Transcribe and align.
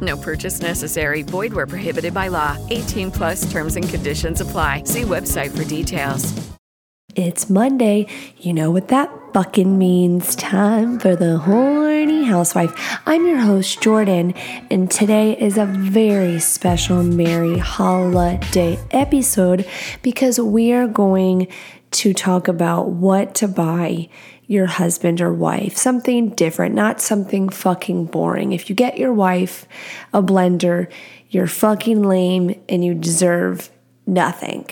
No 0.00 0.16
purchase 0.16 0.60
necessary. 0.60 1.22
Void 1.22 1.52
where 1.52 1.66
prohibited 1.66 2.12
by 2.12 2.28
law. 2.28 2.56
18 2.70 3.10
plus 3.10 3.50
terms 3.50 3.76
and 3.76 3.88
conditions 3.88 4.40
apply. 4.40 4.84
See 4.84 5.02
website 5.02 5.56
for 5.56 5.64
details. 5.64 6.32
It's 7.14 7.50
Monday. 7.50 8.06
You 8.36 8.52
know 8.52 8.70
what 8.70 8.88
that 8.88 9.10
fucking 9.32 9.76
means. 9.76 10.36
Time 10.36 11.00
for 11.00 11.16
the 11.16 11.38
horny 11.38 12.22
housewife. 12.24 12.72
I'm 13.06 13.26
your 13.26 13.38
host, 13.38 13.80
Jordyn, 13.80 14.36
and 14.70 14.88
today 14.88 15.36
is 15.36 15.58
a 15.58 15.66
very 15.66 16.38
special 16.38 17.02
Merry 17.02 17.58
Holiday 17.58 18.78
episode 18.92 19.66
because 20.02 20.38
we 20.38 20.72
are 20.72 20.86
going 20.86 21.48
to 21.90 22.14
talk 22.14 22.46
about 22.46 22.90
what 22.90 23.34
to 23.36 23.48
buy 23.48 24.08
your 24.48 24.66
husband 24.66 25.20
or 25.20 25.32
wife. 25.32 25.76
Something 25.76 26.30
different, 26.30 26.74
not 26.74 27.00
something 27.00 27.50
fucking 27.50 28.06
boring. 28.06 28.52
If 28.52 28.68
you 28.68 28.74
get 28.74 28.98
your 28.98 29.12
wife 29.12 29.66
a 30.12 30.22
blender, 30.22 30.90
you're 31.28 31.46
fucking 31.46 32.02
lame 32.02 32.60
and 32.68 32.84
you 32.84 32.94
deserve 32.94 33.70
nothing. 34.06 34.66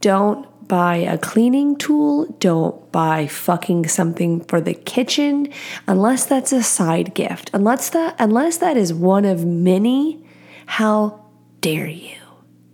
Don't 0.00 0.46
buy 0.68 0.96
a 0.96 1.18
cleaning 1.18 1.76
tool. 1.76 2.26
Don't 2.38 2.90
buy 2.92 3.26
fucking 3.26 3.88
something 3.88 4.44
for 4.44 4.60
the 4.60 4.74
kitchen 4.74 5.48
unless 5.88 6.24
that's 6.24 6.52
a 6.52 6.62
side 6.62 7.12
gift. 7.14 7.50
Unless 7.52 7.90
that 7.90 8.14
unless 8.18 8.58
that 8.58 8.76
is 8.76 8.94
one 8.94 9.24
of 9.24 9.44
many, 9.44 10.24
how 10.66 11.24
dare 11.60 11.88
you? 11.88 12.25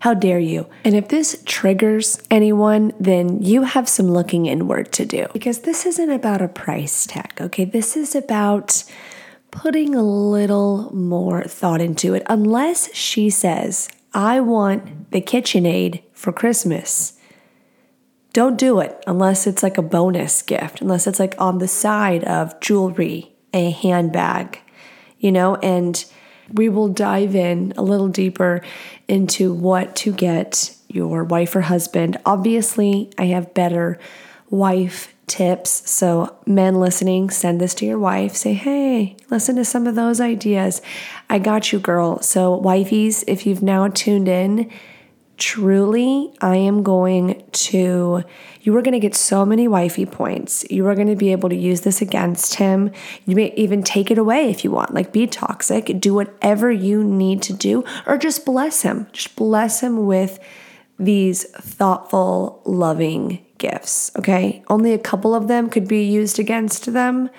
How 0.03 0.15
dare 0.15 0.41
you? 0.41 0.67
And 0.85 0.97
if 0.97 1.07
this 1.07 1.41
triggers 1.47 2.21
anyone, 2.29 2.93
then 2.99 3.41
you 3.41 3.63
have 3.63 3.89
some 3.89 4.11
looking 4.11 4.47
inward 4.47 4.91
to 4.95 5.07
do 5.07 5.29
because 5.33 5.61
this 5.61 5.87
isn't 5.87 6.11
about 6.11 6.43
a 6.43 6.49
price 6.49 7.07
tag, 7.07 7.41
okay? 7.41 7.65
This 7.65 7.97
is 7.97 8.17
about 8.17 8.83
putting 9.53 9.95
a 9.95 10.03
little 10.03 10.93
more 10.93 11.45
thought 11.45 11.81
into 11.81 12.15
it. 12.15 12.25
Unless 12.27 12.93
she 12.97 13.31
says, 13.31 13.89
I 14.13 14.41
want 14.41 15.13
the 15.13 15.21
KitchenAid 15.21 16.03
for 16.13 16.33
Christmas. 16.33 17.17
Don't 18.33 18.59
do 18.59 18.81
it 18.81 19.01
unless 19.07 19.47
it's 19.47 19.63
like 19.63 19.79
a 19.79 19.83
bonus 19.83 20.43
gift, 20.43 20.81
unless 20.81 21.07
it's 21.07 21.21
like 21.21 21.37
on 21.39 21.59
the 21.59 21.69
side 21.69 22.25
of 22.25 22.59
jewelry, 22.59 23.37
a 23.55 23.71
handbag, 23.71 24.59
you 25.21 25.31
know, 25.31 25.55
and 25.63 26.05
we 26.53 26.69
will 26.69 26.89
dive 26.89 27.35
in 27.35 27.73
a 27.77 27.83
little 27.83 28.09
deeper 28.09 28.63
into 29.09 29.53
what 29.53 29.97
to 29.97 30.13
get 30.13 30.77
your 30.89 31.25
wife 31.25 31.57
or 31.57 31.63
husband. 31.63 32.19
Obviously, 32.25 33.11
I 33.19 33.27
have 33.27 33.55
better 33.55 33.99
wife 34.51 35.15
tips. 35.27 35.91
So, 35.91 36.37
men 36.47 36.75
listening, 36.75 37.31
send 37.31 37.61
this 37.61 37.75
to 37.77 37.87
your 37.87 37.99
wife. 37.99 38.37
Say, 38.37 38.53
hey, 38.53 39.17
listen 39.31 39.57
to 39.57 39.65
some 39.65 39.87
of 39.87 39.95
those 39.95 40.21
ideas. 40.21 40.83
I 41.31 41.39
got 41.39 41.73
you, 41.73 41.79
girl. 41.79 42.21
So, 42.21 42.61
wifeys, 42.61 43.25
if 43.27 43.47
you've 43.47 43.63
now 43.63 43.89
tuned 43.89 44.29
in, 44.29 44.71
truly, 45.43 46.33
I 46.41 46.55
am 46.55 46.85
going 46.85 47.43
to, 47.51 48.23
you 48.61 48.77
are 48.77 48.81
going 48.81 48.93
to 48.93 49.01
get 49.01 49.17
so 49.17 49.45
many 49.45 49.67
wifey 49.67 50.07
points. 50.07 50.65
You 50.71 50.87
are 50.87 50.95
going 50.95 51.09
to 51.09 51.17
be 51.17 51.33
able 51.33 51.49
to 51.49 51.57
use 51.57 51.81
this 51.81 52.01
against 52.01 52.55
him. 52.55 52.93
You 53.27 53.35
may 53.35 53.53
even 53.55 53.83
take 53.83 54.13
it 54.13 54.19
away 54.19 54.51
if 54.51 54.63
you 54.63 54.71
want, 54.71 54.95
like 54.95 55.13
be 55.13 55.27
toxic, 55.27 55.87
do 55.99 56.15
whatever 56.15 56.71
you 56.71 57.03
need 57.03 57.43
to 57.43 57.53
do, 57.53 57.83
or 58.07 58.19
just 58.19 58.47
bless 58.47 58.83
him. 58.83 59.09
Just 59.11 59.35
bless 59.35 59.81
him 59.81 60.07
with 60.07 60.39
these 60.97 61.43
thoughtful, 61.51 62.63
loving 62.65 63.45
gifts. 63.59 64.13
Okay. 64.17 64.63
Only 64.69 64.93
a 64.93 64.99
couple 64.99 65.35
of 65.35 65.49
them 65.49 65.69
could 65.69 65.89
be 65.89 66.05
used 66.05 66.39
against 66.39 66.93
them, 66.93 67.31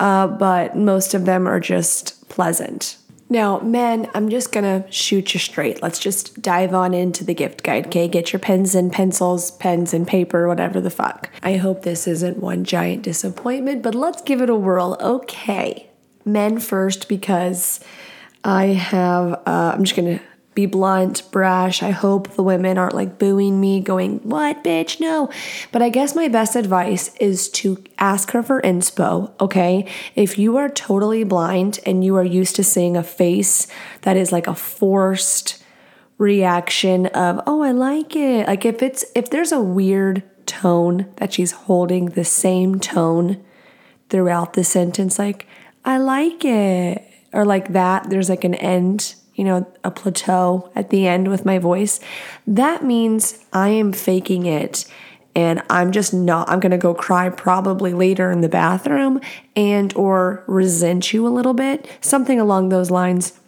uh, 0.00 0.26
but 0.26 0.76
most 0.76 1.14
of 1.14 1.26
them 1.26 1.46
are 1.46 1.60
just 1.60 2.28
pleasant. 2.28 2.98
Now, 3.28 3.58
men, 3.58 4.08
I'm 4.14 4.28
just 4.28 4.52
gonna 4.52 4.84
shoot 4.90 5.34
you 5.34 5.40
straight. 5.40 5.82
Let's 5.82 5.98
just 5.98 6.40
dive 6.42 6.72
on 6.72 6.94
into 6.94 7.24
the 7.24 7.34
gift 7.34 7.64
guide, 7.64 7.88
okay? 7.88 8.06
Get 8.06 8.32
your 8.32 8.38
pens 8.38 8.74
and 8.74 8.92
pencils, 8.92 9.50
pens 9.50 9.92
and 9.92 10.06
paper, 10.06 10.46
whatever 10.46 10.80
the 10.80 10.90
fuck. 10.90 11.28
I 11.42 11.56
hope 11.56 11.82
this 11.82 12.06
isn't 12.06 12.38
one 12.38 12.64
giant 12.64 13.02
disappointment, 13.02 13.82
but 13.82 13.94
let's 13.94 14.22
give 14.22 14.40
it 14.40 14.50
a 14.50 14.54
whirl. 14.54 14.96
Okay, 15.00 15.90
men 16.24 16.60
first 16.60 17.08
because 17.08 17.80
I 18.44 18.66
have, 18.66 19.32
uh, 19.44 19.72
I'm 19.74 19.82
just 19.82 19.96
gonna 19.96 20.20
be 20.56 20.66
blunt, 20.66 21.22
brash. 21.30 21.82
I 21.82 21.90
hope 21.90 22.30
the 22.30 22.42
women 22.42 22.78
aren't 22.78 22.94
like 22.94 23.18
booing 23.18 23.60
me, 23.60 23.78
going, 23.78 24.18
What, 24.20 24.64
bitch? 24.64 24.98
No. 24.98 25.30
But 25.70 25.82
I 25.82 25.90
guess 25.90 26.16
my 26.16 26.26
best 26.26 26.56
advice 26.56 27.14
is 27.16 27.48
to 27.50 27.84
ask 27.98 28.30
her 28.32 28.42
for 28.42 28.60
inspo, 28.62 29.30
okay? 29.38 29.86
If 30.16 30.38
you 30.38 30.56
are 30.56 30.70
totally 30.70 31.22
blind 31.24 31.78
and 31.86 32.02
you 32.02 32.16
are 32.16 32.24
used 32.24 32.56
to 32.56 32.64
seeing 32.64 32.96
a 32.96 33.02
face 33.04 33.68
that 34.00 34.16
is 34.16 34.32
like 34.32 34.46
a 34.46 34.54
forced 34.54 35.62
reaction 36.18 37.06
of, 37.08 37.42
Oh, 37.46 37.62
I 37.62 37.72
like 37.72 38.16
it. 38.16 38.48
Like 38.48 38.64
if 38.64 38.82
it's, 38.82 39.04
if 39.14 39.28
there's 39.28 39.52
a 39.52 39.60
weird 39.60 40.22
tone 40.46 41.12
that 41.16 41.34
she's 41.34 41.52
holding 41.52 42.06
the 42.06 42.24
same 42.24 42.80
tone 42.80 43.44
throughout 44.08 44.54
the 44.54 44.64
sentence, 44.64 45.18
like, 45.18 45.46
I 45.84 45.98
like 45.98 46.46
it. 46.46 47.06
Or 47.34 47.44
like 47.44 47.74
that, 47.74 48.08
there's 48.08 48.30
like 48.30 48.44
an 48.44 48.54
end 48.54 49.16
you 49.36 49.44
know, 49.44 49.70
a 49.84 49.90
plateau 49.90 50.70
at 50.74 50.90
the 50.90 51.06
end 51.06 51.28
with 51.28 51.44
my 51.44 51.58
voice, 51.58 52.00
that 52.46 52.82
means 52.82 53.44
I 53.52 53.68
am 53.68 53.92
faking 53.92 54.46
it 54.46 54.86
and 55.36 55.62
I'm 55.68 55.92
just 55.92 56.14
not 56.14 56.48
I'm 56.48 56.60
going 56.60 56.72
to 56.72 56.78
go 56.78 56.94
cry 56.94 57.28
probably 57.28 57.92
later 57.92 58.32
in 58.32 58.40
the 58.40 58.48
bathroom 58.48 59.20
and 59.54 59.94
or 59.94 60.42
resent 60.48 61.12
you 61.12 61.26
a 61.26 61.28
little 61.28 61.52
bit, 61.54 61.86
something 62.00 62.40
along 62.40 62.70
those 62.70 62.90
lines. 62.90 63.38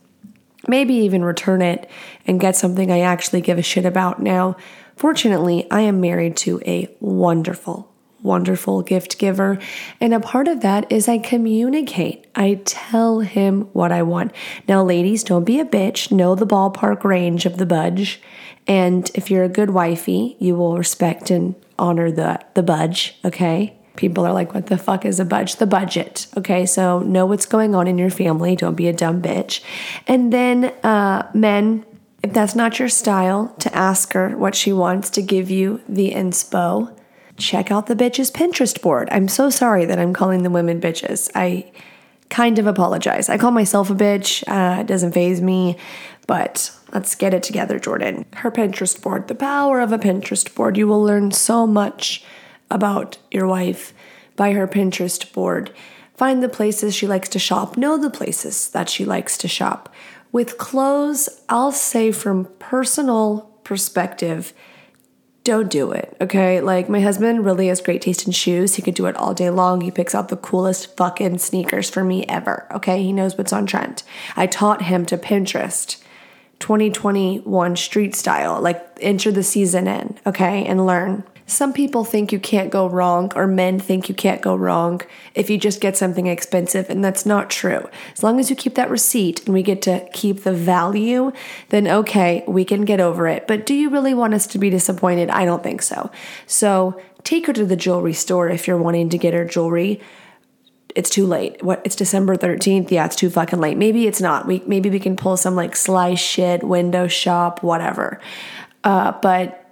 Maybe 0.67 0.95
even 0.95 1.25
return 1.25 1.63
it 1.63 1.89
and 2.27 2.39
get 2.39 2.55
something 2.55 2.93
I 2.93 3.01
actually 3.01 3.41
give 3.41 3.57
a 3.57 3.63
shit 3.63 3.87
about. 3.87 4.21
Now, 4.21 4.57
fortunately, 4.97 5.67
I 5.71 5.81
am 5.81 6.01
married 6.01 6.37
to 6.39 6.61
a 6.67 6.95
wonderful 7.01 7.88
wonderful 8.23 8.83
gift 8.83 9.19
giver. 9.19 9.59
And 10.01 10.13
a 10.13 10.21
part 10.21 10.49
of 10.49 10.61
that 10.61 10.91
is 10.91 11.09
I 11.09 11.19
communicate. 11.19 12.27
I 12.35 12.61
tell 12.65 13.21
him 13.21 13.63
what 13.73 13.93
I 13.93 14.03
want. 14.03 14.33
Now, 14.67 14.83
ladies, 14.83 15.25
don't 15.25 15.45
be 15.45 15.61
a 15.61 15.65
bitch. 15.65 16.11
Know 16.11 16.35
the 16.35 16.47
ballpark 16.47 17.05
range 17.05 17.47
of 17.47 17.59
the 17.59 17.67
budge. 17.67 18.21
And 18.67 19.11
if 19.15 19.31
you're 19.31 19.45
a 19.45 19.49
good 19.49 19.71
wifey, 19.71 20.37
you 20.39 20.55
will 20.57 20.77
respect 20.77 21.31
and 21.31 21.55
honor 21.79 22.11
the, 22.11 22.41
the 22.55 22.63
budge, 22.63 23.19
okay? 23.25 23.75
People 23.97 24.27
are 24.27 24.33
like, 24.33 24.55
what 24.55 24.67
the 24.67 24.79
fuck 24.79 25.05
is 25.05 25.19
a 25.19 25.25
budge? 25.25 25.57
The 25.57 25.67
budget. 25.67 26.27
Okay, 26.37 26.67
so 26.67 27.01
know 27.01 27.27
what's 27.27 27.47
going 27.47 27.75
on 27.75 27.89
in 27.89 27.99
your 27.99 28.11
family. 28.11 28.55
Don't 28.55 28.77
be 28.77 28.89
a 28.89 28.93
dumb 28.93 29.23
bitch. 29.23 29.63
And 30.07 30.33
then, 30.33 30.67
uh, 30.85 31.29
men, 31.35 31.85
if 32.23 32.33
that's 32.33 32.55
not 32.55 32.79
your 32.79 32.89
style, 32.89 33.55
to 33.61 33.75
ask 33.75 34.13
her 34.13 34.37
what 34.37 34.55
she 34.55 34.73
wants 34.73 35.11
to 35.11 35.23
give 35.23 35.51
you 35.51 35.81
the 35.89 36.13
inspo 36.13 36.95
check 37.39 37.71
out 37.71 37.87
the 37.87 37.97
bitches 37.97 38.31
Pinterest 38.31 38.81
board. 38.81 39.09
I'm 39.11 39.29
so 39.29 39.51
sorry 39.51 39.85
that 39.87 39.99
I'm 39.99 40.13
calling 40.13 40.43
the 40.43 40.51
women 40.51 40.81
bitches. 40.81 41.31
I 41.35 41.71
kind 42.31 42.59
of 42.59 42.67
apologize. 42.67 43.29
I 43.29 43.39
call 43.39 43.53
myself 43.53 43.91
a 43.91 43.95
bitch. 43.95 44.45
Uh, 44.47 44.81
it 44.81 44.87
doesn't 44.87 45.13
phase 45.13 45.41
me, 45.41 45.77
but 46.27 46.71
let's 46.93 47.15
get 47.15 47.35
it 47.35 47.43
together, 47.43 47.79
Jordyn. 47.79 48.25
Her 48.35 48.51
Pinterest 48.51 49.01
board, 49.01 49.29
the 49.29 49.35
power 49.35 49.81
of 49.81 49.93
a 49.93 49.99
Pinterest 49.99 50.53
board. 50.55 50.77
You 50.77 50.87
will 50.87 51.03
learn 51.03 51.31
so 51.31 51.67
much 51.67 52.25
about 52.71 53.19
your 53.31 53.47
wife 53.47 53.95
by 54.37 54.53
her 54.53 54.69
Pinterest 54.69 55.33
board. 55.33 55.73
Find 56.17 56.43
the 56.43 56.49
places 56.49 56.95
she 56.95 57.07
likes 57.07 57.29
to 57.31 57.39
shop, 57.39 57.77
know 57.77 57.97
the 57.97 58.11
places 58.11 58.69
that 58.71 58.89
she 58.89 59.05
likes 59.05 59.39
to 59.39 59.49
shop. 59.49 59.89
With 60.33 60.59
clothes, 60.59 61.29
I'll 61.49 61.73
say 61.73 62.13
from 62.13 62.49
personal 62.59 63.51
perspective, 63.65 64.53
don't 65.49 65.71
do 65.71 65.93
it, 65.93 66.15
okay? 66.21 66.61
Like, 66.61 66.91
my 66.91 67.01
husband 67.01 67.43
really 67.43 67.69
has 67.69 67.81
great 67.81 68.03
taste 68.03 68.27
in 68.27 68.33
shoes. 68.33 68.75
He 68.75 68.83
could 68.83 68.95
do 68.95 69.07
it 69.07 69.17
all 69.17 69.33
day 69.33 69.49
long. 69.49 69.81
He 69.81 69.91
picks 69.91 70.15
out 70.15 70.29
the 70.29 70.37
coolest 70.37 70.95
fucking 70.99 71.39
sneakers 71.39 71.89
for 71.89 72.05
me 72.05 72.27
ever, 72.27 72.67
okay? 72.71 73.03
He 73.03 73.15
knows 73.15 73.39
what's 73.39 73.53
on 73.53 73.65
trend. 73.65 74.03
I 74.37 74.47
taught 74.47 74.83
him 74.83 75.07
to 75.07 75.17
Pinterest 75.17 76.03
2021 76.59 77.77
street 77.77 78.15
style, 78.15 78.61
like, 78.61 78.87
enter 79.01 79.33
the 79.33 79.43
season 79.43 79.89
in, 79.89 80.19
okay? 80.27 80.67
And 80.67 80.85
learn. 80.85 81.25
Some 81.49 81.73
people 81.73 82.05
think 82.05 82.31
you 82.31 82.39
can't 82.39 82.69
go 82.69 82.87
wrong, 82.87 83.33
or 83.35 83.47
men 83.47 83.81
think 83.81 84.11
you 84.11 84.15
can't 84.15 84.43
go 84.43 84.55
wrong 84.55 85.01
if 85.35 85.49
you 85.49 85.57
just 85.57 85.81
get 85.81 85.97
something 85.97 86.27
expensive, 86.27 86.91
and 86.91 87.03
that's 87.03 87.25
not 87.25 87.49
true. 87.49 87.89
As 88.13 88.23
long 88.23 88.39
as 88.39 88.51
you 88.51 88.55
keep 88.55 88.75
that 88.75 88.91
receipt 88.91 89.47
and 89.47 89.55
we 89.55 89.63
get 89.63 89.81
to 89.83 90.07
keep 90.13 90.43
the 90.45 90.53
value, 90.53 91.33
then 91.71 91.89
okay, 91.89 92.45
we 92.47 92.67
can 92.67 92.85
get 92.85 93.01
over 93.01 93.27
it. 93.27 93.47
But 93.47 93.65
do 93.65 93.73
you 93.73 93.89
really 93.89 94.13
want 94.13 94.35
us 94.35 94.47
to 94.49 94.59
be 94.59 94.69
disappointed? 94.69 95.31
I 95.31 95.47
don't 95.47 95.63
think 95.63 95.81
so. 95.81 96.11
So 96.47 97.01
take 97.25 97.47
her 97.47 97.55
to 97.55 97.65
the 97.65 97.77
jewelry 97.77 98.13
store 98.13 98.51
if 98.51 98.69
you're 98.69 98.77
wanting 98.77 99.09
to 99.09 99.17
get 99.17 99.33
her 99.33 99.47
jewelry. 99.47 100.03
It's 100.95 101.09
too 101.09 101.25
late. 101.25 101.63
What? 101.63 101.81
It's 101.83 101.97
December 101.97 102.37
13th. 102.37 102.91
Yeah, 102.91 103.07
it's 103.07 103.17
too 103.17 103.31
fucking 103.31 103.59
late. 103.59 103.79
Maybe 103.79 104.07
it's 104.07 104.21
not. 104.21 104.47
We 104.47 104.63
maybe 104.67 104.91
we 104.91 105.01
can 105.01 105.17
pull 105.17 105.39
some 105.39 105.57
like 105.57 105.77
sly 105.77 106.15
shit, 106.15 106.63
window 106.63 107.09
shop, 107.09 107.63
whatever. 107.63 108.21
Uh, 108.85 109.13
but 109.23 109.65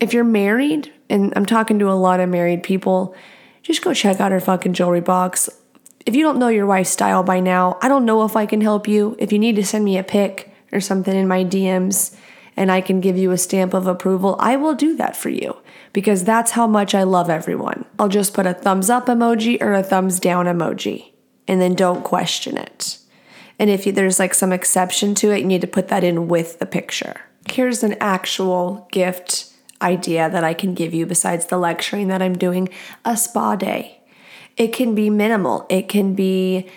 if 0.00 0.12
you're 0.12 0.24
married, 0.24 0.92
and 1.12 1.30
I'm 1.36 1.44
talking 1.44 1.78
to 1.78 1.90
a 1.90 1.92
lot 1.92 2.20
of 2.20 2.30
married 2.30 2.62
people, 2.62 3.14
just 3.62 3.84
go 3.84 3.92
check 3.92 4.18
out 4.18 4.32
her 4.32 4.40
fucking 4.40 4.72
jewelry 4.72 5.02
box. 5.02 5.50
If 6.06 6.16
you 6.16 6.22
don't 6.22 6.38
know 6.38 6.48
your 6.48 6.64
wife's 6.64 6.88
style 6.88 7.22
by 7.22 7.38
now, 7.38 7.78
I 7.82 7.88
don't 7.88 8.06
know 8.06 8.24
if 8.24 8.34
I 8.34 8.46
can 8.46 8.62
help 8.62 8.88
you. 8.88 9.14
If 9.18 9.30
you 9.30 9.38
need 9.38 9.56
to 9.56 9.64
send 9.64 9.84
me 9.84 9.98
a 9.98 10.02
pic 10.02 10.50
or 10.72 10.80
something 10.80 11.14
in 11.14 11.28
my 11.28 11.44
DMs 11.44 12.16
and 12.56 12.72
I 12.72 12.80
can 12.80 13.02
give 13.02 13.18
you 13.18 13.30
a 13.30 13.36
stamp 13.36 13.74
of 13.74 13.86
approval, 13.86 14.36
I 14.40 14.56
will 14.56 14.74
do 14.74 14.96
that 14.96 15.14
for 15.14 15.28
you 15.28 15.58
because 15.92 16.24
that's 16.24 16.52
how 16.52 16.66
much 16.66 16.94
I 16.94 17.02
love 17.02 17.28
everyone. 17.28 17.84
I'll 17.98 18.08
just 18.08 18.32
put 18.32 18.46
a 18.46 18.54
thumbs 18.54 18.88
up 18.88 19.06
emoji 19.06 19.60
or 19.60 19.74
a 19.74 19.82
thumbs 19.82 20.18
down 20.18 20.46
emoji 20.46 21.12
and 21.46 21.60
then 21.60 21.74
don't 21.74 22.02
question 22.02 22.56
it. 22.56 22.96
And 23.58 23.68
if 23.68 23.84
there's 23.84 24.18
like 24.18 24.32
some 24.32 24.50
exception 24.50 25.14
to 25.16 25.30
it, 25.30 25.40
you 25.40 25.46
need 25.46 25.60
to 25.60 25.66
put 25.66 25.88
that 25.88 26.04
in 26.04 26.26
with 26.26 26.58
the 26.58 26.66
picture. 26.66 27.20
Here's 27.50 27.82
an 27.82 27.96
actual 28.00 28.88
gift 28.90 29.51
idea 29.82 30.30
that 30.30 30.44
I 30.44 30.54
can 30.54 30.74
give 30.74 30.94
you 30.94 31.04
besides 31.06 31.46
the 31.46 31.58
lecturing 31.58 32.08
that 32.08 32.22
I'm 32.22 32.38
doing 32.38 32.68
a 33.04 33.16
spa 33.16 33.56
day. 33.56 34.00
It 34.56 34.68
can 34.72 34.94
be 34.94 35.10
minimal, 35.10 35.66
it 35.68 35.88
can 35.88 36.14
be 36.14 36.68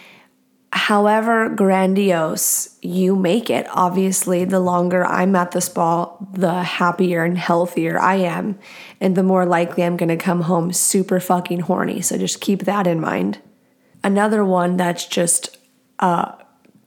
however 0.74 1.48
grandiose 1.48 2.78
you 2.82 3.16
make 3.16 3.50
it. 3.50 3.66
Obviously, 3.72 4.44
the 4.44 4.60
longer 4.60 5.06
I'm 5.06 5.34
at 5.36 5.52
the 5.52 5.62
spa, 5.62 6.18
the 6.34 6.64
happier 6.64 7.24
and 7.24 7.38
healthier 7.38 7.98
I 7.98 8.16
am, 8.16 8.60
and 9.00 9.16
the 9.16 9.24
more 9.24 9.46
likely 9.46 9.86
I'm 9.86 9.96
gonna 9.96 10.18
come 10.18 10.42
home 10.42 10.74
super 10.74 11.22
fucking 11.22 11.62
horny. 11.62 12.02
So 12.02 12.18
just 12.18 12.42
keep 12.42 12.64
that 12.64 12.88
in 12.88 13.00
mind. 13.00 13.40
Another 14.04 14.44
one 14.44 14.76
that's 14.76 15.06
just 15.06 15.58
a 16.00 16.34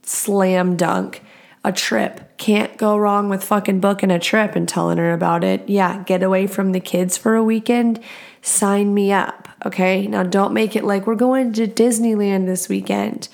slam 0.02 0.76
dunk 0.76 1.22
a 1.64 1.72
trip. 1.72 2.36
Can't 2.38 2.76
go 2.76 2.96
wrong 2.96 3.28
with 3.28 3.44
fucking 3.44 3.80
booking 3.80 4.10
a 4.10 4.18
trip 4.18 4.54
and 4.56 4.68
telling 4.68 4.98
her 4.98 5.12
about 5.12 5.44
it. 5.44 5.68
Yeah, 5.68 6.02
get 6.04 6.22
away 6.22 6.46
from 6.46 6.72
the 6.72 6.80
kids 6.80 7.16
for 7.16 7.34
a 7.34 7.42
weekend. 7.42 8.00
Sign 8.42 8.94
me 8.94 9.12
up. 9.12 9.48
Okay. 9.64 10.06
Now 10.06 10.22
don't 10.22 10.54
make 10.54 10.76
it 10.76 10.84
like 10.84 11.06
we're 11.06 11.16
going 11.16 11.52
to 11.54 11.66
Disneyland 11.66 12.46
this 12.46 12.68
weekend. 12.68 13.28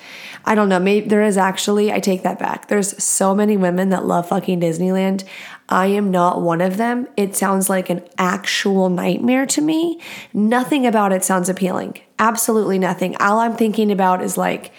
I 0.47 0.55
don't 0.55 0.69
know. 0.69 0.79
Maybe 0.79 1.07
there 1.09 1.23
is 1.23 1.37
actually, 1.37 1.93
I 1.93 2.01
take 2.01 2.23
that 2.23 2.39
back. 2.39 2.69
There's 2.69 3.03
so 3.03 3.35
many 3.35 3.57
women 3.57 3.91
that 3.91 4.07
love 4.07 4.29
fucking 4.29 4.61
Disneyland. 4.61 5.25
I 5.69 5.87
am 5.87 6.11
not 6.11 6.43
one 6.43 6.61
of 6.61 6.77
them. 6.77 7.09
It 7.17 7.37
sounds 7.37 7.71
like 7.71 7.89
an 7.89 8.03
actual 8.19 8.89
nightmare 8.91 9.47
to 9.47 9.61
me. 9.61 10.01
Nothing 10.33 10.87
about 10.87 11.13
it 11.13 11.25
sounds 11.25 11.49
appealing. 11.49 12.01
Absolutely 12.19 12.79
nothing. 12.79 13.17
All 13.17 13.39
I'm 13.39 13.57
thinking 13.57 13.91
about 13.91 14.23
is 14.23 14.37
like 14.37 14.73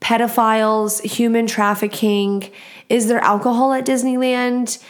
pedophiles, 0.00 1.02
human 1.02 1.46
trafficking 1.46 2.50
is 2.88 3.06
there 3.06 3.18
alcohol 3.20 3.72
at 3.72 3.84
Disneyland? 3.84 4.82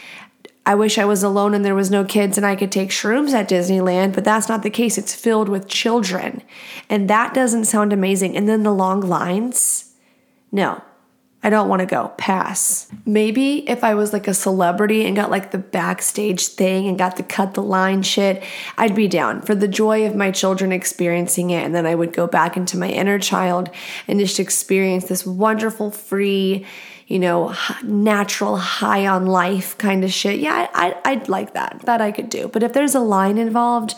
I 0.64 0.75
wish 0.75 0.99
I 0.99 1.05
was 1.05 1.22
alone 1.22 1.55
and 1.55 1.64
there 1.64 1.75
was 1.75 1.90
no 1.90 2.05
kids 2.05 2.37
and 2.37 2.46
I 2.46 2.55
could 2.55 2.70
take 2.70 2.90
shrooms 2.90 3.32
at 3.32 3.49
Disneyland, 3.49 4.14
but 4.14 4.25
that's 4.25 4.49
not 4.49 4.62
the 4.62 4.70
case. 4.70 4.99
It's 4.99 5.14
filled 5.14 5.49
with 5.49 5.66
children. 5.66 6.43
And 6.88 7.08
that 7.08 7.34
doesn't 7.34 7.64
sound 7.64 7.93
amazing. 7.93 8.37
And 8.37 8.49
then 8.49 8.62
the 8.62 8.72
long 8.72 9.00
lines? 9.00 9.94
No, 10.52 10.82
I 11.40 11.50
don't 11.50 11.69
want 11.69 11.81
to 11.81 11.87
go. 11.87 12.12
Pass. 12.19 12.88
Maybe 13.06 13.69
if 13.69 13.85
I 13.85 13.94
was 13.94 14.12
like 14.12 14.26
a 14.26 14.35
celebrity 14.35 15.06
and 15.06 15.14
got 15.14 15.31
like 15.31 15.52
the 15.52 15.58
backstage 15.58 16.49
thing 16.49 16.88
and 16.88 16.99
got 16.99 17.17
to 17.17 17.23
cut 17.23 17.55
the 17.55 17.62
line 17.62 18.02
shit, 18.02 18.43
I'd 18.76 18.96
be 18.96 19.06
down 19.06 19.43
for 19.43 19.55
the 19.55 19.69
joy 19.69 20.05
of 20.05 20.17
my 20.17 20.32
children 20.32 20.73
experiencing 20.73 21.50
it. 21.50 21.64
And 21.64 21.75
then 21.75 21.87
I 21.87 21.94
would 21.94 22.12
go 22.12 22.26
back 22.26 22.56
into 22.56 22.76
my 22.76 22.88
inner 22.88 23.20
child 23.20 23.70
and 24.08 24.19
just 24.19 24.40
experience 24.40 25.05
this 25.05 25.25
wonderful, 25.25 25.93
free, 25.93 26.67
you 27.06 27.20
know, 27.20 27.55
natural 27.84 28.56
high 28.56 29.06
on 29.06 29.26
life 29.26 29.79
kind 29.79 30.02
of 30.02 30.12
shit. 30.12 30.41
Yeah, 30.41 30.69
I, 30.75 30.96
I'd 31.05 31.29
like 31.29 31.55
that. 31.55 31.82
That 31.84 32.00
I 32.00 32.11
could 32.11 32.31
do. 32.31 32.49
But 32.49 32.64
if 32.64 32.73
there's 32.73 32.96
a 32.96 33.00
line 33.00 33.38
involved, 33.38 33.94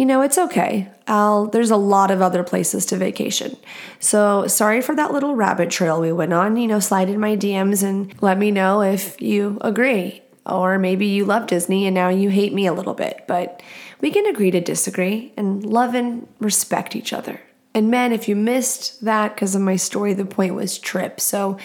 you 0.00 0.06
know, 0.06 0.22
it's 0.22 0.38
okay. 0.38 0.88
I'll, 1.06 1.48
there's 1.48 1.70
a 1.70 1.76
lot 1.76 2.10
of 2.10 2.22
other 2.22 2.42
places 2.42 2.86
to 2.86 2.96
vacation. 2.96 3.54
So 3.98 4.46
sorry 4.46 4.80
for 4.80 4.96
that 4.96 5.12
little 5.12 5.34
rabbit 5.34 5.68
trail 5.68 6.00
we 6.00 6.10
went 6.10 6.32
on. 6.32 6.56
You 6.56 6.68
know, 6.68 6.80
slide 6.80 7.10
in 7.10 7.20
my 7.20 7.36
DMs 7.36 7.82
and 7.82 8.14
let 8.22 8.38
me 8.38 8.50
know 8.50 8.80
if 8.80 9.20
you 9.20 9.58
agree. 9.60 10.22
Or 10.46 10.78
maybe 10.78 11.04
you 11.04 11.26
love 11.26 11.48
Disney 11.48 11.84
and 11.84 11.94
now 11.94 12.08
you 12.08 12.30
hate 12.30 12.54
me 12.54 12.66
a 12.66 12.72
little 12.72 12.94
bit. 12.94 13.24
But 13.28 13.62
we 14.00 14.10
can 14.10 14.24
agree 14.24 14.50
to 14.52 14.60
disagree 14.62 15.34
and 15.36 15.62
love 15.66 15.94
and 15.94 16.26
respect 16.38 16.96
each 16.96 17.12
other. 17.12 17.38
And 17.74 17.90
men, 17.90 18.10
if 18.10 18.26
you 18.26 18.34
missed 18.34 19.04
that 19.04 19.34
because 19.34 19.54
of 19.54 19.60
my 19.60 19.76
story, 19.76 20.14
the 20.14 20.24
point 20.24 20.54
was 20.54 20.78
trip. 20.78 21.20
So 21.20 21.58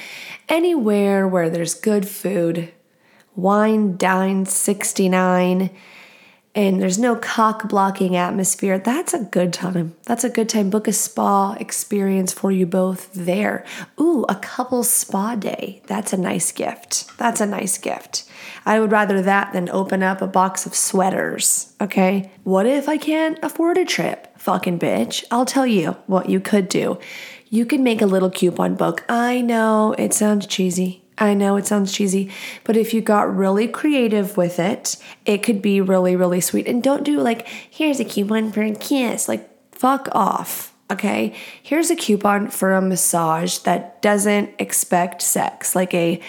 anywhere 0.50 1.26
where 1.26 1.50
there's 1.50 1.74
good 1.74 2.06
food, 2.06 2.74
wine, 3.34 3.96
dine 3.96 4.46
69, 4.46 5.70
and 6.56 6.82
there's 6.82 6.98
no 6.98 7.18
cock 7.18 7.68
blocking 7.68 8.16
atmosphere, 8.16 8.80
that's 8.80 9.14
a 9.14 9.26
good 9.26 9.52
time. 9.52 9.94
That's 10.04 10.24
a 10.24 10.30
good 10.30 10.48
time. 10.48 10.70
Book 10.70 10.88
a 10.88 10.94
spa 10.94 11.54
experience 11.60 12.32
for 12.32 12.50
you 12.50 12.66
both 12.66 13.12
there. 13.14 13.66
Ooh, 14.00 14.26
a 14.30 14.36
couple 14.36 14.84
spa 14.84 15.36
day. 15.36 15.82
That's 15.88 16.14
a 16.14 16.18
nice 16.18 16.54
gift. 16.54 17.18
That's 17.18 17.42
a 17.42 17.46
nice 17.46 17.78
gift. 17.78 18.24
I 18.66 18.80
would 18.80 18.92
rather 18.92 19.22
that 19.22 19.52
than 19.52 19.70
open 19.70 20.02
up 20.02 20.22
a 20.22 20.28
box 20.28 20.66
of 20.66 20.74
sweaters, 20.74 21.74
okay? 21.82 22.32
What 22.44 22.66
if 22.66 22.88
I 22.88 22.98
can't 22.98 23.38
afford 23.44 23.78
a 23.78 23.86
trip? 23.86 24.40
Fucking 24.40 24.80
bitch. 24.80 25.26
I'll 25.30 25.46
tell 25.46 25.68
you 25.68 25.98
what 26.08 26.30
you 26.30 26.40
could 26.40 26.70
do. 26.70 27.00
You 27.50 27.66
could 27.66 27.82
make 27.82 28.02
a 28.02 28.08
little 28.08 28.32
coupon 28.32 28.76
book. 28.76 29.04
I 29.10 29.42
know 29.42 29.94
it 29.98 30.14
sounds 30.14 30.48
cheesy. 30.48 31.05
I 31.18 31.34
know 31.34 31.56
it 31.56 31.66
sounds 31.66 31.94
cheesy, 31.94 32.32
but 32.64 32.76
if 32.76 32.94
you 32.94 33.02
got 33.02 33.34
really 33.36 33.68
creative 33.68 34.36
with 34.36 34.60
it, 34.60 34.98
it 35.26 35.44
could 35.44 35.62
be 35.62 35.80
really, 35.80 36.16
really 36.16 36.42
sweet. 36.42 36.68
And 36.68 36.84
don't 36.84 37.04
do 37.04 37.20
like, 37.20 37.48
here's 37.48 38.00
a 38.00 38.06
coupon 38.06 38.52
for 38.52 38.62
a 38.62 38.76
kiss. 38.76 39.28
Like, 39.28 39.50
fuck 39.72 40.10
off. 40.12 40.74
Okay. 40.92 41.34
Here's 41.64 41.90
a 41.90 41.96
coupon 41.96 42.50
for 42.50 42.74
a 42.74 42.82
massage 42.82 43.60
that 43.60 44.02
doesn't 44.02 44.52
expect 44.60 45.22
sex, 45.22 45.76
like 45.76 45.94
a 45.94 46.22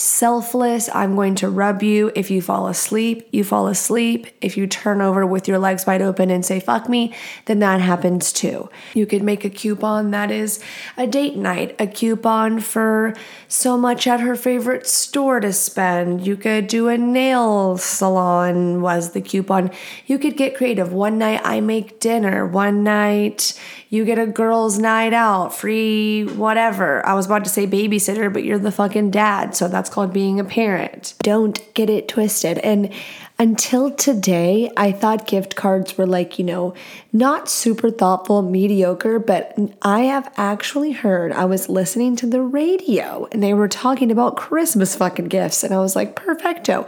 selfless. 0.00 0.88
I'm 0.94 1.14
going 1.14 1.34
to 1.36 1.48
rub 1.48 1.82
you. 1.82 2.10
If 2.16 2.30
you 2.30 2.40
fall 2.40 2.68
asleep, 2.68 3.28
you 3.32 3.44
fall 3.44 3.68
asleep. 3.68 4.26
If 4.40 4.56
you 4.56 4.66
turn 4.66 5.02
over 5.02 5.26
with 5.26 5.46
your 5.46 5.58
legs 5.58 5.86
wide 5.86 6.00
open 6.00 6.30
and 6.30 6.44
say, 6.44 6.58
fuck 6.58 6.88
me, 6.88 7.14
then 7.44 7.58
that 7.58 7.80
happens 7.82 8.32
too. 8.32 8.70
You 8.94 9.04
could 9.04 9.22
make 9.22 9.44
a 9.44 9.50
coupon 9.50 10.10
that 10.12 10.30
is 10.30 10.62
a 10.96 11.06
date 11.06 11.36
night, 11.36 11.76
a 11.78 11.86
coupon 11.86 12.60
for 12.60 13.14
so 13.46 13.76
much 13.76 14.06
at 14.06 14.20
her 14.20 14.36
favorite 14.36 14.86
store 14.86 15.38
to 15.40 15.52
spend. 15.52 16.26
You 16.26 16.36
could 16.36 16.66
do 16.66 16.88
a 16.88 16.96
nail 16.96 17.76
salon, 17.76 18.80
was 18.80 19.12
the 19.12 19.20
coupon. 19.20 19.70
You 20.06 20.18
could 20.18 20.36
get 20.36 20.56
creative. 20.56 20.94
One 20.94 21.18
night 21.18 21.42
I 21.44 21.60
make 21.60 22.00
dinner, 22.00 22.46
one 22.46 22.82
night 22.82 23.52
you 23.90 24.04
get 24.04 24.20
a 24.20 24.26
girls' 24.26 24.78
night 24.78 25.12
out, 25.12 25.52
free 25.52 26.22
whatever. 26.24 27.04
I 27.04 27.14
was 27.14 27.26
about 27.26 27.42
to 27.42 27.50
say 27.50 27.66
babysitter, 27.66 28.32
but 28.32 28.44
you're 28.44 28.58
the 28.58 28.70
fucking 28.70 29.10
dad, 29.10 29.56
so 29.56 29.66
that's 29.66 29.90
called 29.90 30.12
being 30.12 30.38
a 30.38 30.44
parent. 30.44 31.14
Don't 31.24 31.60
get 31.74 31.90
it 31.90 32.06
twisted. 32.06 32.58
And 32.58 32.92
until 33.40 33.90
today, 33.90 34.70
I 34.76 34.92
thought 34.92 35.26
gift 35.26 35.56
cards 35.56 35.96
were 35.96 36.06
like, 36.06 36.38
you 36.38 36.44
know, 36.44 36.74
not 37.10 37.48
super 37.48 37.90
thoughtful, 37.90 38.42
mediocre, 38.42 39.18
but 39.18 39.58
I 39.80 40.00
have 40.00 40.30
actually 40.36 40.92
heard, 40.92 41.32
I 41.32 41.46
was 41.46 41.70
listening 41.70 42.16
to 42.16 42.26
the 42.26 42.42
radio 42.42 43.26
and 43.32 43.42
they 43.42 43.54
were 43.54 43.66
talking 43.66 44.12
about 44.12 44.36
Christmas 44.36 44.94
fucking 44.94 45.28
gifts. 45.28 45.64
And 45.64 45.72
I 45.72 45.78
was 45.78 45.96
like, 45.96 46.16
perfecto. 46.16 46.86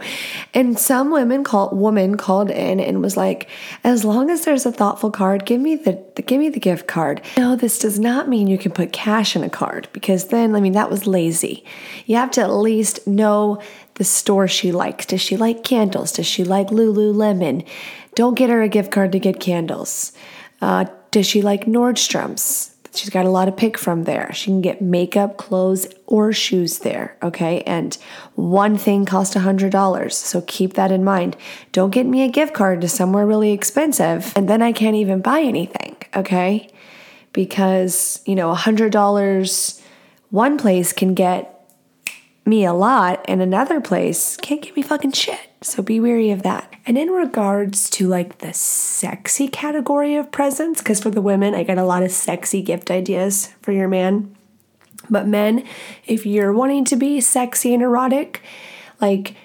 And 0.53 0.77
some 0.77 1.09
women 1.09 1.43
called, 1.43 1.75
woman 1.75 2.17
called 2.17 2.51
in 2.51 2.79
and 2.79 3.01
was 3.01 3.17
like, 3.17 3.49
as 3.83 4.05
long 4.05 4.29
as 4.29 4.45
there's 4.45 4.67
a 4.67 4.71
thoughtful 4.71 5.09
card, 5.09 5.47
give 5.47 5.59
me 5.59 5.75
the, 5.75 5.93
give 6.21 6.39
me 6.39 6.49
the 6.49 6.59
gift 6.59 6.85
card. 6.85 7.23
No, 7.35 7.55
this 7.55 7.79
does 7.79 7.99
not 7.99 8.29
mean 8.29 8.45
you 8.45 8.59
can 8.59 8.71
put 8.71 8.93
cash 8.93 9.35
in 9.35 9.43
a 9.43 9.49
card 9.49 9.87
because 9.91 10.27
then, 10.27 10.55
I 10.55 10.61
mean, 10.61 10.73
that 10.73 10.91
was 10.91 11.07
lazy. 11.07 11.65
You 12.05 12.17
have 12.17 12.29
to 12.31 12.41
at 12.41 12.51
least 12.51 13.07
know 13.07 13.59
the 13.95 14.03
store 14.03 14.47
she 14.47 14.71
likes. 14.71 15.05
Does 15.05 15.21
she 15.21 15.37
like 15.37 15.63
candles? 15.63 16.11
Does 16.11 16.25
she 16.25 16.43
like 16.43 16.67
Lululemon? 16.67 17.65
Don't 18.15 18.35
get 18.35 18.49
her 18.49 18.61
a 18.61 18.69
gift 18.69 18.91
card 18.91 19.11
to 19.11 19.19
get 19.19 19.39
candles. 19.39 20.11
Uh, 20.61 20.85
does 21.11 21.25
she 21.25 21.41
like 21.41 21.65
Nordstrom's? 21.65 22.71
She's 22.95 23.09
got 23.09 23.25
a 23.25 23.29
lot 23.29 23.45
to 23.45 23.51
pick 23.51 23.77
from 23.77 24.03
there. 24.03 24.31
She 24.33 24.51
can 24.51 24.61
get 24.61 24.81
makeup, 24.81 25.37
clothes, 25.37 25.87
or 26.05 26.31
shoes 26.31 26.79
there. 26.79 27.17
Okay. 27.23 27.61
And 27.63 27.95
one 28.35 28.77
thing 28.77 29.05
costs 29.05 29.35
$100. 29.35 30.13
So 30.13 30.41
keep 30.45 30.73
that 30.73 30.91
in 30.91 31.03
mind. 31.03 31.35
Don't 31.71 31.89
get 31.89 32.05
me 32.05 32.23
a 32.23 32.27
gift 32.29 32.53
card 32.53 32.81
to 32.81 32.87
somewhere 32.87 33.25
really 33.25 33.51
expensive 33.51 34.31
and 34.35 34.47
then 34.47 34.61
I 34.61 34.71
can't 34.73 34.95
even 34.95 35.21
buy 35.21 35.41
anything. 35.41 35.95
Okay. 36.15 36.69
Because, 37.31 38.21
you 38.27 38.35
know, 38.35 38.53
$100 38.53 39.81
one 40.29 40.57
place 40.57 40.93
can 40.93 41.13
get 41.13 41.52
me 42.45 42.65
a 42.65 42.73
lot 42.73 43.23
and 43.25 43.41
another 43.41 43.79
place 43.79 44.37
can't 44.37 44.61
give 44.61 44.75
me 44.75 44.81
fucking 44.81 45.13
shit. 45.13 45.51
So 45.61 45.81
be 45.81 45.99
wary 45.99 46.31
of 46.31 46.43
that. 46.43 46.73
And 46.85 46.97
in 46.97 47.09
regards 47.09 47.89
to 47.91 48.07
like 48.07 48.39
the 48.39 48.53
sexy 48.53 49.47
category 49.47 50.15
of 50.15 50.31
presents, 50.31 50.81
because 50.81 50.99
for 50.99 51.09
the 51.09 51.21
women, 51.21 51.55
I 51.55 51.63
get 51.63 51.77
a 51.77 51.85
lot 51.85 52.03
of 52.03 52.11
sexy 52.11 52.61
gift 52.61 52.91
ideas 52.91 53.53
for 53.61 53.71
your 53.71 53.87
man. 53.87 54.35
But 55.09 55.27
men, 55.27 55.65
if 56.05 56.25
you're 56.25 56.53
wanting 56.53 56.85
to 56.85 56.95
be 56.95 57.21
sexy 57.21 57.73
and 57.73 57.83
erotic, 57.83 58.41
like 58.99 59.35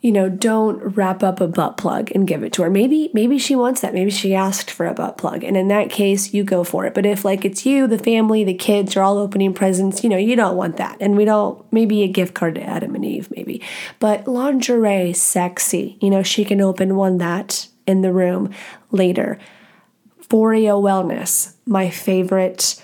you 0.00 0.10
know, 0.10 0.30
don't 0.30 0.78
wrap 0.96 1.22
up 1.22 1.40
a 1.40 1.46
butt 1.46 1.76
plug 1.76 2.10
and 2.14 2.26
give 2.26 2.42
it 2.42 2.54
to 2.54 2.62
her. 2.62 2.70
Maybe 2.70 3.10
maybe 3.12 3.38
she 3.38 3.54
wants 3.54 3.82
that. 3.82 3.92
Maybe 3.92 4.10
she 4.10 4.34
asked 4.34 4.70
for 4.70 4.86
a 4.86 4.94
butt 4.94 5.18
plug. 5.18 5.44
And 5.44 5.56
in 5.56 5.68
that 5.68 5.90
case, 5.90 6.32
you 6.32 6.42
go 6.42 6.64
for 6.64 6.86
it. 6.86 6.94
But 6.94 7.04
if 7.04 7.24
like 7.24 7.44
it's 7.44 7.66
you, 7.66 7.86
the 7.86 7.98
family, 7.98 8.42
the 8.42 8.54
kids 8.54 8.96
are 8.96 9.02
all 9.02 9.18
opening 9.18 9.52
presents, 9.52 10.02
you 10.02 10.08
know, 10.08 10.16
you 10.16 10.36
don't 10.36 10.56
want 10.56 10.78
that. 10.78 10.96
And 11.00 11.16
we 11.16 11.26
don't 11.26 11.70
maybe 11.70 12.02
a 12.02 12.08
gift 12.08 12.32
card 12.32 12.54
to 12.54 12.62
Adam 12.62 12.94
and 12.94 13.04
Eve 13.04 13.30
maybe. 13.36 13.62
But 13.98 14.26
lingerie, 14.26 15.12
sexy. 15.12 15.98
You 16.00 16.08
know, 16.08 16.22
she 16.22 16.46
can 16.46 16.62
open 16.62 16.96
one 16.96 17.18
that 17.18 17.68
in 17.86 18.00
the 18.00 18.12
room 18.12 18.54
later. 18.90 19.38
Foria 20.28 20.80
Wellness, 20.80 21.54
my 21.66 21.90
favorite 21.90 22.82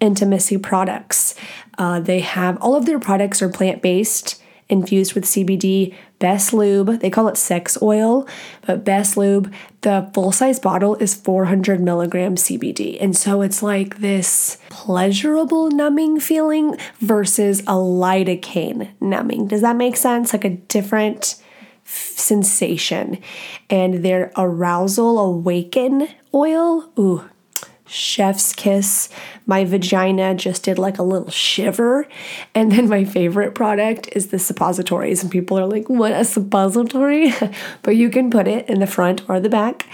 intimacy 0.00 0.56
products. 0.56 1.34
Uh, 1.76 2.00
they 2.00 2.20
have 2.20 2.56
all 2.62 2.74
of 2.74 2.86
their 2.86 3.00
products 3.00 3.42
are 3.42 3.48
plant 3.50 3.82
based 3.82 4.40
infused 4.68 5.14
with 5.14 5.24
CBD. 5.24 5.94
Best 6.18 6.52
Lube, 6.52 7.00
they 7.00 7.10
call 7.10 7.28
it 7.28 7.36
sex 7.36 7.76
oil, 7.82 8.26
but 8.66 8.84
Best 8.84 9.16
Lube, 9.16 9.52
the 9.82 10.10
full 10.14 10.32
size 10.32 10.58
bottle 10.58 10.94
is 10.96 11.14
400 11.14 11.80
milligrams 11.80 12.44
CBD. 12.44 12.96
And 13.00 13.16
so 13.16 13.42
it's 13.42 13.62
like 13.62 13.98
this 13.98 14.58
pleasurable 14.70 15.70
numbing 15.70 16.20
feeling 16.20 16.78
versus 17.00 17.60
a 17.60 17.74
lidocaine 17.74 18.90
numbing. 19.00 19.48
Does 19.48 19.60
that 19.60 19.76
make 19.76 19.96
sense? 19.96 20.32
Like 20.32 20.44
a 20.44 20.50
different 20.50 21.36
sensation. 21.84 23.18
And 23.68 24.02
their 24.04 24.32
arousal 24.36 25.18
awaken 25.18 26.08
oil, 26.32 26.90
ooh, 26.98 27.28
chef's 27.86 28.52
kiss. 28.52 29.08
My 29.46 29.64
vagina 29.64 30.34
just 30.34 30.64
did 30.64 30.78
like 30.78 30.98
a 30.98 31.02
little 31.02 31.30
shiver. 31.30 32.06
And 32.54 32.72
then 32.72 32.88
my 32.88 33.04
favorite 33.04 33.54
product 33.54 34.08
is 34.12 34.28
the 34.28 34.38
suppositories. 34.38 35.22
And 35.22 35.30
people 35.30 35.58
are 35.58 35.66
like, 35.66 35.88
what, 35.88 36.12
a 36.12 36.24
suppository? 36.24 37.32
but 37.82 37.96
you 37.96 38.10
can 38.10 38.30
put 38.30 38.48
it 38.48 38.68
in 38.68 38.80
the 38.80 38.86
front 38.86 39.28
or 39.28 39.40
the 39.40 39.50
back, 39.50 39.86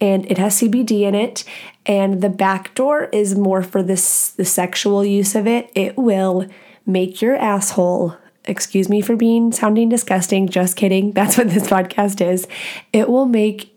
and 0.00 0.30
it 0.30 0.38
has 0.38 0.60
CBD 0.60 1.02
in 1.02 1.14
it. 1.14 1.44
And 1.86 2.20
the 2.20 2.28
back 2.28 2.74
door 2.74 3.04
is 3.04 3.34
more 3.34 3.62
for 3.62 3.82
this 3.82 4.30
the 4.30 4.44
sexual 4.44 5.04
use 5.04 5.34
of 5.34 5.46
it. 5.46 5.70
It 5.74 5.96
will 5.96 6.46
make 6.86 7.22
your 7.22 7.36
asshole 7.36 8.16
excuse 8.44 8.88
me 8.88 9.02
for 9.02 9.14
being 9.14 9.52
sounding 9.52 9.90
disgusting, 9.90 10.48
just 10.48 10.74
kidding. 10.74 11.12
That's 11.12 11.36
what 11.36 11.50
this 11.50 11.66
podcast 11.68 12.26
is. 12.26 12.46
It 12.92 13.08
will 13.08 13.26
make 13.26 13.74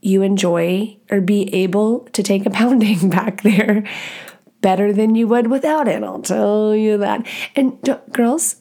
you 0.00 0.22
enjoy 0.22 0.96
or 1.10 1.20
be 1.20 1.52
able 1.54 2.00
to 2.12 2.22
take 2.22 2.46
a 2.46 2.50
pounding 2.50 3.10
back 3.10 3.42
there 3.42 3.84
better 4.60 4.92
than 4.92 5.14
you 5.14 5.26
would 5.26 5.46
without 5.48 5.88
it. 5.88 6.02
I'll 6.02 6.22
tell 6.22 6.74
you 6.74 6.98
that. 6.98 7.26
And 7.56 7.78
girls, 8.12 8.56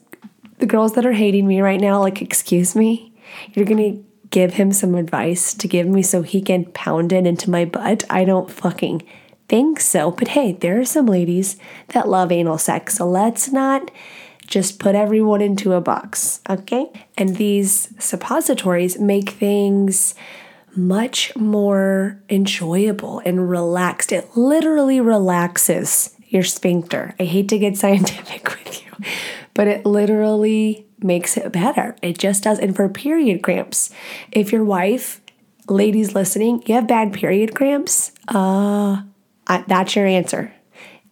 the 0.59 0.65
girls 0.65 0.93
that 0.93 1.05
are 1.05 1.13
hating 1.13 1.47
me 1.47 1.61
right 1.61 1.79
now, 1.79 1.99
like, 1.99 2.21
excuse 2.21 2.75
me, 2.75 3.13
you're 3.53 3.65
going 3.65 3.95
to 3.95 4.05
give 4.29 4.53
him 4.53 4.71
some 4.71 4.95
advice 4.95 5.53
to 5.55 5.67
give 5.67 5.87
me 5.87 6.01
so 6.01 6.21
he 6.21 6.41
can 6.41 6.65
pound 6.65 7.11
it 7.11 7.25
into 7.25 7.49
my 7.49 7.65
butt. 7.65 8.03
I 8.09 8.25
don't 8.25 8.49
fucking 8.49 9.01
think 9.47 9.79
so. 9.79 10.11
But 10.11 10.29
hey, 10.29 10.53
there 10.53 10.79
are 10.79 10.85
some 10.85 11.07
ladies 11.07 11.57
that 11.89 12.07
love 12.07 12.31
anal 12.31 12.57
sex. 12.57 12.95
So 12.95 13.09
let's 13.09 13.51
not 13.51 13.91
just 14.47 14.79
put 14.79 14.95
everyone 14.95 15.41
into 15.41 15.73
a 15.73 15.81
box, 15.81 16.41
okay? 16.49 16.91
And 17.17 17.35
these 17.35 17.93
suppositories 17.99 18.99
make 18.99 19.31
things 19.31 20.15
much 20.75 21.35
more 21.35 22.21
enjoyable 22.29 23.21
and 23.25 23.49
relaxed. 23.49 24.11
It 24.11 24.35
literally 24.35 25.01
relaxes 25.01 26.15
your 26.27 26.43
sphincter. 26.43 27.15
I 27.19 27.23
hate 27.23 27.49
to 27.49 27.59
get 27.59 27.77
scientific 27.83 28.47
with 28.49 28.83
you, 28.83 29.05
but 29.53 29.67
it 29.67 29.85
literally 29.85 30.87
makes 30.99 31.37
it 31.37 31.51
better. 31.51 31.95
It 32.01 32.17
just 32.17 32.43
does. 32.43 32.59
And 32.59 32.75
for 32.75 32.89
period 32.89 33.41
cramps, 33.41 33.89
if 34.31 34.51
your 34.51 34.63
wife, 34.63 35.21
ladies 35.67 36.13
listening, 36.13 36.63
you 36.65 36.75
have 36.75 36.87
bad 36.87 37.13
period 37.13 37.55
cramps, 37.55 38.11
uh, 38.27 39.01
I, 39.47 39.63
that's 39.67 39.95
your 39.95 40.05
answer. 40.05 40.53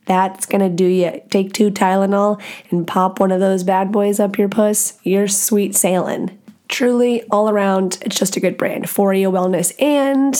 That's 0.06 0.46
gonna 0.46 0.70
do 0.70 0.86
you. 0.86 1.22
Take 1.30 1.52
two 1.52 1.70
Tylenol 1.70 2.42
and 2.72 2.88
pop 2.88 3.20
one 3.20 3.32
of 3.32 3.42
those 3.42 3.64
bad 3.64 3.92
boys 3.92 4.22
up 4.22 4.38
your 4.38 4.48
puss. 4.48 4.98
You're 5.04 5.28
sweet 5.28 5.76
sailing 5.76 6.37
truly 6.68 7.24
all 7.32 7.50
around, 7.50 7.98
it's 8.02 8.18
just 8.18 8.36
a 8.36 8.40
good 8.40 8.58
brand. 8.58 8.86
Foria 8.86 9.32
Wellness. 9.32 9.74
And 9.82 10.36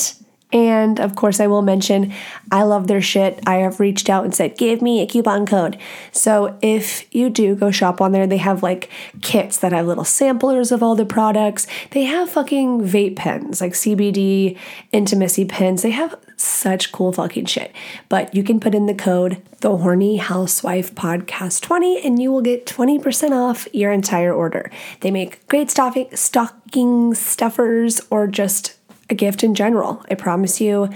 and 0.54 1.00
of 1.00 1.16
course, 1.16 1.40
I 1.42 1.48
will 1.48 1.62
mention 1.62 2.14
I 2.52 2.64
love 2.64 2.88
their 2.88 3.02
shit. 3.02 3.40
I 3.46 3.56
have 3.56 3.82
reached 3.82 4.10
out 4.10 4.24
and 4.24 4.34
said, 4.34 4.58
give 4.58 4.82
me 4.82 5.02
a 5.02 5.06
coupon 5.06 5.46
code. 5.46 5.78
So 6.14 6.58
if 6.62 7.14
you 7.14 7.30
do 7.30 7.54
go 7.56 7.70
shop 7.70 8.00
on 8.00 8.14
there, 8.14 8.26
they 8.26 8.38
have 8.38 8.64
like 8.64 8.90
kits 9.22 9.58
that 9.58 9.74
have 9.74 9.88
little 9.88 10.06
samplers 10.06 10.72
of 10.72 10.82
all 10.82 10.96
the 10.96 11.06
products. 11.06 11.68
They 11.92 12.04
have 12.04 12.30
fucking 12.30 12.82
vape 12.82 13.18
pens, 13.18 13.60
like 13.60 13.74
CBD 13.74 14.58
intimacy 14.94 15.44
pens. 15.44 15.82
They 15.82 15.92
have 15.92 16.16
such 16.38 16.94
cool 16.94 17.12
fucking 17.12 17.46
shit. 17.46 17.74
But 18.08 18.34
you 18.34 18.42
can 18.42 18.62
put 18.62 18.74
in 18.74 18.86
the 18.86 18.94
code 18.94 19.42
The 19.60 19.76
Horny 19.76 20.16
Housewife 20.16 20.96
Podcast 20.96 21.62
20 21.62 22.06
and 22.06 22.22
you 22.22 22.32
will 22.32 22.42
get 22.42 22.66
20% 22.66 23.32
off 23.32 23.68
your 23.74 23.92
entire 23.92 24.34
order. 24.34 24.72
They 25.02 25.12
make 25.12 25.46
great 25.48 25.70
stocking, 25.70 26.08
stocking 26.16 27.14
stuffers 27.16 28.00
or 28.10 28.28
just 28.28 28.77
a 29.10 29.16
gift 29.16 29.44
in 29.44 29.56
general. 29.56 30.04
I 30.10 30.16
promise 30.16 30.60
you, 30.60 30.90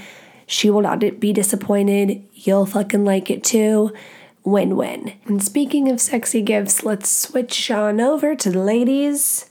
she 0.46 0.70
will 0.70 0.82
not 0.82 1.00
be 1.20 1.34
disappointed. 1.34 2.28
You'll 2.34 2.66
fucking 2.66 3.06
like 3.06 3.30
it 3.30 3.44
too. 3.44 3.94
Win 4.44 4.76
win. 4.76 5.14
And 5.26 5.44
speaking 5.44 5.90
of 5.90 6.02
sexy 6.02 6.42
gifts, 6.42 6.84
let's 6.84 7.10
switch 7.10 7.70
on 7.70 8.02
over 8.02 8.36
to 8.36 8.50
the 8.50 8.60
ladies. 8.60 9.50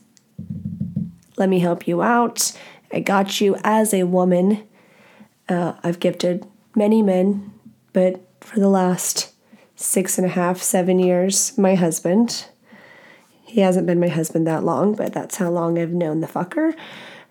Let 1.37 1.49
me 1.49 1.59
help 1.59 1.87
you 1.87 2.01
out. 2.01 2.51
I 2.91 2.99
got 2.99 3.41
you 3.41 3.57
as 3.63 3.93
a 3.93 4.03
woman. 4.03 4.63
Uh, 5.47 5.73
I've 5.83 5.99
gifted 5.99 6.45
many 6.75 7.01
men, 7.01 7.51
but 7.93 8.21
for 8.41 8.59
the 8.59 8.69
last 8.69 9.33
six 9.75 10.17
and 10.17 10.27
a 10.27 10.29
half, 10.29 10.61
seven 10.61 10.99
years, 10.99 11.57
my 11.57 11.75
husband. 11.75 12.45
He 13.43 13.61
hasn't 13.61 13.87
been 13.87 13.99
my 13.99 14.07
husband 14.07 14.47
that 14.47 14.63
long, 14.63 14.93
but 14.93 15.13
that's 15.13 15.37
how 15.37 15.49
long 15.49 15.79
I've 15.79 15.91
known 15.91 16.21
the 16.21 16.27
fucker. 16.27 16.73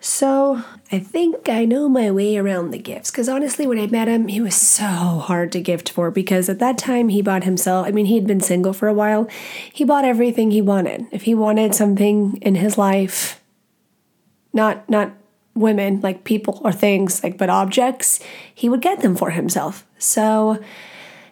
So 0.03 0.63
I 0.91 0.99
think 0.99 1.51
I 1.51 1.67
know 1.67 1.87
my 1.87 2.11
way 2.11 2.39
around 2.39 2.71
the 2.71 2.79
gifts 2.79 3.11
because 3.11 3.29
honestly, 3.29 3.67
when 3.67 3.79
I 3.79 3.87
met 3.87 4.09
him, 4.09 4.29
he 4.29 4.41
was 4.41 4.57
so 4.57 4.87
hard 4.87 5.53
to 5.53 5.61
gift 5.61 5.91
for 5.91 6.11
because 6.11 6.49
at 6.49 6.59
that 6.59 6.79
time 6.79 7.11
he 7.11 7.21
bought 7.21 7.45
himself, 7.45 7.87
I 7.87 7.91
mean, 7.91 8.07
he 8.07 8.15
had 8.15 8.27
been 8.27 8.41
single 8.41 8.73
for 8.73 8.89
a 8.89 8.95
while. 8.95 9.29
He 9.71 9.85
bought 9.85 10.07
everything 10.07 10.51
he 10.51 10.63
wanted. 10.63 11.07
If 11.13 11.23
he 11.23 11.35
wanted 11.35 11.75
something 11.75 12.39
in 12.41 12.55
his 12.55 12.79
life, 12.79 13.43
not, 14.55 14.89
not, 14.89 15.13
women 15.55 16.01
like 16.01 16.23
people 16.23 16.61
or 16.65 16.73
things 16.73 17.23
like 17.25 17.37
but 17.37 17.51
objects 17.51 18.21
he 18.55 18.69
would 18.69 18.81
get 18.81 19.01
them 19.01 19.17
for 19.17 19.31
himself 19.31 19.85
so 19.99 20.63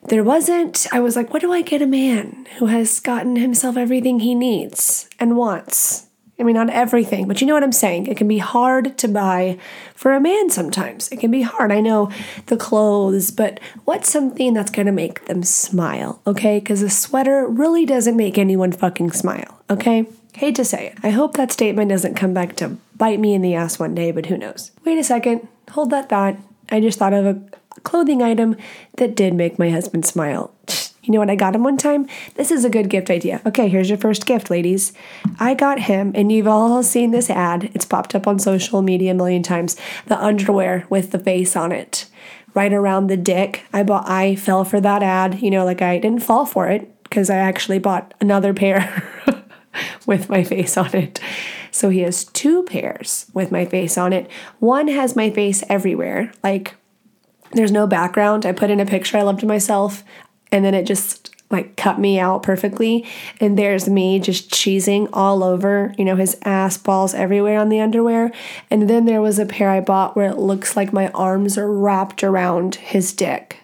there 0.09 0.25
wasn't 0.25 0.89
i 0.93 0.99
was 0.99 1.15
like 1.15 1.33
what 1.33 1.41
do 1.41 1.53
i 1.53 1.63
get 1.63 1.81
a 1.81 1.87
man 1.87 2.45
who 2.59 2.67
has 2.67 2.99
gotten 2.99 3.37
himself 3.37 3.77
everything 3.77 4.19
he 4.19 4.35
needs 4.35 5.09
and 5.21 5.37
wants 5.37 6.08
I 6.41 6.45
mean, 6.45 6.55
not 6.55 6.71
everything, 6.71 7.27
but 7.27 7.41
you 7.41 7.47
know 7.47 7.55
what 7.55 7.65
I'm 7.65 7.73
saying. 7.73 8.07
It 8.07 8.17
can 8.17 8.29
be 8.29 8.39
hard 8.39 8.97
to 8.99 9.09
buy 9.09 9.59
for 9.95 10.13
a 10.13 10.21
man 10.21 10.51
sometimes. 10.51 11.09
It 11.09 11.19
can 11.19 11.33
be 11.33 11.43
hard. 11.43 11.73
I 11.73 11.81
know 11.81 12.13
the 12.47 12.57
clothes, 12.57 13.33
but 13.33 13.59
what's 13.85 14.09
something 14.09 14.55
that's 14.55 14.71
going 14.71 14.87
to 14.87 14.93
make 14.93 15.27
them 15.27 15.43
smile, 15.43 16.23
okay? 16.27 16.61
Because 16.61 16.81
a 16.83 16.91
sweater 16.91 17.47
really 17.47 17.85
doesn't 17.85 18.17
make 18.17 18.39
anyone 18.39 18.71
fucking 18.71 19.11
smile, 19.13 19.63
okay? 19.69 20.07
Hate 20.35 20.55
to 20.55 20.65
say 20.65 20.87
it. 20.87 20.99
I 21.03 21.11
hope 21.11 21.37
that 21.37 21.51
statement 21.51 21.91
doesn't 21.91 22.15
come 22.15 22.33
back 22.33 22.55
to 22.57 22.77
bite 22.97 23.19
me 23.19 23.35
in 23.35 23.43
the 23.43 23.55
ass 23.55 23.81
one 23.81 23.97
day, 23.97 24.13
but 24.13 24.27
who 24.27 24.39
knows? 24.39 24.71
Wait 24.85 24.99
a 24.99 25.03
second. 25.03 25.49
Hold 25.71 25.91
that 25.91 26.09
thought. 26.09 26.37
I 26.71 26.81
just 26.81 27.01
thought 27.01 27.15
of 27.15 27.27
a 27.27 27.43
clothing 27.83 28.23
item 28.23 28.57
that 28.99 29.17
did 29.17 29.35
make 29.35 29.59
my 29.59 29.71
husband 29.71 30.07
smile. 30.07 30.53
You 31.09 31.13
know 31.13 31.21
what 31.21 31.31
I 31.31 31.37
got 31.37 31.55
him 31.55 31.65
one 31.65 31.79
time? 31.79 32.07
This 32.35 32.51
is 32.51 32.67
a 32.67 32.71
good 32.71 32.91
gift 32.91 33.09
idea. 33.09 33.41
Okay, 33.47 33.71
here's 33.71 33.89
your 33.89 33.97
first 33.97 34.27
gift, 34.27 34.51
ladies. 34.51 34.93
I 35.41 35.55
got 35.55 35.79
him, 35.79 36.13
and 36.15 36.31
you've 36.31 36.47
all 36.47 36.83
seen 36.83 37.13
this 37.13 37.31
ad. 37.31 37.71
It's 37.73 37.87
popped 37.87 38.15
up 38.15 38.27
on 38.27 38.39
social 38.39 38.83
media 38.83 39.13
a 39.13 39.15
million 39.15 39.43
times. 39.43 39.79
The 40.05 40.23
underwear 40.23 40.87
with 40.91 41.13
the 41.13 41.19
face 41.19 41.57
on 41.57 41.73
it, 41.73 42.05
right 42.53 42.75
around 42.75 43.07
the 43.07 43.17
dick. 43.17 43.65
I 43.73 43.85
bought. 43.85 44.07
I 44.07 44.37
fell 44.37 44.67
for 44.67 44.83
that 44.83 45.03
ad. 45.03 45.41
You 45.41 45.51
know, 45.51 45.65
like 45.65 45.81
I 45.81 45.99
didn't 45.99 46.23
fall 46.23 46.45
for 46.45 46.69
it 46.69 47.03
because 47.05 47.31
I 47.31 47.37
actually 47.37 47.79
bought 47.79 48.13
another 48.21 48.53
pair 48.53 49.03
with 50.07 50.29
my 50.29 50.45
face 50.45 50.77
on 50.77 50.95
it. 50.95 51.21
So 51.71 51.89
he 51.89 52.01
has 52.01 52.25
two 52.25 52.65
pairs 52.65 53.31
with 53.33 53.51
my 53.51 53.65
face 53.65 53.97
on 53.97 54.13
it. 54.13 54.31
One 54.59 54.89
has 54.89 55.17
my 55.17 55.31
face 55.31 55.65
everywhere, 55.71 56.33
like 56.45 56.75
there's 57.53 57.73
no 57.73 57.87
background. 57.87 58.45
I 58.45 58.53
put 58.53 58.69
in 58.69 58.79
a 58.79 58.85
picture 58.85 59.17
I 59.17 59.23
loved 59.23 59.47
myself 59.47 60.05
and 60.51 60.65
then 60.65 60.75
it 60.75 60.85
just 60.85 61.35
like 61.51 61.77
cut 61.77 61.99
me 61.99 62.19
out 62.19 62.43
perfectly. 62.43 63.07
And 63.41 63.59
there's 63.59 63.89
me 63.89 64.19
just 64.19 64.51
cheesing 64.51 65.09
all 65.13 65.43
over, 65.43 65.95
you 65.97 66.05
know, 66.05 66.17
his 66.17 66.37
ass 66.43 66.77
balls 66.77 67.15
everywhere 67.15 67.59
on 67.59 67.69
the 67.69 67.81
underwear. 67.81 68.33
And 68.71 68.89
then 68.89 69.07
there 69.07 69.23
was 69.23 69.39
a 69.39 69.47
pair 69.47 69.71
I 69.71 69.81
bought 69.81 70.17
where 70.17 70.31
it 70.31 70.39
looks 70.39 70.77
like 70.77 70.93
my 70.93 71.09
arms 71.09 71.57
are 71.57 71.73
wrapped 71.73 72.23
around 72.23 72.77
his 72.77 73.13
dick. 73.13 73.59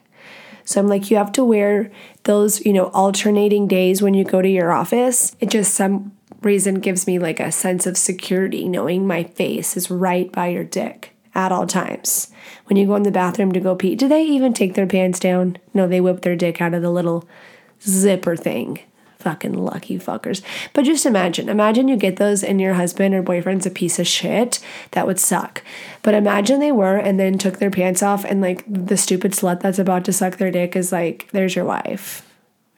So 0.65 0.81
I'm 0.81 0.89
like, 0.89 1.11
you 1.11 1.19
have 1.19 1.33
to 1.33 1.45
wear 1.45 1.91
those, 2.23 2.65
you 2.65 2.73
know, 2.73 2.87
alternating 2.87 3.69
days 3.69 4.01
when 4.01 4.15
you 4.15 4.25
go 4.25 4.41
to 4.41 4.49
your 4.49 4.73
office. 4.73 5.37
It 5.41 5.51
just 5.51 5.75
some 5.75 6.13
reason 6.41 6.77
gives 6.77 7.07
me 7.07 7.19
like 7.19 7.41
a 7.41 7.53
sense 7.53 7.87
of 7.87 7.99
security 7.99 8.67
knowing 8.69 9.07
my 9.07 9.25
face 9.25 9.77
is 9.77 9.91
right 9.91 10.31
by 10.33 10.49
your 10.49 10.65
dick 10.65 11.14
at 11.35 11.53
all 11.53 11.67
times. 11.67 12.29
When 12.67 12.77
you 12.77 12.87
go 12.87 12.97
in 12.97 13.03
the 13.03 13.11
bathroom 13.11 13.53
to 13.53 13.61
go 13.61 13.75
pee, 13.75 13.95
do 13.95 14.09
they 14.09 14.25
even 14.25 14.55
take 14.55 14.75
their 14.75 14.87
pants 14.87 15.19
down? 15.19 15.59
No, 15.73 15.87
they 15.87 16.01
whip 16.01 16.23
their 16.23 16.37
dick 16.37 16.61
out 16.61 16.75
of 16.75 16.83
the 16.83 16.91
little 16.91 17.29
zipper 17.83 18.37
thing. 18.37 18.81
Fucking 19.19 19.55
lucky 19.55 19.99
fuckers. 19.99 20.43
But 20.75 20.85
just 20.85 21.07
imagine, 21.07 21.49
imagine 21.49 21.89
you 21.89 21.97
get 21.97 22.17
those 22.17 22.45
and 22.45 22.61
your 22.61 22.75
husband 22.75 23.15
or 23.15 23.23
boyfriend's 23.23 23.65
a 23.65 23.71
piece 23.71 23.99
of 23.99 24.07
shit. 24.07 24.61
That 24.91 25.07
would 25.07 25.19
suck. 25.19 25.63
But 26.03 26.15
imagine 26.15 26.61
they 26.61 26.73
were 26.73 26.97
and 26.97 27.19
then 27.19 27.39
took 27.39 27.59
their 27.59 27.71
pants 27.71 28.03
off 28.03 28.25
and 28.25 28.43
like 28.43 28.65
the 28.67 28.99
stupid 28.99 29.33
slut 29.33 29.61
that's 29.61 29.79
about 29.79 30.05
to 30.05 30.13
suck 30.13 30.37
their 30.37 30.51
dick 30.51 30.77
is 30.77 30.93
like, 30.93 31.29
there's 31.33 31.57
your 31.57 31.65
wife. 31.65 32.31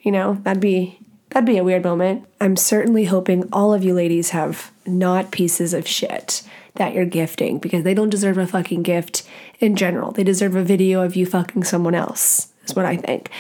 You 0.02 0.12
know, 0.12 0.34
that'd 0.44 0.62
be 0.62 1.00
that'd 1.30 1.46
be 1.46 1.58
a 1.58 1.64
weird 1.64 1.82
moment. 1.82 2.24
I'm 2.40 2.56
certainly 2.56 3.06
hoping 3.06 3.48
all 3.52 3.74
of 3.74 3.82
you 3.82 3.92
ladies 3.92 4.30
have 4.30 4.70
not 4.86 5.32
pieces 5.32 5.74
of 5.74 5.88
shit 5.88 6.42
that 6.76 6.94
you're 6.94 7.04
gifting 7.04 7.58
because 7.58 7.84
they 7.84 7.94
don't 7.94 8.10
deserve 8.10 8.38
a 8.38 8.46
fucking 8.46 8.82
gift 8.82 9.22
in 9.60 9.76
general. 9.76 10.12
They 10.12 10.24
deserve 10.24 10.54
a 10.56 10.62
video 10.62 11.02
of 11.02 11.16
you 11.16 11.26
fucking 11.26 11.64
someone 11.64 11.94
else, 11.94 12.52
is 12.64 12.74
what 12.74 12.86
I 12.86 12.96
think. 12.96 13.30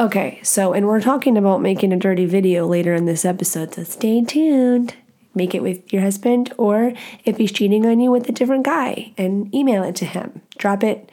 Okay, 0.00 0.40
so, 0.42 0.72
and 0.72 0.86
we're 0.86 1.00
talking 1.00 1.36
about 1.36 1.60
making 1.60 1.92
a 1.92 1.98
dirty 1.98 2.26
video 2.26 2.66
later 2.66 2.94
in 2.94 3.06
this 3.06 3.24
episode, 3.24 3.74
so 3.74 3.84
stay 3.84 4.22
tuned. 4.24 4.94
Make 5.34 5.54
it 5.54 5.62
with 5.62 5.92
your 5.92 6.02
husband, 6.02 6.52
or 6.58 6.92
if 7.24 7.38
he's 7.38 7.52
cheating 7.52 7.86
on 7.86 8.00
you 8.00 8.10
with 8.10 8.28
a 8.28 8.32
different 8.32 8.64
guy, 8.64 9.12
and 9.16 9.54
email 9.54 9.82
it 9.82 9.96
to 9.96 10.04
him. 10.04 10.42
Drop 10.58 10.84
it 10.84 11.10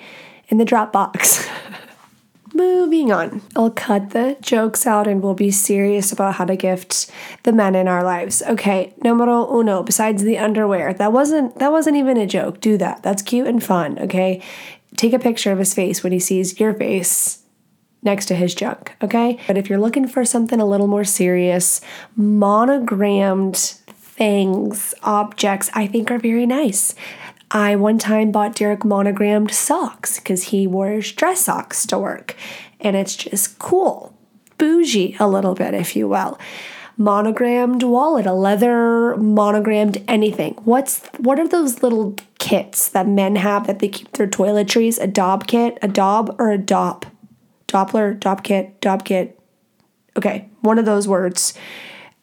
in 0.50 0.57
the 0.57 0.65
Dropbox. 0.65 1.48
Moving 2.60 3.10
on. 3.10 3.42
I'll 3.56 3.72
cut 3.72 4.10
the 4.10 4.36
jokes 4.42 4.86
out 4.86 5.08
and 5.08 5.24
we'll 5.24 5.34
be 5.34 5.50
serious 5.50 6.12
about 6.12 6.36
how 6.36 6.44
to 6.44 6.58
gift 6.58 7.10
the 7.44 7.54
men 7.54 7.74
in 7.74 7.88
our 7.88 8.04
lives. 8.04 8.42
Okay, 8.42 8.94
numero 9.01 9.50
uno, 9.58 9.82
besides 9.82 10.24
the 10.24 10.38
underwear. 10.38 10.94
That 10.94 11.13
wasn't 11.13 11.58
that 11.60 11.72
wasn't 11.72 11.96
even 11.96 12.18
a 12.18 12.28
joke. 12.28 12.60
Do 12.60 12.75
that. 12.75 13.01
That's 13.01 13.22
cute 13.22 13.48
and 13.48 13.63
fun, 13.63 13.98
okay? 14.00 14.42
Take 14.98 15.13
a 15.13 15.20
picture 15.20 15.54
of 15.54 15.60
his 15.60 15.74
face 15.74 16.04
when 16.04 16.12
he 16.12 16.20
sees 16.20 16.60
your 16.60 16.74
face 16.74 17.44
next 18.04 18.25
to 18.25 18.36
his 18.36 18.54
junk, 18.54 18.94
okay? 19.01 19.39
But 19.48 19.58
if 19.58 19.70
you're 19.70 19.80
looking 19.80 20.08
for 20.08 20.25
something 20.25 20.60
a 20.60 20.66
little 20.66 20.88
more 20.88 21.06
serious, 21.06 21.80
monogrammed 22.18 23.56
things, 23.56 24.94
objects, 25.01 25.70
I 25.74 25.88
think 25.88 26.12
are 26.12 26.20
very 26.20 26.46
nice. 26.46 26.94
I 27.51 27.75
one 27.75 27.98
time 27.98 28.31
bought 28.31 28.55
Derek 28.55 28.85
monogrammed 28.85 29.51
socks 29.51 30.20
because 30.20 30.44
he 30.46 30.68
wears 30.68 31.12
dress 31.12 31.42
socks 31.42 31.85
to 31.88 31.98
work. 31.98 32.35
And 32.79 32.96
it's 32.96 33.16
just 33.16 33.57
cool, 33.59 34.16
bougie 34.57 35.16
a 35.20 35.27
little 35.27 35.55
bit, 35.55 35.74
if 35.74 35.96
you 35.96 36.07
will. 36.07 36.40
Monogrammed 36.96 37.81
wallet, 37.81 38.25
a 38.25 38.33
leather 38.33 39.16
monogrammed 39.18 40.03
anything. 40.07 40.55
What's 40.64 41.05
what 41.18 41.40
are 41.40 41.48
those 41.48 41.81
little 41.81 42.16
kits 42.40 42.90
that 42.90 43.07
men 43.07 43.38
have 43.38 43.68
that 43.68 43.79
they 43.79 43.88
keep 43.88 44.12
their 44.12 44.27
toiletries? 44.27 45.01
A 45.01 45.07
Dob 45.07 45.48
kit, 45.48 45.79
a 45.81 45.88
Dob 45.88 46.35
or 46.38 46.51
a 46.51 46.57
Dop? 46.57 47.05
Doppler, 47.68 48.20
Dop 48.20 48.44
kit, 48.44 48.81
Dob 48.81 49.05
kit. 49.05 49.40
Okay, 50.18 50.50
one 50.62 50.77
of 50.77 50.85
those 50.85 51.07
words. 51.07 51.53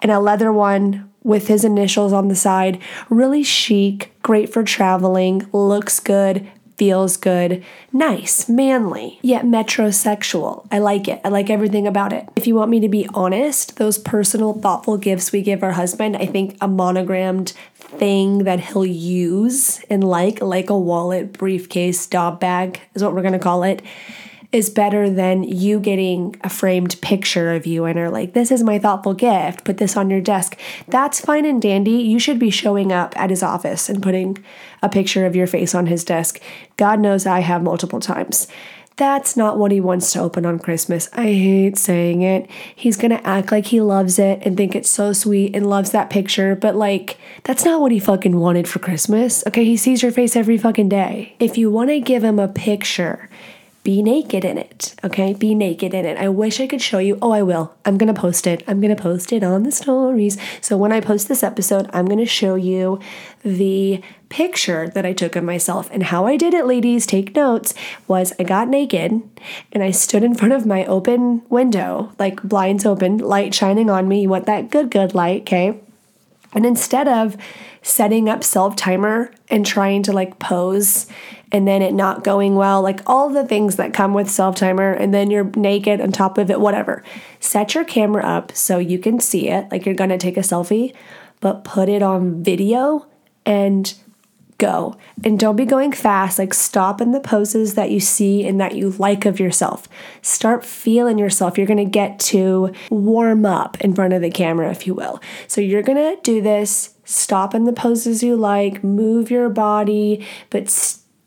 And 0.03 0.13
a 0.13 0.21
leather 0.21 0.53
one 0.53 1.11
with 1.27 1.49
his 1.49 1.65
initials 1.65 2.13
on 2.13 2.29
the 2.29 2.37
side. 2.37 2.81
Really 3.11 3.43
chic, 3.43 4.13
great 4.23 4.51
for 4.53 4.63
traveling, 4.63 5.47
looks 5.53 5.99
good, 5.99 6.49
feels 6.77 7.17
good, 7.17 7.65
nice, 7.93 8.49
manly, 8.49 9.19
yet 9.23 9.45
metrosexual. 9.45 10.67
I 10.71 10.79
like 10.79 11.09
it. 11.09 11.21
I 11.25 11.29
like 11.29 11.51
everything 11.51 11.87
about 11.87 12.13
it. 12.13 12.29
If 12.37 12.47
you 12.47 12.55
want 12.55 12.71
me 12.71 12.79
to 12.81 12.89
be 12.89 13.09
honest, 13.13 13.77
those 13.77 13.99
personal, 13.99 14.55
thoughtful 14.55 14.99
gifts 14.99 15.33
we 15.33 15.43
give 15.43 15.65
our 15.65 15.73
husband, 15.73 16.17
I 16.17 16.27
think 16.27 16.57
a 16.61 16.69
monogrammed 16.69 17.55
thing 17.75 18.45
that 18.45 18.61
he'll 18.61 18.87
use 18.87 19.83
and 19.91 20.05
like, 20.05 20.41
like 20.41 20.71
a 20.71 20.79
wallet, 20.79 21.33
briefcase, 21.33 22.07
Dob 22.07 22.39
bag 22.39 22.81
is 22.95 23.03
what 23.03 23.15
we're 23.15 23.23
to 23.33 23.39
call 23.41 23.65
it 23.65 23.83
is 24.53 24.71
better 24.71 25.11
than 25.11 25.43
you 25.43 25.81
getting 25.81 26.37
a 26.43 26.49
framed 26.49 27.01
picture 27.01 27.55
of 27.55 27.67
you 27.67 27.85
and 27.85 27.99
are 27.99 28.11
like, 28.11 28.33
this 28.33 28.51
is 28.51 28.63
my 28.63 28.79
thoughtful 28.79 29.15
gift, 29.15 29.65
put 29.65 29.79
this 29.79 29.97
on 29.97 30.11
your 30.11 30.21
desk. 30.21 30.59
That's 30.89 31.21
fine 31.21 31.45
and 31.45 31.61
dandy. 31.61 31.93
You 31.93 32.19
should 32.19 32.39
be 32.39 32.51
showing 32.51 32.93
up 32.93 33.19
at 33.19 33.31
his 33.31 33.43
office 33.43 33.89
and 33.89 34.03
putting 34.03 34.39
a 34.83 34.89
picture 34.89 35.27
of 35.27 35.37
your 35.37 35.47
face 35.47 35.75
on 35.75 35.87
his 35.87 36.05
desk. 36.05 36.41
God 36.77 37.01
knows 37.01 37.27
I 37.27 37.41
have 37.41 37.63
multiple 37.63 38.01
times. 38.01 38.49
That's 38.97 39.37
not 39.37 39.59
what 39.59 39.73
he 39.73 39.81
wants 39.81 40.11
to 40.13 40.21
open 40.21 40.47
on 40.47 40.59
Christmas. 40.59 41.11
I 41.13 41.25
hate 41.25 41.77
saying 41.77 42.23
it. 42.23 42.49
He's 42.75 42.97
gonna 42.97 43.21
act 43.25 43.53
like 43.53 43.67
he 43.67 43.83
loves 43.83 44.19
it 44.19 44.41
and 44.43 44.57
think 44.57 44.75
it's 44.75 44.89
so 44.89 45.13
sweet 45.13 45.55
and 45.55 45.69
loves 45.69 45.91
that 45.91 46.09
picture, 46.09 46.57
but 46.57 46.75
like, 46.75 47.19
that's 47.45 47.65
not 47.65 47.83
what 47.83 47.93
he 47.93 47.99
fucking 47.99 48.41
wanted 48.41 48.67
for 48.67 48.79
Christmas. 48.79 49.47
Okay, 49.47 49.67
he 49.67 49.77
sees 49.77 50.03
your 50.03 50.13
face 50.13 50.35
every 50.35 50.57
fucking 50.57 50.89
day. 50.89 51.35
If 51.39 51.59
you 51.59 51.71
wanna 51.71 52.01
give 52.01 52.25
him 52.25 52.39
a 52.39 52.49
picture, 52.49 53.29
be 53.87 54.03
naked 54.03 54.45
in 54.45 54.59
it. 54.59 54.97
Okay, 55.05 55.33
be 55.33 55.55
naked 55.55 55.95
in 55.95 56.05
it. 56.05 56.19
I 56.19 56.29
wish 56.29 56.59
I 56.59 56.67
could 56.67 56.83
show 56.83 56.99
you. 56.99 57.17
Oh, 57.23 57.31
I 57.31 57.43
will. 57.43 57.73
I'm 57.85 57.97
gonna 57.97 58.13
post 58.13 58.49
it. 58.49 58.65
I'm 58.67 58.81
gonna 58.81 58.97
post 58.97 59.33
it 59.33 59.45
on 59.45 59.63
the 59.63 59.71
stories. 59.71 60.37
So 60.61 60.77
when 60.77 60.91
I 60.91 60.99
post 60.99 61.29
this 61.29 61.45
episode, 61.45 61.89
I'm 61.93 62.07
gonna 62.07 62.27
show 62.27 62.57
you 62.57 62.99
the 63.45 64.03
picture 64.29 64.89
that 64.89 65.07
I 65.07 65.13
took 65.13 65.37
of 65.37 65.45
myself. 65.45 65.89
And 65.93 66.03
how 66.03 66.27
I 66.27 66.37
did 66.37 66.53
it, 66.53 66.67
ladies, 66.67 67.07
take 67.07 67.37
notes, 67.37 67.75
was 68.09 68.33
I 68.41 68.43
got 68.43 68.67
naked 68.67 69.23
and 69.71 69.85
I 69.85 69.93
stood 69.93 70.25
in 70.25 70.35
front 70.35 70.53
of 70.53 70.67
my 70.67 70.85
open 70.87 71.43
window, 71.49 72.11
like 72.19 72.43
blinds 72.43 72.85
open, 72.85 73.19
light 73.19 73.55
shining 73.55 73.89
on 73.89 74.09
me. 74.09 74.23
You 74.23 74.31
want 74.31 74.47
that 74.47 74.69
good, 74.69 74.91
good 74.91 75.15
light, 75.15 75.43
okay? 75.43 75.81
And 76.53 76.67
instead 76.67 77.07
of 77.07 77.37
setting 77.83 78.29
up 78.29 78.43
self 78.43 78.75
timer 78.75 79.31
and 79.49 79.65
trying 79.65 80.03
to 80.03 80.13
like 80.13 80.41
pose 80.41 81.07
and 81.53 81.67
then 81.67 81.83
it 81.83 81.95
not 81.95 82.25
going 82.25 82.57
well, 82.57 82.83
like 82.83 83.01
all 83.07 83.31
the 83.31 83.47
things 83.47 83.77
that 83.77 83.95
come 83.95 84.15
with 84.15 84.31
self 84.31 84.57
timer, 84.57 84.93
and 84.93 85.15
then 85.15 85.31
you're 85.31 85.51
naked 85.57 86.01
on 86.01 86.13
top 86.13 86.39
of 86.39 86.51
it, 86.51 86.61
whatever. 86.61 87.03
Set 87.41 87.75
your 87.75 87.85
camera 87.85 88.25
up 88.25 88.53
so 88.53 88.79
you 88.79 88.99
can 88.99 89.21
see 89.21 89.49
it, 89.49 89.71
like 89.71 89.87
you're 89.87 89.95
gonna 89.95 90.19
take 90.19 90.37
a 90.37 90.41
selfie, 90.41 90.95
but 91.41 91.65
put 91.65 91.89
it 91.89 92.03
on 92.03 92.43
video 92.43 93.07
and 93.45 93.95
go. 94.59 94.97
And 95.25 95.39
don't 95.39 95.57
be 95.57 95.65
going 95.65 95.93
fast. 95.93 96.39
Like, 96.39 96.55
stop 96.55 97.01
in 97.01 97.13
the 97.13 97.21
poses 97.21 97.75
that 97.75 97.91
you 97.91 98.01
see 98.01 98.47
and 98.47 98.61
that 98.61 98.75
you 98.75 98.91
like 98.91 99.27
of 99.27 99.39
yourself. 99.39 99.89
Start 100.23 100.65
feeling 100.65 101.19
yourself. 101.19 101.59
You're 101.59 101.67
going 101.67 101.77
to 101.79 101.85
get 101.85 102.19
to 102.21 102.73
warm 102.91 103.45
up 103.45 103.81
in 103.81 103.95
front 103.95 104.15
of 104.15 104.23
the 104.23 104.31
camera, 104.31 104.71
if 104.71 104.87
you 104.87 104.95
will. 104.95 105.21
So, 105.47 105.61
you're 105.61 105.83
going 105.83 105.99
to 105.99 106.21
do 106.23 106.41
this. 106.41 106.95
Stop 107.05 107.55
in 107.55 107.65
the 107.65 107.73
poses 107.73 108.23
you 108.23 108.37
like, 108.37 108.83
move 108.83 109.31
your 109.31 109.49
body, 109.49 110.27
but 110.51 110.69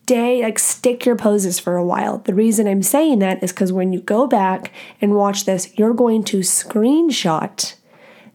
stay, 0.09 0.41
like, 0.41 0.57
stick 0.57 1.05
your 1.05 1.15
poses 1.15 1.59
for 1.59 1.75
a 1.75 1.85
while. 1.85 2.17
The 2.17 2.33
reason 2.33 2.67
I'm 2.67 2.81
saying 2.81 3.19
that 3.19 3.43
is 3.43 3.51
because 3.51 3.71
when 3.71 3.93
you 3.93 4.01
go 4.01 4.25
back 4.25 4.71
and 4.99 5.13
watch 5.13 5.45
this, 5.45 5.71
you're 5.77 5.93
going 5.93 6.23
to 6.23 6.39
screenshot 6.39 7.75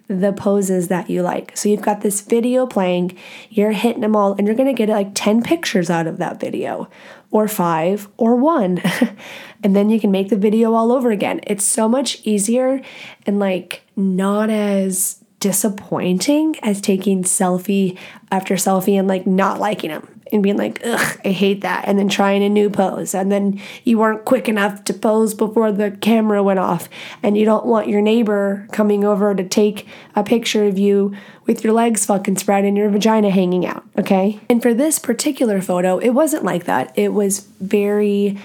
the 0.07 0.33
poses 0.33 0.87
that 0.87 1.11
you 1.11 1.23
like. 1.23 1.57
So 1.57 1.69
you've 1.69 1.83
got 1.83 2.03
this 2.03 2.21
video 2.21 2.65
playing, 2.65 3.19
you're 3.51 3.73
hitting 3.73 4.03
them 4.03 4.15
all, 4.15 4.35
and 4.35 4.47
you're 4.47 4.55
gonna 4.55 4.73
get 4.73 4.89
like 4.89 5.11
10 5.15 5.43
pictures 5.43 5.91
out 5.91 6.07
of 6.07 6.19
that 6.19 6.39
video, 6.39 6.89
or 7.33 7.49
five, 7.49 8.07
or 8.19 8.37
one. 8.37 8.81
and 9.65 9.75
then 9.75 9.91
you 9.91 9.99
can 9.99 10.13
make 10.13 10.29
the 10.29 10.37
video 10.37 10.75
all 10.75 10.93
over 10.93 11.11
again. 11.11 11.41
It's 11.45 11.65
so 11.65 11.89
much 11.89 12.21
easier 12.23 12.83
and 13.27 13.41
like 13.41 13.83
not 13.97 14.49
as 14.49 15.25
disappointing 15.41 16.55
as 16.63 16.81
taking 16.81 17.25
selfie 17.25 17.99
after 18.31 18.55
selfie 18.55 18.97
and 18.97 19.09
like 19.09 19.27
not 19.27 19.59
liking 19.59 19.91
them 19.91 20.14
and 20.33 20.43
being 20.43 20.57
like, 20.57 20.81
ugh, 20.85 21.21
I 21.25 21.31
hate 21.31 21.61
that. 21.61 21.85
And 21.87 21.99
then 21.99 22.09
trying 22.09 22.43
a 22.43 22.49
new 22.49 22.71
pose. 22.71 23.15
And 23.15 23.31
then 23.31 23.61
you 23.85 23.99
weren't 23.99 24.25
quick 24.25 24.49
enough 24.49 24.85
to 24.85 24.95
pose 24.95 25.35
before 25.35 25.71
the 25.71 25.91
camera 25.91 26.43
went 26.43 26.59
off. 26.59 26.89
And 27.23 27.37
you 27.37 27.45
don't 27.45 27.67
want 27.67 27.89
your 27.89 28.01
neighbor 28.01 28.67
coming 28.73 29.05
over 29.05 29.35
to 29.35 29.45
take 29.45 29.87
a 30.15 30.23
picture 30.23 30.65
of 30.65 30.79
you 30.79 31.15
with 31.47 31.63
your 31.63 31.73
legs 31.73 32.07
fucking 32.07 32.39
spread 32.39 32.65
and 32.65 32.77
your 32.77 32.89
vagina 32.89 33.31
hanging 33.31 33.67
out. 33.67 33.85
Okay. 33.99 34.41
And 34.49 34.63
for 34.63 34.73
this 34.73 34.99
particular 34.99 35.61
photo, 35.61 35.99
it 35.99 36.11
wasn't 36.11 36.45
like 36.45 36.65
that. 36.65 36.93
It 36.97 37.13
was 37.13 37.41
very, 37.61 38.39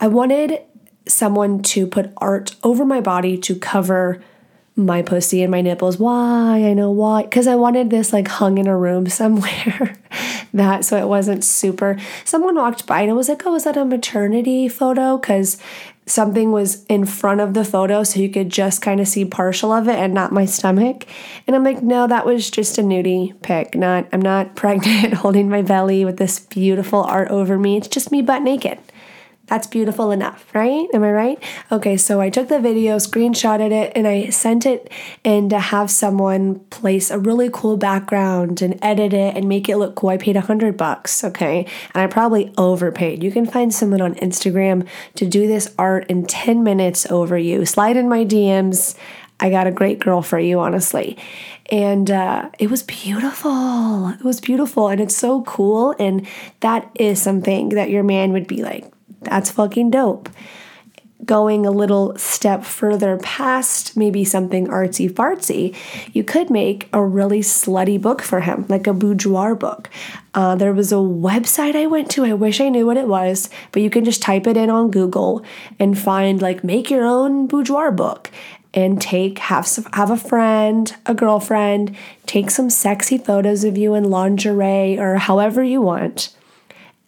I 0.00 0.08
wanted 0.08 0.62
someone 1.06 1.62
to 1.62 1.86
put 1.86 2.12
art 2.18 2.56
over 2.62 2.84
my 2.84 3.00
body 3.00 3.38
to 3.38 3.54
cover 3.54 4.22
my 4.86 5.02
pussy 5.02 5.42
and 5.42 5.50
my 5.50 5.60
nipples. 5.60 5.98
Why? 5.98 6.64
I 6.64 6.74
know 6.74 6.90
why. 6.90 7.22
Because 7.22 7.46
I 7.46 7.56
wanted 7.56 7.90
this 7.90 8.12
like 8.12 8.28
hung 8.28 8.58
in 8.58 8.66
a 8.66 8.76
room 8.76 9.06
somewhere. 9.08 9.96
that 10.52 10.84
so 10.84 10.96
it 10.96 11.08
wasn't 11.08 11.44
super. 11.44 11.96
Someone 12.24 12.56
walked 12.56 12.86
by 12.86 13.02
and 13.02 13.10
it 13.10 13.14
was 13.14 13.28
like, 13.28 13.46
oh, 13.46 13.54
is 13.54 13.64
that 13.64 13.76
a 13.76 13.84
maternity 13.84 14.68
photo? 14.68 15.16
Because 15.16 15.58
something 16.06 16.50
was 16.50 16.84
in 16.86 17.04
front 17.06 17.40
of 17.40 17.54
the 17.54 17.64
photo 17.64 18.02
so 18.02 18.18
you 18.20 18.28
could 18.28 18.50
just 18.50 18.82
kind 18.82 19.00
of 19.00 19.06
see 19.08 19.24
partial 19.24 19.72
of 19.72 19.88
it 19.88 19.96
and 19.96 20.12
not 20.12 20.32
my 20.32 20.44
stomach. 20.44 21.06
And 21.46 21.54
I'm 21.54 21.64
like, 21.64 21.82
no, 21.82 22.06
that 22.06 22.26
was 22.26 22.50
just 22.50 22.78
a 22.78 22.82
nudie 22.82 23.40
pic. 23.42 23.74
Not 23.74 24.08
I'm 24.12 24.20
not 24.20 24.54
pregnant 24.56 25.14
holding 25.14 25.48
my 25.48 25.62
belly 25.62 26.04
with 26.04 26.16
this 26.16 26.40
beautiful 26.40 27.02
art 27.04 27.28
over 27.28 27.58
me. 27.58 27.76
It's 27.76 27.88
just 27.88 28.12
me 28.12 28.22
butt 28.22 28.42
naked. 28.42 28.78
That's 29.50 29.66
beautiful 29.66 30.12
enough, 30.12 30.46
right? 30.54 30.86
Am 30.94 31.02
I 31.02 31.10
right? 31.10 31.42
Okay, 31.72 31.96
so 31.96 32.20
I 32.20 32.30
took 32.30 32.46
the 32.46 32.60
video, 32.60 32.98
screenshotted 32.98 33.72
it, 33.72 33.90
and 33.96 34.06
I 34.06 34.30
sent 34.30 34.64
it 34.64 34.88
in 35.24 35.48
to 35.48 35.58
have 35.58 35.90
someone 35.90 36.60
place 36.70 37.10
a 37.10 37.18
really 37.18 37.50
cool 37.52 37.76
background 37.76 38.62
and 38.62 38.78
edit 38.80 39.12
it 39.12 39.36
and 39.36 39.48
make 39.48 39.68
it 39.68 39.76
look 39.76 39.96
cool. 39.96 40.10
I 40.10 40.18
paid 40.18 40.36
a 40.36 40.40
hundred 40.42 40.76
bucks, 40.76 41.24
okay? 41.24 41.66
And 41.92 42.00
I 42.00 42.06
probably 42.06 42.54
overpaid. 42.56 43.24
You 43.24 43.32
can 43.32 43.44
find 43.44 43.74
someone 43.74 44.00
on 44.00 44.14
Instagram 44.14 44.86
to 45.16 45.26
do 45.26 45.48
this 45.48 45.74
art 45.76 46.08
in 46.08 46.26
10 46.26 46.62
minutes 46.62 47.10
over 47.10 47.36
you. 47.36 47.66
Slide 47.66 47.96
in 47.96 48.08
my 48.08 48.24
DMs. 48.24 48.94
I 49.40 49.50
got 49.50 49.66
a 49.66 49.72
great 49.72 49.98
girl 49.98 50.22
for 50.22 50.38
you, 50.38 50.60
honestly. 50.60 51.18
And 51.72 52.08
uh, 52.08 52.50
it 52.60 52.70
was 52.70 52.84
beautiful. 52.84 54.10
It 54.10 54.22
was 54.22 54.40
beautiful. 54.40 54.86
And 54.86 55.00
it's 55.00 55.16
so 55.16 55.42
cool. 55.42 55.96
And 55.98 56.28
that 56.60 56.88
is 56.94 57.20
something 57.20 57.70
that 57.70 57.90
your 57.90 58.04
man 58.04 58.30
would 58.30 58.46
be 58.46 58.62
like, 58.62 58.84
that's 59.22 59.50
fucking 59.50 59.90
dope. 59.90 60.28
Going 61.24 61.66
a 61.66 61.70
little 61.70 62.16
step 62.16 62.64
further 62.64 63.18
past 63.18 63.94
maybe 63.94 64.24
something 64.24 64.66
artsy 64.68 65.10
fartsy, 65.10 65.76
you 66.14 66.24
could 66.24 66.48
make 66.48 66.88
a 66.94 67.04
really 67.04 67.40
slutty 67.40 68.00
book 68.00 68.22
for 68.22 68.40
him, 68.40 68.64
like 68.68 68.86
a 68.86 68.94
boudoir 68.94 69.54
book. 69.54 69.90
Uh, 70.32 70.54
there 70.54 70.72
was 70.72 70.92
a 70.92 70.96
website 70.96 71.76
I 71.76 71.86
went 71.86 72.10
to, 72.12 72.24
I 72.24 72.32
wish 72.32 72.60
I 72.60 72.70
knew 72.70 72.86
what 72.86 72.96
it 72.96 73.06
was, 73.06 73.50
but 73.70 73.82
you 73.82 73.90
can 73.90 74.04
just 74.04 74.22
type 74.22 74.46
it 74.46 74.56
in 74.56 74.70
on 74.70 74.90
Google 74.90 75.44
and 75.78 75.98
find 75.98 76.40
like 76.40 76.64
make 76.64 76.90
your 76.90 77.04
own 77.04 77.46
boudoir 77.46 77.92
book 77.92 78.30
and 78.72 79.02
take 79.02 79.38
have 79.38 79.68
have 79.92 80.10
a 80.10 80.16
friend, 80.16 80.94
a 81.04 81.12
girlfriend, 81.12 81.94
take 82.24 82.50
some 82.50 82.70
sexy 82.70 83.18
photos 83.18 83.64
of 83.64 83.76
you 83.76 83.94
in 83.94 84.04
lingerie 84.04 84.98
or 84.98 85.16
however 85.16 85.62
you 85.62 85.82
want 85.82 86.30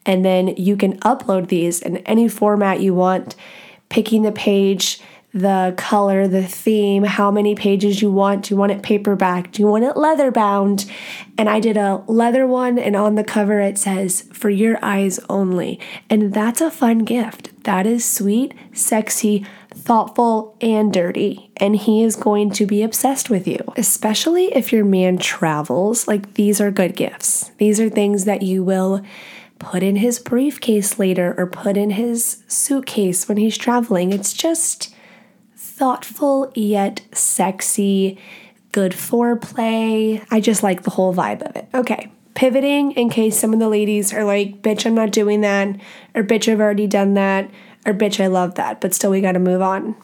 and 0.05 0.23
then 0.23 0.49
you 0.49 0.75
can 0.75 0.99
upload 0.99 1.47
these 1.47 1.81
in 1.81 1.97
any 1.97 2.27
format 2.27 2.81
you 2.81 2.93
want, 2.93 3.35
picking 3.89 4.23
the 4.23 4.31
page, 4.31 4.99
the 5.33 5.73
color, 5.77 6.27
the 6.27 6.43
theme, 6.43 7.03
how 7.03 7.31
many 7.31 7.55
pages 7.55 8.01
you 8.01 8.11
want. 8.11 8.45
Do 8.45 8.53
you 8.53 8.57
want 8.57 8.71
it 8.71 8.83
paperback? 8.83 9.51
Do 9.51 9.63
you 9.63 9.67
want 9.67 9.83
it 9.83 9.97
leather 9.97 10.29
bound? 10.29 10.89
And 11.39 11.49
I 11.49 11.59
did 11.59 11.75
a 11.75 12.03
leather 12.05 12.45
one, 12.45 12.77
and 12.77 12.95
on 12.95 13.15
the 13.15 13.23
cover 13.23 13.59
it 13.59 13.79
says, 13.79 14.29
For 14.31 14.51
your 14.51 14.77
eyes 14.83 15.19
only. 15.29 15.79
And 16.07 16.33
that's 16.33 16.61
a 16.61 16.69
fun 16.69 16.99
gift. 16.99 17.49
That 17.63 17.87
is 17.87 18.05
sweet, 18.05 18.53
sexy, 18.73 19.43
thoughtful, 19.71 20.55
and 20.61 20.93
dirty. 20.93 21.49
And 21.57 21.75
he 21.75 22.03
is 22.03 22.15
going 22.15 22.51
to 22.51 22.67
be 22.67 22.83
obsessed 22.83 23.31
with 23.31 23.47
you, 23.47 23.59
especially 23.75 24.53
if 24.53 24.71
your 24.71 24.85
man 24.85 25.17
travels. 25.17 26.07
Like, 26.07 26.35
these 26.35 26.61
are 26.61 26.69
good 26.69 26.95
gifts. 26.95 27.49
These 27.57 27.79
are 27.79 27.89
things 27.89 28.25
that 28.25 28.43
you 28.43 28.63
will 28.63 29.03
put 29.63 29.81
in 29.83 29.95
his 29.95 30.19
briefcase 30.19 30.99
later 30.99 31.33
or 31.37 31.47
put 31.47 31.77
in 31.77 31.91
his 31.91 32.43
suitcase 32.47 33.27
when 33.27 33.37
he's 33.37 33.57
traveling. 33.57 34.11
It's 34.11 34.33
just 34.33 34.93
thoughtful 35.55 36.51
yet 36.53 37.01
sexy, 37.11 38.19
good 38.71 38.91
foreplay. 38.91 40.25
I 40.29 40.39
just 40.39 40.63
like 40.63 40.83
the 40.83 40.91
whole 40.91 41.13
vibe 41.13 41.41
of 41.41 41.55
it. 41.55 41.67
Okay, 41.73 42.11
pivoting 42.35 42.91
in 42.91 43.09
case 43.09 43.39
some 43.39 43.53
of 43.53 43.59
the 43.59 43.69
ladies 43.69 44.13
are 44.13 44.23
like, 44.23 44.61
bitch, 44.61 44.85
I'm 44.85 44.95
not 44.95 45.11
doing 45.11 45.41
that, 45.41 45.75
or 46.13 46.23
bitch, 46.23 46.51
I've 46.51 46.61
already 46.61 46.87
done 46.87 47.13
that, 47.15 47.49
or 47.85 47.93
bitch, 47.93 48.23
I 48.23 48.27
love 48.27 48.55
that, 48.55 48.81
but 48.81 48.93
still 48.93 49.11
we 49.11 49.21
gotta 49.21 49.39
move 49.39 49.61
on 49.61 49.95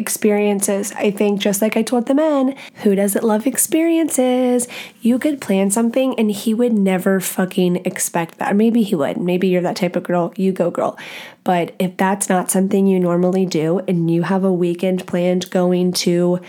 experiences. 0.00 0.92
I 0.96 1.10
think 1.10 1.40
just 1.40 1.62
like 1.62 1.76
I 1.76 1.82
told 1.82 2.06
the 2.06 2.14
men, 2.14 2.56
who 2.82 2.94
doesn't 2.94 3.22
love 3.22 3.46
experiences? 3.46 4.66
You 5.00 5.18
could 5.18 5.40
plan 5.40 5.70
something 5.70 6.18
and 6.18 6.30
he 6.30 6.54
would 6.54 6.72
never 6.72 7.20
fucking 7.20 7.84
expect 7.84 8.38
that. 8.38 8.52
Or 8.52 8.54
maybe 8.54 8.82
he 8.82 8.94
would. 8.94 9.18
Maybe 9.18 9.48
you're 9.48 9.62
that 9.62 9.76
type 9.76 9.94
of 9.94 10.02
girl, 10.02 10.32
you 10.36 10.52
go 10.52 10.70
girl. 10.70 10.98
But 11.44 11.74
if 11.78 11.96
that's 11.96 12.28
not 12.28 12.50
something 12.50 12.86
you 12.86 12.98
normally 12.98 13.46
do 13.46 13.80
and 13.86 14.10
you 14.10 14.22
have 14.22 14.42
a 14.42 14.52
weekend 14.52 15.06
planned 15.06 15.50
going 15.50 15.92
to 15.92 16.40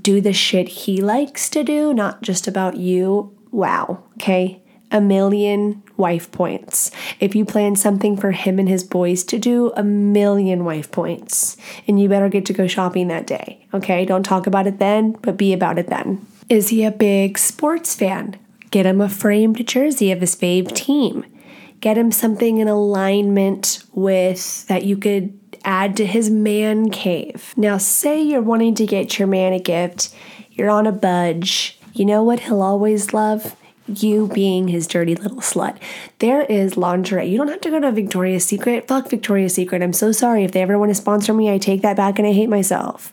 do 0.00 0.20
the 0.20 0.32
shit 0.32 0.68
he 0.68 1.02
likes 1.02 1.50
to 1.50 1.62
do, 1.62 1.92
not 1.92 2.22
just 2.22 2.48
about 2.48 2.78
you, 2.78 3.36
wow, 3.50 4.02
okay? 4.14 4.61
A 4.92 5.00
million 5.00 5.82
wife 5.96 6.30
points. 6.30 6.90
If 7.18 7.34
you 7.34 7.44
plan 7.44 7.76
something 7.76 8.16
for 8.16 8.30
him 8.30 8.58
and 8.58 8.68
his 8.68 8.84
boys 8.84 9.24
to 9.24 9.38
do, 9.38 9.72
a 9.74 9.82
million 9.82 10.64
wife 10.64 10.92
points. 10.92 11.56
And 11.88 12.00
you 12.00 12.08
better 12.08 12.28
get 12.28 12.46
to 12.46 12.52
go 12.52 12.66
shopping 12.66 13.08
that 13.08 13.26
day. 13.26 13.66
Okay? 13.74 14.04
Don't 14.04 14.22
talk 14.22 14.46
about 14.46 14.66
it 14.66 14.78
then, 14.78 15.12
but 15.22 15.36
be 15.36 15.52
about 15.52 15.78
it 15.78 15.88
then. 15.88 16.26
Is 16.48 16.68
he 16.68 16.84
a 16.84 16.90
big 16.90 17.38
sports 17.38 17.94
fan? 17.94 18.38
Get 18.70 18.86
him 18.86 19.00
a 19.00 19.08
framed 19.08 19.66
jersey 19.66 20.12
of 20.12 20.20
his 20.20 20.36
fave 20.36 20.74
team. 20.74 21.24
Get 21.80 21.98
him 21.98 22.12
something 22.12 22.58
in 22.58 22.68
alignment 22.68 23.82
with 23.92 24.66
that 24.68 24.84
you 24.84 24.96
could 24.96 25.38
add 25.64 25.96
to 25.96 26.06
his 26.06 26.30
man 26.30 26.90
cave. 26.90 27.54
Now, 27.56 27.78
say 27.78 28.20
you're 28.20 28.42
wanting 28.42 28.74
to 28.76 28.86
get 28.86 29.18
your 29.18 29.28
man 29.28 29.52
a 29.52 29.58
gift, 29.58 30.14
you're 30.50 30.70
on 30.70 30.86
a 30.86 30.92
budge. 30.92 31.78
You 31.92 32.04
know 32.04 32.22
what 32.22 32.40
he'll 32.40 32.62
always 32.62 33.12
love? 33.12 33.56
You 33.86 34.28
being 34.28 34.68
his 34.68 34.86
dirty 34.86 35.14
little 35.14 35.38
slut. 35.38 35.76
There 36.18 36.42
is 36.42 36.76
lingerie. 36.76 37.26
You 37.26 37.38
don't 37.38 37.48
have 37.48 37.60
to 37.62 37.70
go 37.70 37.80
to 37.80 37.92
Victoria's 37.92 38.44
Secret. 38.44 38.86
Fuck 38.86 39.10
Victoria's 39.10 39.54
Secret. 39.54 39.82
I'm 39.82 39.92
so 39.92 40.12
sorry. 40.12 40.44
If 40.44 40.52
they 40.52 40.62
ever 40.62 40.78
want 40.78 40.90
to 40.90 40.94
sponsor 40.94 41.32
me, 41.34 41.50
I 41.50 41.58
take 41.58 41.82
that 41.82 41.96
back 41.96 42.18
and 42.18 42.26
I 42.26 42.32
hate 42.32 42.48
myself. 42.48 43.12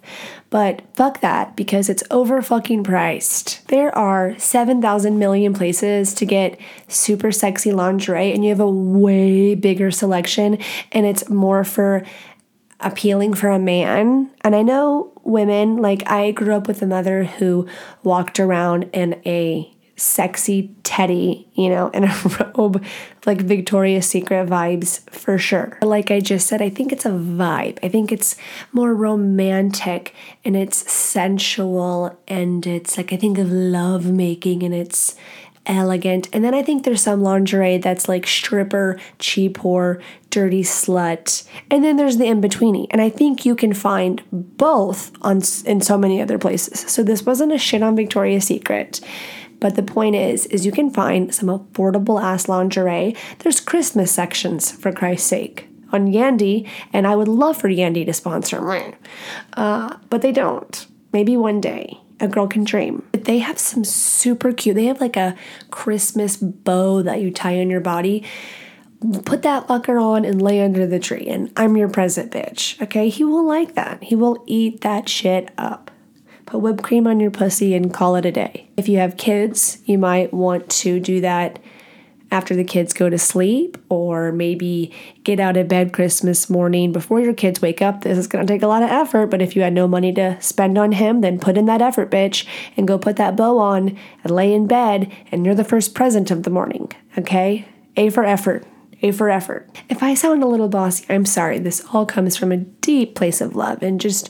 But 0.50 0.82
fuck 0.96 1.22
that 1.22 1.56
because 1.56 1.90
it's 1.90 2.04
over 2.10 2.42
fucking 2.42 2.84
priced. 2.84 3.68
There 3.68 3.96
are 3.98 4.38
7,000 4.38 5.20
million 5.20 5.54
places 5.54 6.14
to 6.16 6.26
get 6.26 6.60
super 6.88 7.32
sexy 7.32 7.72
lingerie, 7.72 8.32
and 8.34 8.44
you 8.44 8.50
have 8.50 8.60
a 8.60 8.70
way 8.70 9.56
bigger 9.56 9.92
selection, 9.92 10.58
and 10.92 11.06
it's 11.06 11.30
more 11.30 11.64
for 11.64 12.04
appealing 12.80 13.34
for 13.34 13.50
a 13.50 13.60
man. 13.60 14.32
And 14.42 14.56
I 14.56 14.62
know 14.62 15.12
women, 15.24 15.78
like 15.78 16.10
I 16.10 16.32
grew 16.32 16.56
up 16.56 16.68
with 16.68 16.82
a 16.82 16.88
mother 16.88 17.26
who 17.26 17.68
walked 18.04 18.40
around 18.40 18.90
in 18.94 19.22
a 19.26 19.72
sexy 20.00 20.74
teddy, 20.84 21.48
you 21.54 21.70
know, 21.70 21.90
in 21.90 22.06
a 22.06 22.54
robe, 22.58 22.84
like 23.26 23.42
Victoria's 23.42 24.06
Secret 24.06 24.48
vibes 24.48 25.08
for 25.10 25.38
sure. 25.38 25.78
Like 25.82 26.10
I 26.12 26.20
just 26.20 26.48
said, 26.48 26.62
I 26.62 26.70
think 26.70 26.92
it's 26.92 27.06
a 27.06 27.10
vibe. 27.10 27.80
I 27.84 27.90
think 27.90 28.12
it's 28.12 28.36
more 28.72 28.94
romantic 28.94 30.16
and 30.46 30.56
it's 30.56 30.90
sensual 30.92 32.18
and 32.28 32.66
it's 32.66 32.98
like 32.98 33.14
I 33.14 33.18
think 33.18 33.38
of 33.38 33.52
love 33.52 34.06
making 34.12 34.64
and 34.64 34.74
it's 34.74 35.16
elegant. 35.66 36.28
And 36.34 36.44
then 36.44 36.54
I 36.54 36.64
think 36.64 36.84
there's 36.84 37.02
some 37.02 37.22
lingerie 37.22 37.78
that's 37.78 38.10
like 38.10 38.26
stripper, 38.26 39.00
cheap 39.20 39.58
whore, 39.58 40.02
dirty 40.30 40.64
slut. 40.64 41.48
And 41.70 41.84
then 41.84 41.98
there's 41.98 42.18
the 42.18 42.26
in-betweeny. 42.26 42.88
And 42.92 43.02
I 43.02 43.10
think 43.10 43.46
you 43.46 43.56
can 43.56 43.74
find 43.74 44.24
both 44.32 45.12
on 45.22 45.42
in 45.66 45.82
so 45.82 45.98
many 45.98 46.22
other 46.22 46.38
places. 46.38 46.92
So 46.92 47.04
this 47.04 47.24
wasn't 47.24 47.54
a 47.54 47.58
shit 47.58 47.84
on 47.84 47.96
Victoria's 47.96 48.46
Secret. 48.46 49.02
But 49.60 49.76
the 49.76 49.84
point 49.84 50.16
is, 50.16 50.46
is 50.48 50.66
you 50.66 50.72
can 50.72 50.90
find 50.90 51.34
some 51.34 51.50
affordable 51.50 52.22
ass 52.22 52.48
lingerie. 52.48 53.16
There's 53.40 53.60
Christmas 53.60 54.12
sections 54.12 54.72
for 54.72 54.92
Christ's 54.92 55.28
sake 55.28 55.68
on 55.92 56.12
Yandy, 56.12 56.68
and 56.94 57.08
I 57.08 57.16
would 57.16 57.28
love 57.28 57.58
for 57.58 57.70
Yandy 57.70 58.06
to 58.06 58.14
sponsor 58.14 58.62
me, 58.62 58.94
uh, 59.54 59.98
but 60.10 60.22
they 60.22 60.32
don't. 60.32 60.88
Maybe 61.12 61.36
one 61.36 61.62
day. 61.62 62.00
A 62.22 62.28
girl 62.28 62.48
can 62.48 62.66
dream. 62.66 63.08
But 63.14 63.24
they 63.24 63.40
have 63.40 63.58
some 63.58 63.86
super 63.86 64.52
cute, 64.52 64.76
they 64.76 64.86
have 64.86 65.00
like 65.00 65.16
a 65.16 65.36
Christmas 65.72 66.36
bow 66.36 67.02
that 67.04 67.22
you 67.22 67.32
tie 67.32 67.60
on 67.60 67.70
your 67.70 67.80
body. 67.80 68.26
Put 69.24 69.44
that 69.44 69.68
fucker 69.68 70.02
on 70.02 70.26
and 70.26 70.42
lay 70.42 70.62
under 70.62 70.86
the 70.86 71.00
tree, 71.00 71.28
and 71.28 71.52
I'm 71.56 71.78
your 71.78 71.88
present 71.88 72.34
bitch. 72.34 72.82
Okay? 72.82 73.08
He 73.08 73.24
will 73.24 73.48
like 73.48 73.76
that. 73.76 74.04
He 74.04 74.16
will 74.16 74.44
eat 74.46 74.82
that 74.82 75.08
shit 75.08 75.52
up. 75.58 75.90
Put 76.50 76.62
whipped 76.62 76.84
cream 76.84 77.06
on 77.06 77.20
your 77.20 77.30
pussy 77.30 77.76
and 77.76 77.94
call 77.94 78.16
it 78.16 78.26
a 78.26 78.32
day. 78.32 78.70
If 78.76 78.90
you 78.90 78.98
have 78.98 79.18
kids, 79.18 79.78
you 79.86 80.00
might 80.00 80.34
want 80.34 80.68
to 80.70 81.00
do 81.00 81.22
that 81.22 81.60
after 82.32 82.56
the 82.56 82.64
kids 82.64 82.94
go 82.94 83.10
to 83.10 83.18
sleep, 83.18 83.78
or 83.90 84.32
maybe 84.32 84.94
get 85.24 85.40
out 85.40 85.58
of 85.58 85.68
bed 85.68 85.94
Christmas 85.94 86.50
morning 86.50 86.92
before 86.92 87.20
your 87.20 87.34
kids 87.34 87.62
wake 87.62 87.82
up. 87.82 88.02
This 88.02 88.18
is 88.20 88.28
going 88.28 88.46
to 88.46 88.52
take 88.52 88.62
a 88.62 88.68
lot 88.68 88.84
of 88.84 88.90
effort, 88.90 89.28
but 89.28 89.42
if 89.42 89.56
you 89.56 89.64
had 89.64 89.74
no 89.74 89.88
money 89.88 90.14
to 90.14 90.40
spend 90.40 90.78
on 90.78 90.92
him, 90.92 91.22
then 91.22 91.40
put 91.40 91.58
in 91.58 91.66
that 91.66 91.82
effort, 91.82 92.12
bitch, 92.12 92.46
and 92.78 92.88
go 92.88 93.00
put 93.00 93.16
that 93.16 93.36
bow 93.36 93.58
on 93.58 93.98
and 94.24 94.32
lay 94.32 94.54
in 94.54 94.68
bed, 94.68 95.12
and 95.32 95.46
you're 95.46 95.56
the 95.56 95.64
first 95.64 95.96
present 95.96 96.30
of 96.30 96.44
the 96.44 96.52
morning, 96.52 96.92
okay? 97.18 97.68
A 97.98 98.10
for 98.10 98.24
effort. 98.24 98.66
A 99.02 99.12
for 99.12 99.30
effort. 99.30 99.68
If 99.90 100.04
I 100.04 100.14
sound 100.14 100.44
a 100.44 100.48
little 100.48 100.70
bossy, 100.70 101.06
I'm 101.10 101.26
sorry. 101.26 101.58
This 101.58 101.84
all 101.94 102.06
comes 102.06 102.38
from 102.38 102.52
a 102.52 102.58
deep 102.58 103.16
place 103.16 103.42
of 103.42 103.56
love 103.56 103.82
and 103.82 104.00
just 104.00 104.30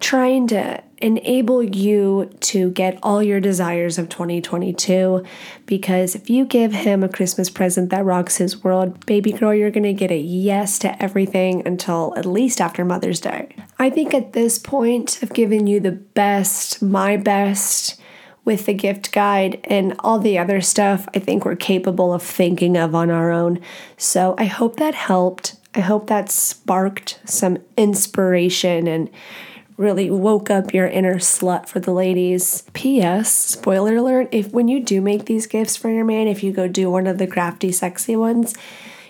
trying 0.00 0.46
to 0.48 0.82
enable 1.02 1.62
you 1.62 2.30
to 2.40 2.70
get 2.70 2.98
all 3.02 3.22
your 3.22 3.40
desires 3.40 3.98
of 3.98 4.08
2022 4.08 5.24
because 5.66 6.14
if 6.14 6.30
you 6.30 6.44
give 6.44 6.72
him 6.72 7.02
a 7.02 7.08
Christmas 7.08 7.50
present 7.50 7.90
that 7.90 8.04
rocks 8.04 8.36
his 8.36 8.62
world, 8.62 9.04
baby 9.06 9.32
girl, 9.32 9.52
you're 9.52 9.70
going 9.70 9.82
to 9.82 9.92
get 9.92 10.10
a 10.10 10.16
yes 10.16 10.78
to 10.78 11.02
everything 11.02 11.66
until 11.66 12.14
at 12.16 12.24
least 12.24 12.60
after 12.60 12.84
Mother's 12.84 13.20
Day. 13.20 13.54
I 13.78 13.90
think 13.90 14.14
at 14.14 14.32
this 14.32 14.58
point, 14.58 15.18
I've 15.22 15.34
given 15.34 15.66
you 15.66 15.80
the 15.80 15.92
best, 15.92 16.80
my 16.80 17.16
best 17.16 18.00
with 18.44 18.66
the 18.66 18.74
gift 18.74 19.12
guide 19.12 19.60
and 19.64 19.94
all 20.00 20.18
the 20.18 20.38
other 20.38 20.60
stuff 20.60 21.08
I 21.14 21.18
think 21.18 21.44
we're 21.44 21.56
capable 21.56 22.12
of 22.12 22.22
thinking 22.22 22.76
of 22.76 22.94
on 22.94 23.10
our 23.10 23.30
own. 23.30 23.60
So 23.96 24.34
I 24.38 24.44
hope 24.44 24.76
that 24.76 24.94
helped. 24.94 25.56
I 25.74 25.80
hope 25.80 26.08
that 26.08 26.30
sparked 26.30 27.20
some 27.24 27.58
inspiration 27.76 28.86
and 28.86 29.08
really 29.76 30.10
woke 30.10 30.50
up 30.50 30.74
your 30.74 30.86
inner 30.86 31.16
slut 31.16 31.68
for 31.68 31.80
the 31.80 31.92
ladies. 31.92 32.64
P.S. 32.72 33.32
Spoiler 33.32 33.96
alert 33.96 34.28
if 34.32 34.52
when 34.52 34.68
you 34.68 34.80
do 34.80 35.00
make 35.00 35.24
these 35.24 35.46
gifts 35.46 35.76
for 35.76 35.90
your 35.90 36.04
man, 36.04 36.28
if 36.28 36.42
you 36.42 36.52
go 36.52 36.68
do 36.68 36.90
one 36.90 37.06
of 37.06 37.18
the 37.18 37.26
crafty, 37.26 37.72
sexy 37.72 38.16
ones, 38.16 38.54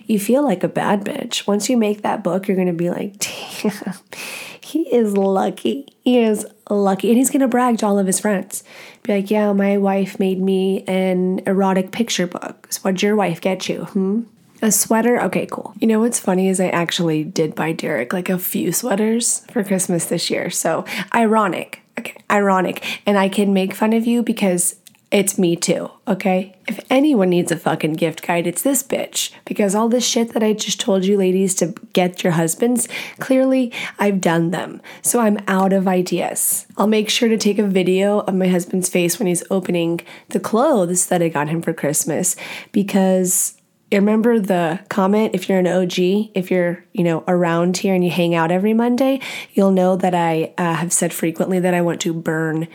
you 0.07 0.19
feel 0.19 0.43
like 0.43 0.63
a 0.63 0.69
bad 0.69 1.05
bitch. 1.05 1.47
Once 1.47 1.69
you 1.69 1.77
make 1.77 2.03
that 2.03 2.25
book, 2.25 2.49
you're 2.49 2.57
gonna 2.57 2.73
be 2.73 2.91
like, 2.91 3.19
damn, 3.19 3.95
he 4.61 4.83
is 4.95 5.17
lucky. 5.17 5.87
He 6.03 6.19
is 6.19 6.47
lucky. 6.69 7.09
And 7.09 7.19
he's 7.19 7.31
gonna 7.31 7.49
brag 7.49 7.79
to 7.79 7.87
all 7.87 7.99
of 7.99 8.07
his 8.07 8.21
friends. 8.21 8.65
Be 9.03 9.15
like, 9.15 9.31
yeah, 9.31 9.53
my 9.53 9.79
wife 9.79 10.19
made 10.19 10.41
me 10.41 10.85
an 10.85 11.41
erotic 11.47 11.93
picture 11.93 12.27
book. 12.27 12.69
So 12.71 12.81
what'd 12.83 13.03
your 13.03 13.17
wife 13.17 13.41
get 13.41 13.69
you? 13.69 13.85
Hmm? 13.85 14.23
A 14.63 14.71
sweater? 14.71 15.21
Okay, 15.23 15.47
cool. 15.51 15.75
You 15.81 15.89
know 15.89 15.99
what's 15.99 16.21
funny 16.21 16.49
is 16.49 16.61
I 16.61 16.69
actually 16.69 17.25
did 17.25 17.57
buy 17.57 17.73
Derek 17.73 18.13
like 18.13 18.29
a 18.29 18.39
few 18.39 18.71
sweaters 18.71 19.45
for 19.51 19.65
Christmas 19.65 20.05
this 20.05 20.31
year. 20.31 20.51
So 20.51 20.85
ironic. 21.13 21.81
Okay, 21.99 22.15
ironic. 22.31 23.01
And 23.05 23.19
I 23.19 23.29
can 23.29 23.53
make 23.53 23.75
fun 23.75 23.93
of 23.93 24.07
you 24.07 24.23
because 24.23 24.77
it's 25.11 25.37
me 25.37 25.57
too, 25.57 25.91
okay? 26.09 26.55
If 26.67 26.81
anyone 26.89 27.29
needs 27.29 27.53
a 27.53 27.57
fucking 27.57 27.95
gift 27.95 28.27
guide, 28.27 28.47
it's 28.47 28.63
this 28.63 28.83
bitch. 28.83 29.33
Because 29.45 29.75
all 29.75 29.89
this 29.89 30.07
shit 30.07 30.33
that 30.33 30.45
I 30.45 30.53
just 30.55 30.81
told 30.81 31.05
you, 31.05 31.19
ladies, 31.19 31.55
to 31.57 31.75
get 31.93 32.23
your 32.23 32.33
husbands, 32.33 32.89
clearly 33.19 33.73
I've 33.99 34.21
done 34.23 34.53
them. 34.53 34.81
So 35.03 35.21
I'm 35.21 35.39
out 35.49 35.73
of 35.75 35.87
ideas. 35.89 36.67
I'll 36.79 36.87
make 36.87 37.11
sure 37.11 37.29
to 37.29 37.37
take 37.37 37.59
a 37.59 37.67
video 37.67 38.21
of 38.21 38.35
my 38.35 38.47
husband's 38.47 38.89
face 38.89 39.19
when 39.19 39.27
he's 39.27 39.45
opening 39.51 40.01
the 40.29 40.41
clothes 40.41 41.09
that 41.09 41.21
I 41.21 41.29
got 41.29 41.49
him 41.49 41.61
for 41.61 41.75
Christmas 41.75 42.35
because 42.71 43.59
remember 44.01 44.39
the 44.39 44.81
comment 44.89 45.35
if 45.35 45.49
you're 45.49 45.59
an 45.59 45.67
OG, 45.67 45.99
if 46.35 46.51
you're, 46.51 46.85
you 46.93 47.05
know, 47.05 47.25
around 47.29 47.77
here 47.77 47.95
and 47.95 48.05
you 48.05 48.11
hang 48.11 48.35
out 48.35 48.51
every 48.51 48.75
Monday, 48.75 49.21
you'll 49.53 49.71
know 49.71 49.97
that 49.97 50.15
I 50.15 50.55
uh, 50.59 50.75
have 50.75 50.93
said 50.93 51.13
frequently 51.13 51.59
that 51.61 51.75
I 51.75 51.81
want 51.81 52.01
to 52.03 52.13
burn 52.13 52.69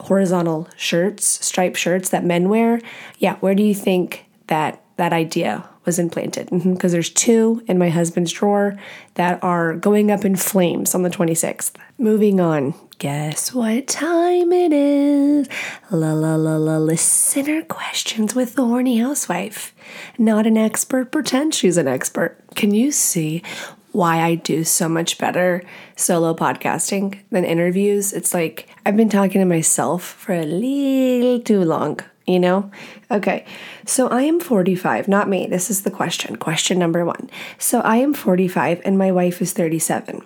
horizontal 0.00 0.68
shirts, 0.76 1.44
striped 1.44 1.76
shirts 1.76 2.08
that 2.10 2.24
men 2.24 2.48
wear. 2.48 2.80
Yeah, 3.18 3.36
where 3.36 3.54
do 3.54 3.62
you 3.62 3.74
think 3.74 4.26
that 4.48 4.82
that 4.96 5.12
idea 5.12 5.68
was 5.84 5.98
implanted? 5.98 6.46
Because 6.46 6.64
mm-hmm, 6.64 6.88
there's 6.88 7.10
two 7.10 7.62
in 7.66 7.78
my 7.78 7.88
husband's 7.88 8.32
drawer 8.32 8.78
that 9.14 9.42
are 9.42 9.74
going 9.74 10.10
up 10.10 10.24
in 10.24 10.36
flames 10.36 10.94
on 10.94 11.02
the 11.02 11.10
26th. 11.10 11.72
Moving 11.98 12.40
on. 12.40 12.74
Guess 13.02 13.52
what 13.52 13.88
time 13.88 14.52
it 14.52 14.72
is? 14.72 15.48
La 15.90 16.12
la 16.12 16.36
la 16.36 16.56
la 16.56 16.78
listener 16.78 17.62
questions 17.62 18.32
with 18.36 18.54
the 18.54 18.64
horny 18.64 18.98
housewife. 18.98 19.74
Not 20.18 20.46
an 20.46 20.56
expert, 20.56 21.10
pretend 21.10 21.52
she's 21.52 21.76
an 21.76 21.88
expert. 21.88 22.38
Can 22.54 22.72
you 22.72 22.92
see 22.92 23.42
why 23.90 24.20
I 24.20 24.36
do 24.36 24.62
so 24.62 24.88
much 24.88 25.18
better 25.18 25.64
solo 25.96 26.32
podcasting 26.32 27.18
than 27.30 27.44
interviews? 27.44 28.12
It's 28.12 28.32
like 28.32 28.68
I've 28.86 28.96
been 28.96 29.08
talking 29.08 29.40
to 29.40 29.46
myself 29.46 30.04
for 30.04 30.34
a 30.34 30.44
little 30.44 31.40
too 31.40 31.64
long, 31.64 31.98
you 32.24 32.38
know? 32.38 32.70
Okay, 33.10 33.44
so 33.84 34.06
I 34.10 34.22
am 34.22 34.38
45, 34.38 35.08
not 35.08 35.28
me. 35.28 35.48
This 35.48 35.70
is 35.70 35.82
the 35.82 35.90
question. 35.90 36.36
Question 36.36 36.78
number 36.78 37.04
one. 37.04 37.28
So 37.58 37.80
I 37.80 37.96
am 37.96 38.14
45 38.14 38.80
and 38.84 38.96
my 38.96 39.10
wife 39.10 39.42
is 39.42 39.52
37. 39.52 40.22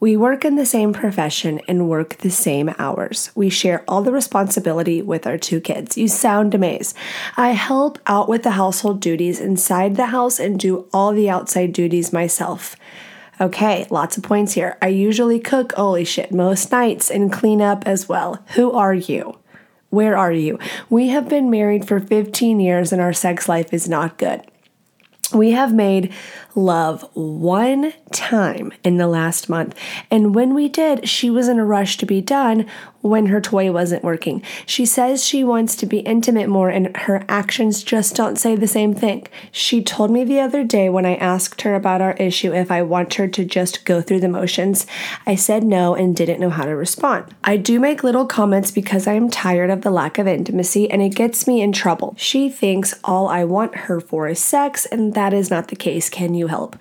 We 0.00 0.16
work 0.16 0.46
in 0.46 0.56
the 0.56 0.64
same 0.64 0.94
profession 0.94 1.60
and 1.68 1.86
work 1.86 2.16
the 2.16 2.30
same 2.30 2.74
hours. 2.78 3.30
We 3.34 3.50
share 3.50 3.84
all 3.86 4.00
the 4.00 4.12
responsibility 4.12 5.02
with 5.02 5.26
our 5.26 5.36
two 5.36 5.60
kids. 5.60 5.98
You 5.98 6.08
sound 6.08 6.54
amazed. 6.54 6.96
I 7.36 7.50
help 7.50 7.98
out 8.06 8.26
with 8.26 8.42
the 8.42 8.52
household 8.52 9.00
duties 9.00 9.40
inside 9.40 9.96
the 9.96 10.06
house 10.06 10.40
and 10.40 10.58
do 10.58 10.88
all 10.94 11.12
the 11.12 11.28
outside 11.28 11.74
duties 11.74 12.14
myself. 12.14 12.76
Okay, 13.42 13.86
lots 13.90 14.16
of 14.16 14.22
points 14.22 14.54
here. 14.54 14.78
I 14.80 14.88
usually 14.88 15.38
cook, 15.38 15.72
holy 15.72 16.06
shit, 16.06 16.32
most 16.32 16.72
nights 16.72 17.10
and 17.10 17.30
clean 17.30 17.60
up 17.60 17.86
as 17.86 18.08
well. 18.08 18.42
Who 18.54 18.72
are 18.72 18.94
you? 18.94 19.38
Where 19.90 20.16
are 20.16 20.32
you? 20.32 20.58
We 20.88 21.08
have 21.08 21.28
been 21.28 21.50
married 21.50 21.86
for 21.86 22.00
15 22.00 22.58
years 22.58 22.90
and 22.90 23.02
our 23.02 23.12
sex 23.12 23.50
life 23.50 23.74
is 23.74 23.86
not 23.86 24.16
good. 24.16 24.49
We 25.32 25.52
have 25.52 25.72
made 25.72 26.12
love 26.54 27.08
one 27.14 27.92
time 28.12 28.72
in 28.82 28.96
the 28.96 29.06
last 29.06 29.48
month. 29.48 29.78
And 30.10 30.34
when 30.34 30.54
we 30.54 30.68
did, 30.68 31.08
she 31.08 31.30
was 31.30 31.48
in 31.48 31.58
a 31.58 31.64
rush 31.64 31.96
to 31.98 32.06
be 32.06 32.20
done 32.20 32.66
when 33.02 33.26
her 33.26 33.40
toy 33.40 33.72
wasn't 33.72 34.04
working. 34.04 34.42
She 34.66 34.84
says 34.84 35.24
she 35.24 35.42
wants 35.42 35.74
to 35.76 35.86
be 35.86 36.00
intimate 36.00 36.48
more, 36.48 36.68
and 36.68 36.96
her 36.96 37.24
actions 37.28 37.82
just 37.82 38.14
don't 38.14 38.36
say 38.36 38.56
the 38.56 38.66
same 38.66 38.94
thing. 38.94 39.26
She 39.50 39.82
told 39.82 40.10
me 40.10 40.24
the 40.24 40.40
other 40.40 40.64
day 40.64 40.88
when 40.88 41.06
I 41.06 41.16
asked 41.16 41.62
her 41.62 41.74
about 41.74 42.00
our 42.00 42.12
issue 42.14 42.52
if 42.52 42.70
I 42.70 42.82
want 42.82 43.14
her 43.14 43.28
to 43.28 43.44
just 43.44 43.84
go 43.84 44.00
through 44.00 44.20
the 44.20 44.28
motions. 44.28 44.86
I 45.26 45.34
said 45.34 45.64
no 45.64 45.94
and 45.94 46.14
didn't 46.14 46.40
know 46.40 46.50
how 46.50 46.64
to 46.64 46.76
respond. 46.76 47.34
I 47.44 47.56
do 47.56 47.80
make 47.80 48.04
little 48.04 48.26
comments 48.26 48.70
because 48.70 49.06
I 49.06 49.14
am 49.14 49.30
tired 49.30 49.70
of 49.70 49.82
the 49.82 49.90
lack 49.90 50.18
of 50.18 50.26
intimacy 50.26 50.90
and 50.90 51.02
it 51.02 51.14
gets 51.14 51.46
me 51.46 51.60
in 51.60 51.72
trouble. 51.72 52.14
She 52.18 52.48
thinks 52.48 52.94
all 53.04 53.28
I 53.28 53.44
want 53.44 53.74
her 53.74 54.00
for 54.00 54.28
is 54.28 54.38
sex, 54.38 54.86
and 54.86 55.14
that 55.14 55.32
is 55.32 55.50
not 55.50 55.68
the 55.68 55.76
case. 55.76 56.08
Can 56.10 56.34
you 56.34 56.48
help? 56.48 56.76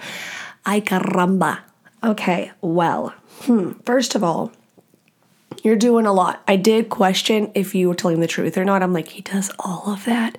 Ay 0.66 0.82
caramba. 0.82 1.60
Okay, 2.04 2.52
well, 2.62 3.14
hmm. 3.42 3.72
first 3.86 4.16
of 4.16 4.24
all, 4.24 4.52
you're 5.64 5.76
doing 5.76 6.06
a 6.06 6.14
lot. 6.14 6.42
I 6.48 6.56
did 6.56 6.90
question 6.90 7.52
if 7.56 7.76
you 7.76 7.90
were 7.90 7.96
telling 7.96 8.20
the 8.20 8.28
truth 8.28 8.58
or 8.58 8.66
not. 8.66 8.84
I'm 8.84 8.94
like, 8.94 9.10
he 9.10 9.22
does 9.22 9.52
all 9.60 9.84
of 9.88 10.06
that. 10.06 10.38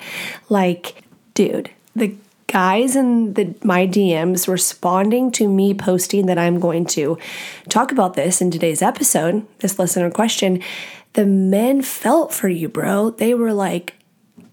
Like, 0.49 1.03
dude, 1.35 1.71
the 1.95 2.15
guys 2.47 2.97
in 2.97 3.35
the 3.35 3.55
my 3.63 3.87
DMs 3.87 4.49
responding 4.49 5.31
to 5.31 5.49
me 5.49 5.73
posting 5.73 6.27
that 6.27 6.39
I'm 6.39 6.59
going 6.59 6.85
to 6.87 7.17
talk 7.69 7.93
about 7.93 8.15
this 8.15 8.41
in 8.41 8.51
today's 8.51 8.83
episode, 8.83 9.47
this 9.59 9.79
listener 9.79 10.11
question, 10.11 10.63
the 11.13 11.27
men 11.27 11.83
felt 11.83 12.35
for 12.35 12.49
you, 12.49 12.69
bro. 12.69 13.11
They 13.11 13.35
were 13.35 13.53
like, 13.53 13.95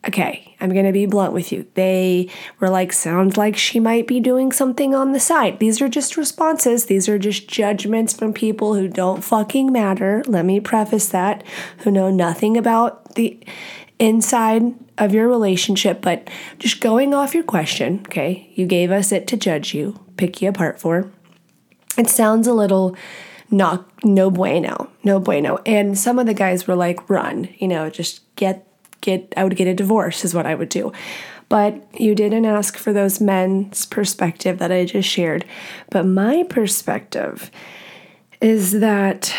okay, 0.07 0.46
I'm 0.59 0.71
going 0.71 0.85
to 0.85 0.91
be 0.91 1.05
blunt 1.05 1.33
with 1.33 1.51
you. 1.51 1.67
They 1.75 2.29
were 2.59 2.69
like, 2.69 2.91
sounds 2.91 3.37
like 3.37 3.55
she 3.55 3.79
might 3.79 4.07
be 4.07 4.19
doing 4.19 4.51
something 4.51 4.95
on 4.95 5.11
the 5.11 5.19
side. 5.19 5.59
These 5.59 5.81
are 5.81 5.89
just 5.89 6.17
responses. 6.17 6.85
These 6.85 7.07
are 7.07 7.19
just 7.19 7.47
judgments 7.47 8.13
from 8.13 8.33
people 8.33 8.73
who 8.73 8.87
don't 8.87 9.23
fucking 9.23 9.71
matter. 9.71 10.23
Let 10.25 10.45
me 10.45 10.59
preface 10.59 11.09
that, 11.09 11.43
who 11.79 11.91
know 11.91 12.09
nothing 12.09 12.57
about 12.57 13.15
the 13.15 13.39
inside 13.99 14.73
of 14.97 15.13
your 15.13 15.27
relationship, 15.27 16.01
but 16.01 16.29
just 16.59 16.81
going 16.81 17.13
off 17.13 17.33
your 17.33 17.43
question, 17.43 18.01
okay? 18.07 18.51
You 18.55 18.65
gave 18.65 18.91
us 18.91 19.11
it 19.11 19.27
to 19.27 19.37
judge 19.37 19.73
you, 19.73 20.03
pick 20.17 20.41
you 20.41 20.49
apart 20.49 20.79
for. 20.79 21.11
It 21.97 22.09
sounds 22.09 22.47
a 22.47 22.53
little 22.53 22.95
not 23.49 23.87
no 24.03 24.29
bueno, 24.29 24.89
no 25.03 25.19
bueno. 25.19 25.59
And 25.65 25.97
some 25.97 26.19
of 26.19 26.25
the 26.25 26.33
guys 26.33 26.67
were 26.67 26.75
like, 26.75 27.09
run, 27.09 27.49
you 27.57 27.67
know, 27.67 27.89
just 27.89 28.21
get 28.35 28.67
get 29.01 29.33
I 29.37 29.43
would 29.43 29.55
get 29.55 29.67
a 29.67 29.73
divorce 29.73 30.25
is 30.25 30.33
what 30.33 30.45
I 30.45 30.55
would 30.55 30.69
do. 30.69 30.91
But 31.49 31.81
you 31.99 32.13
didn't 32.13 32.45
ask 32.45 32.77
for 32.77 32.91
those 32.91 33.21
men's 33.21 33.85
perspective 33.85 34.59
that 34.59 34.71
I 34.71 34.85
just 34.85 35.07
shared. 35.07 35.45
But 35.89 36.05
my 36.05 36.43
perspective 36.43 37.49
is 38.41 38.73
that 38.79 39.33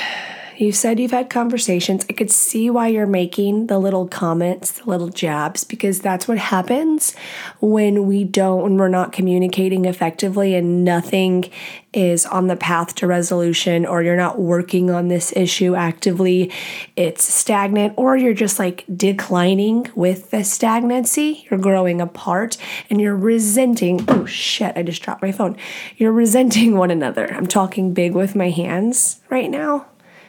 You 0.59 0.73
said 0.73 0.99
you've 0.99 1.13
had 1.13 1.31
conversations. 1.31 2.05
I 2.11 2.15
could 2.15 2.33
see 2.33 2.69
why 2.69 2.89
you're 2.89 3.07
making 3.07 3.69
the 3.69 3.79
little 3.79 4.09
comments, 4.09 4.73
the 4.73 4.91
little 4.91 5.09
jabs, 5.09 5.63
because 5.63 6.01
that's 6.01 6.27
what 6.27 6.39
happens 6.39 7.15
when 7.61 8.09
we 8.09 8.25
don't, 8.25 8.63
when 8.65 8.77
we're 8.77 8.89
not 8.89 9.13
communicating 9.13 9.85
effectively 9.85 10.57
and 10.57 10.85
nothing 10.85 11.49
is 11.95 12.27
on 12.27 12.49
the 12.49 12.57
path 12.57 12.97
to 12.97 13.07
resolution, 13.07 13.87
or 13.87 14.03
you're 14.03 14.17
not 14.17 14.41
working 14.41 14.91
on 14.91 15.07
this 15.07 15.33
issue 15.37 15.77
actively. 15.77 16.51
It's 16.97 17.33
stagnant, 17.33 17.95
or 17.97 18.17
you're 18.17 18.35
just 18.35 18.59
like 18.59 18.85
declining 18.95 19.89
with 19.95 20.33
the 20.33 20.43
stagnancy. 20.43 21.47
You're 21.49 21.61
growing 21.61 22.01
apart 22.01 22.57
and 22.91 23.01
you're 23.01 23.17
resenting. 23.17 24.05
Oh 24.09 24.27
shit, 24.27 24.77
I 24.77 24.83
just 24.83 25.03
dropped 25.03 25.23
my 25.23 25.31
phone. 25.31 25.57
You're 25.97 26.13
resenting 26.13 26.77
one 26.77 26.91
another. 26.91 27.33
I'm 27.33 27.47
talking 27.47 27.95
big 27.95 28.13
with 28.13 28.35
my 28.35 28.51
hands 28.51 29.21
right 29.31 29.51
now 29.51 29.87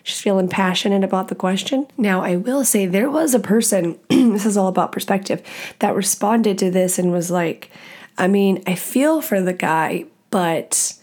just 0.10 0.22
feeling 0.22 0.48
passionate 0.48 1.04
about 1.04 1.28
the 1.28 1.36
question. 1.36 1.88
Now, 1.98 2.22
I 2.22 2.36
will 2.36 2.66
say 2.66 2.86
there 2.86 3.10
was 3.10 3.34
a 3.34 3.40
person, 3.40 3.98
this 4.10 4.46
is 4.46 4.58
all 4.58 4.68
about 4.68 4.92
perspective, 4.92 5.42
that 5.80 5.96
responded 5.96 6.58
to 6.60 6.72
this 6.72 7.00
and 7.00 7.12
was 7.12 7.32
like, 7.32 7.70
I 8.18 8.28
mean, 8.28 8.64
I 8.68 8.76
feel 8.76 9.22
for 9.22 9.42
the 9.42 9.54
guy, 9.54 10.06
but 10.30 10.94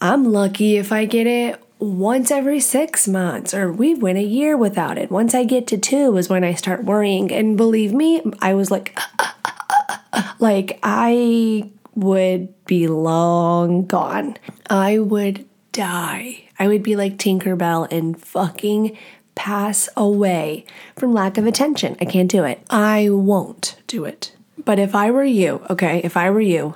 I'm 0.00 0.24
lucky 0.24 0.76
if 0.76 0.92
I 0.92 1.06
get 1.06 1.26
it 1.26 1.60
once 1.78 2.30
every 2.30 2.60
six 2.60 3.08
months, 3.08 3.54
or 3.54 3.72
we 3.72 3.94
went 3.94 4.18
a 4.18 4.22
year 4.22 4.56
without 4.56 4.98
it. 4.98 5.10
Once 5.10 5.34
I 5.34 5.44
get 5.44 5.66
to 5.68 5.78
two 5.78 6.16
is 6.16 6.28
when 6.28 6.44
I 6.44 6.54
start 6.54 6.84
worrying. 6.84 7.32
And 7.32 7.56
believe 7.56 7.92
me, 7.92 8.22
I 8.40 8.54
was 8.54 8.70
like, 8.70 8.92
uh, 8.96 9.28
uh, 9.48 9.96
uh, 10.12 10.32
like 10.38 10.78
I 10.82 11.70
would 11.94 12.64
be 12.66 12.88
long 12.88 13.86
gone. 13.86 14.36
I 14.68 14.98
would 14.98 15.46
die. 15.72 16.43
I 16.58 16.68
would 16.68 16.82
be 16.82 16.96
like 16.96 17.16
Tinkerbell 17.16 17.90
and 17.90 18.20
fucking 18.20 18.96
pass 19.34 19.88
away 19.96 20.64
from 20.96 21.12
lack 21.12 21.38
of 21.38 21.46
attention. 21.46 21.96
I 22.00 22.04
can't 22.04 22.30
do 22.30 22.44
it. 22.44 22.64
I 22.70 23.08
won't 23.10 23.76
do 23.86 24.04
it. 24.04 24.32
But 24.64 24.78
if 24.78 24.94
I 24.94 25.10
were 25.10 25.24
you, 25.24 25.62
okay, 25.68 26.00
if 26.04 26.16
I 26.16 26.30
were 26.30 26.40
you, 26.40 26.74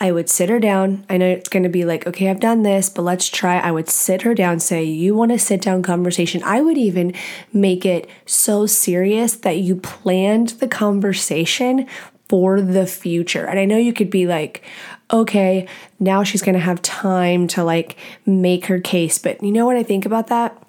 I 0.00 0.10
would 0.10 0.28
sit 0.28 0.48
her 0.48 0.58
down. 0.58 1.06
I 1.08 1.16
know 1.16 1.28
it's 1.28 1.48
going 1.48 1.62
to 1.62 1.68
be 1.68 1.84
like, 1.84 2.08
okay, 2.08 2.28
I've 2.28 2.40
done 2.40 2.64
this, 2.64 2.88
but 2.88 3.02
let's 3.02 3.28
try. 3.28 3.58
I 3.58 3.70
would 3.70 3.88
sit 3.88 4.22
her 4.22 4.34
down, 4.34 4.58
say, 4.58 4.82
you 4.82 5.14
want 5.14 5.30
a 5.30 5.38
sit 5.38 5.62
down 5.62 5.82
conversation. 5.82 6.42
I 6.42 6.60
would 6.60 6.76
even 6.76 7.14
make 7.52 7.86
it 7.86 8.10
so 8.26 8.66
serious 8.66 9.36
that 9.36 9.58
you 9.58 9.76
planned 9.76 10.48
the 10.48 10.66
conversation 10.66 11.86
for 12.28 12.60
the 12.60 12.86
future. 12.86 13.46
And 13.46 13.60
I 13.60 13.64
know 13.64 13.76
you 13.76 13.92
could 13.92 14.10
be 14.10 14.26
like, 14.26 14.64
okay, 15.12 15.68
now 16.02 16.24
she's 16.24 16.42
going 16.42 16.54
to 16.54 16.60
have 16.60 16.82
time 16.82 17.46
to 17.46 17.62
like 17.64 17.96
make 18.26 18.66
her 18.66 18.80
case. 18.80 19.18
But 19.18 19.42
you 19.42 19.52
know 19.52 19.64
what 19.64 19.76
I 19.76 19.82
think 19.82 20.04
about 20.04 20.26
that? 20.26 20.60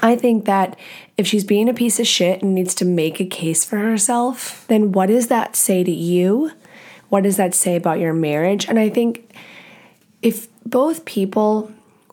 I 0.00 0.16
think 0.16 0.46
that 0.46 0.78
if 1.16 1.26
she's 1.26 1.44
being 1.44 1.68
a 1.68 1.74
piece 1.74 2.00
of 2.00 2.06
shit 2.06 2.42
and 2.42 2.54
needs 2.54 2.74
to 2.76 2.84
make 2.84 3.20
a 3.20 3.26
case 3.26 3.64
for 3.64 3.78
herself, 3.78 4.64
then 4.68 4.92
what 4.92 5.06
does 5.06 5.28
that 5.28 5.54
say 5.54 5.84
to 5.84 5.90
you? 5.90 6.52
What 7.08 7.24
does 7.24 7.36
that 7.36 7.54
say 7.54 7.76
about 7.76 7.98
your 7.98 8.12
marriage? 8.12 8.68
And 8.68 8.78
I 8.78 8.88
think 8.88 9.34
if 10.22 10.48
both 10.64 11.04
people 11.04 11.70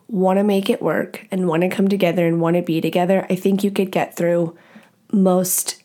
want 0.08 0.38
to 0.38 0.44
make 0.44 0.68
it 0.68 0.82
work 0.82 1.26
and 1.30 1.48
want 1.48 1.62
to 1.62 1.68
come 1.68 1.88
together 1.88 2.26
and 2.26 2.40
want 2.40 2.56
to 2.56 2.62
be 2.62 2.80
together, 2.80 3.26
I 3.30 3.36
think 3.36 3.64
you 3.64 3.70
could 3.70 3.90
get 3.90 4.16
through 4.16 4.56
most 5.12 5.82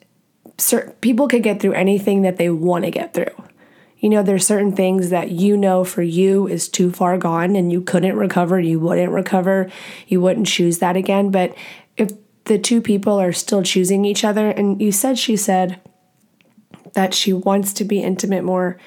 people 1.02 1.28
could 1.28 1.44
get 1.44 1.60
through 1.60 1.74
anything 1.74 2.22
that 2.22 2.38
they 2.38 2.50
want 2.50 2.86
to 2.86 2.92
get 2.92 3.14
through 3.14 3.36
you 4.06 4.12
know, 4.12 4.22
there's 4.22 4.46
certain 4.46 4.72
things 4.72 5.10
that 5.10 5.32
you 5.32 5.58
know 5.58 5.84
for 5.84 6.04
you 6.04 6.48
is 6.48 6.70
too 6.70 6.92
far 6.92 7.18
gone 7.18 7.56
and 7.56 7.72
you 7.72 7.82
couldn't 7.82 8.16
recover, 8.16 8.60
you 8.60 8.80
wouldn't 8.80 9.12
recover, 9.12 9.68
you 10.08 10.22
wouldn't 10.22 10.46
choose 10.46 10.78
that 10.78 10.96
again. 10.96 11.32
But 11.32 11.58
if 11.98 12.12
the 12.44 12.60
two 12.60 12.82
people 12.82 13.20
are 13.20 13.34
still 13.34 13.64
choosing 13.64 14.06
each 14.06 14.24
other, 14.24 14.52
and 14.52 14.80
you 14.80 14.92
said 14.92 15.18
she 15.18 15.36
said 15.36 15.82
that 16.94 17.16
she 17.16 17.34
wants 17.34 17.74
to 17.74 17.84
be 17.84 18.04
intimate 18.04 18.44
more, 18.44 18.78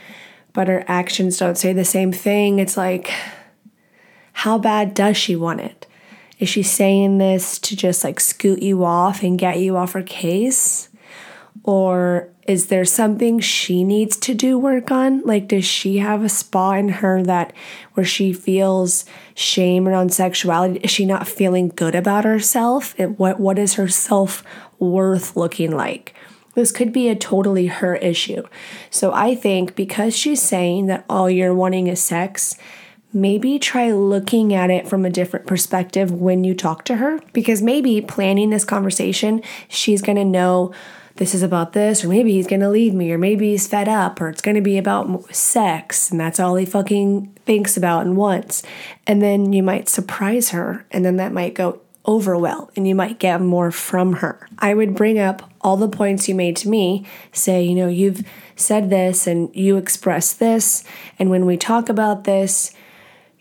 but 0.52 0.68
her 0.68 0.85
actions 0.87 1.37
don't 1.37 1.59
say 1.59 1.72
the 1.72 1.85
same 1.85 2.12
thing, 2.12 2.61
it's 2.61 2.76
like, 2.76 3.12
how 4.35 4.57
bad 4.57 4.94
does 4.94 5.16
she 5.16 5.35
want 5.35 5.61
it? 5.61 5.88
Is 6.38 6.48
she 6.48 6.62
saying 6.62 7.18
this 7.18 7.59
to 7.59 7.74
just 7.74 8.04
like 8.04 8.20
scoot 8.20 8.62
you 8.62 8.85
off 8.85 9.24
and 9.24 9.37
get 9.37 9.59
you 9.59 9.76
off 9.76 9.94
her 9.94 10.02
case? 10.04 10.88
Or 11.64 12.31
is 12.48 12.68
there 12.68 12.87
something 12.87 13.40
she 13.40 13.84
needs 13.84 14.16
to 14.16 14.32
do 14.32 14.58
work 14.58 14.90
on? 14.90 15.20
Like, 15.20 15.48
does 15.48 15.66
she 15.66 15.98
have 15.98 16.24
a 16.24 16.30
spot 16.30 16.78
in 16.78 16.88
her 16.88 17.22
that 17.24 17.52
where 17.92 18.06
she 18.06 18.32
feels 18.32 19.04
shame 19.34 19.87
around 19.87 20.14
sexuality? 20.14 20.80
Is 20.82 20.90
she 20.90 21.04
not 21.04 21.28
feeling 21.28 21.68
good 21.68 21.94
about 21.94 22.24
herself? 22.24 22.98
It, 22.98 23.18
what 23.18 23.38
what 23.38 23.58
is 23.58 23.74
her 23.74 23.87
self 23.87 24.42
worth 24.78 25.37
looking 25.37 25.76
like? 25.76 26.14
This 26.54 26.72
could 26.72 26.90
be 26.90 27.08
a 27.08 27.14
totally 27.14 27.66
her 27.66 27.96
issue. 27.96 28.42
So 28.90 29.12
I 29.12 29.34
think 29.34 29.76
because 29.76 30.16
she's 30.16 30.40
saying 30.40 30.87
that 30.87 31.04
all 31.08 31.28
you're 31.28 31.54
wanting 31.54 31.87
is 31.87 32.02
sex, 32.02 32.56
maybe 33.12 33.58
try 33.58 33.92
looking 33.92 34.54
at 34.54 34.70
it 34.70 34.88
from 34.88 35.04
a 35.04 35.11
different 35.11 35.46
perspective 35.46 36.11
when 36.11 36.44
you 36.44 36.54
talk 36.54 36.84
to 36.87 36.96
her. 36.96 37.20
Because 37.34 37.61
maybe 37.61 38.00
planning 38.00 38.48
this 38.48 38.64
conversation, 38.64 39.42
she's 39.68 40.00
gonna 40.00 40.24
know 40.24 40.72
this 41.18 41.35
is 41.35 41.42
about 41.42 41.72
this, 41.72 42.04
or 42.04 42.09
maybe 42.09 42.33
he's 42.33 42.46
gonna 42.46 42.70
leave 42.70 42.94
me, 42.94 43.12
or 43.12 43.18
maybe 43.18 43.50
he's 43.50 43.66
fed 43.66 43.88
up, 43.88 44.20
or 44.20 44.28
it's 44.28 44.40
gonna 44.40 44.62
be 44.62 44.78
about 44.78 45.35
sex, 45.35 46.11
and 46.11 46.18
that's 46.18 46.40
all 46.40 46.54
he 46.54 46.64
fucking 46.64 47.37
thinks 47.44 47.76
about 47.76 48.07
and 48.07 48.16
wants. 48.16 48.62
And 49.07 49.20
then 49.20 49.52
you 49.52 49.62
might 49.62 49.88
surprise 49.88 50.50
her, 50.50 50.87
and 50.90 51.04
then 51.04 51.16
that 51.16 51.33
might 51.33 51.54
go 51.54 51.81
over 52.04 52.38
well, 52.38 52.70
and 52.74 52.88
you 52.88 52.94
might 52.94 53.18
get 53.18 53.40
more 53.40 53.70
from 53.70 54.14
her. 54.14 54.48
I 54.59 54.74
would 54.74 54.94
bring 54.94 55.18
up 55.18 55.50
all 55.61 55.76
the 55.76 55.88
points 55.88 56.28
you 56.28 56.35
made 56.35 56.57
to 56.57 56.68
me, 56.68 57.04
say, 57.33 57.62
you 57.62 57.74
know, 57.74 57.88
you've 57.88 58.22
said 58.57 58.88
this, 58.88 59.26
and 59.26 59.54
you 59.54 59.76
express 59.76 60.33
this, 60.33 60.85
and 61.18 61.31
when 61.31 61.44
we 61.44 61.57
talk 61.57 61.88
about 61.88 62.24
this, 62.24 62.72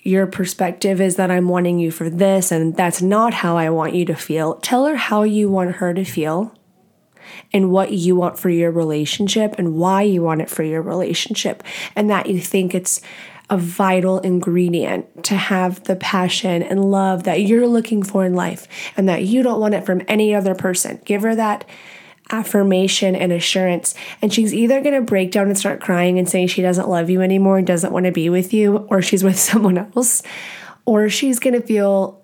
your 0.02 0.26
perspective 0.26 1.00
is 1.00 1.16
that 1.18 1.30
I'm 1.30 1.48
wanting 1.48 1.80
you 1.80 1.92
for 1.92 2.10
this, 2.10 2.52
and 2.52 2.76
that's 2.76 3.02
not 3.02 3.36
how 3.36 3.56
I 3.58 3.70
want 3.70 3.94
you 3.94 4.06
to 4.06 4.16
feel. 4.16 4.56
Tell 4.56 4.86
her 4.86 4.96
how 4.96 5.24
you 5.24 5.50
want 5.50 5.76
her 5.76 5.94
to 5.94 6.04
feel 6.04 6.54
and 7.54 7.72
what 7.72 7.92
you 7.92 8.16
want 8.16 8.38
for 8.38 8.50
your 8.50 8.72
relationship 8.72 9.56
and 9.58 9.76
why 9.76 10.02
you 10.02 10.22
want 10.22 10.42
it 10.42 10.50
for 10.50 10.64
your 10.64 10.82
relationship, 10.82 11.64
and 11.96 12.10
that 12.10 12.28
you 12.28 12.40
think 12.40 12.74
it's 12.74 13.02
a 13.50 13.58
vital 13.58 14.20
ingredient 14.20 15.24
to 15.24 15.36
have 15.36 15.84
the 15.86 15.96
passion 15.96 16.62
and 16.62 16.92
love 16.92 17.24
that 17.24 17.42
you're 17.42 17.68
looking 17.68 18.04
for 18.04 18.26
in 18.26 18.34
life 18.34 18.68
and 18.98 19.08
that 19.08 19.24
you 19.24 19.42
don't 19.42 19.60
want 19.60 19.74
it 19.74 19.86
from 19.86 20.02
any 20.08 20.36
other 20.36 20.54
person. 20.54 21.00
Give 21.06 21.22
her 21.22 21.34
that 21.36 21.66
affirmation 22.30 23.16
and 23.16 23.32
assurance. 23.32 23.96
And 24.22 24.34
she's 24.34 24.54
either 24.54 24.82
going 24.82 24.96
to 24.96 25.02
break 25.02 25.32
down 25.32 25.48
and 25.48 25.58
start 25.58 25.80
crying 25.80 26.20
and 26.20 26.28
say 26.28 26.46
she 26.46 26.62
doesn't 26.62 26.90
love 26.90 27.10
you 27.10 27.22
anymore 27.22 27.58
and 27.58 27.68
doesn't 27.68 27.94
want 27.94 28.06
to 28.06 28.12
be 28.12 28.30
with 28.30 28.54
you, 28.54 28.78
or 28.90 29.02
she's 29.02 29.24
with 29.24 29.40
someone 29.40 29.78
else, 29.78 30.24
or 30.86 31.10
she's 31.10 31.40
going 31.40 31.60
to 31.60 31.66
feel 31.66 32.22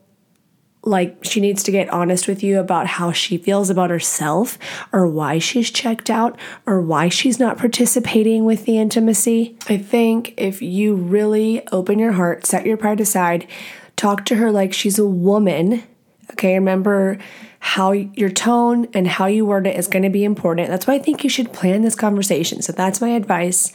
like 0.84 1.24
she 1.24 1.40
needs 1.40 1.64
to 1.64 1.72
get 1.72 1.90
honest 1.90 2.28
with 2.28 2.44
you 2.44 2.60
about 2.60 2.88
how 2.88 3.12
she 3.12 3.38
feels 3.38 3.70
about 3.70 3.90
herself 3.90 4.58
or 4.92 5.08
why 5.08 5.40
she's 5.40 5.72
checked 5.72 6.10
out 6.10 6.38
or 6.66 6.82
why 6.82 7.08
she's 7.10 7.40
not 7.40 7.58
participating 7.58 8.44
with 8.44 8.66
the 8.66 8.78
intimacy. 8.78 9.58
I 9.70 9.78
think 9.78 10.34
if 10.38 10.62
you 10.62 10.96
really 10.96 11.66
open 11.70 12.00
your 12.00 12.12
heart, 12.14 12.46
set 12.46 12.66
your 12.66 12.78
pride 12.78 13.00
aside, 13.00 13.48
talk 13.96 14.26
to 14.26 14.36
her 14.36 14.52
like 14.52 14.74
she's 14.74 15.00
a 15.00 15.08
woman, 15.08 15.84
okay? 16.32 16.56
Remember 16.56 17.18
how 17.60 17.94
your 17.94 18.30
tone 18.30 18.90
and 18.94 19.08
how 19.08 19.26
you 19.26 19.46
word 19.46 19.66
it 19.66 19.78
is 19.78 19.88
going 19.88 20.04
to 20.04 20.10
be 20.10 20.26
important. 20.26 20.68
That's 20.68 20.86
why 20.86 20.96
I 20.96 21.00
think 21.00 21.24
you 21.24 21.30
should 21.30 21.54
plan 21.54 21.82
this 21.82 21.96
conversation. 21.96 22.62
So 22.62 22.74
that's 22.74 23.00
my 23.00 23.10
advice. 23.10 23.72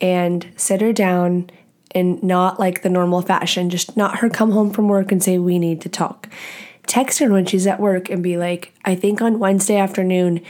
And 0.00 0.52
sit 0.56 0.80
her 0.80 0.92
down 0.92 1.50
and 1.96 2.22
not 2.22 2.60
like 2.60 2.82
the 2.82 2.90
normal 2.90 3.22
fashion, 3.22 3.70
just 3.70 3.96
not 3.96 4.18
her 4.18 4.28
come 4.28 4.50
home 4.50 4.70
from 4.70 4.86
work 4.86 5.10
and 5.10 5.22
say, 5.22 5.38
We 5.38 5.58
need 5.58 5.80
to 5.80 5.88
talk. 5.88 6.28
Text 6.86 7.18
her 7.18 7.32
when 7.32 7.46
she's 7.46 7.66
at 7.66 7.80
work 7.80 8.10
and 8.10 8.22
be 8.22 8.36
like, 8.36 8.72
I 8.84 8.94
think 8.94 9.20
on 9.20 9.40
Wednesday 9.40 9.76
afternoon, 9.76 10.42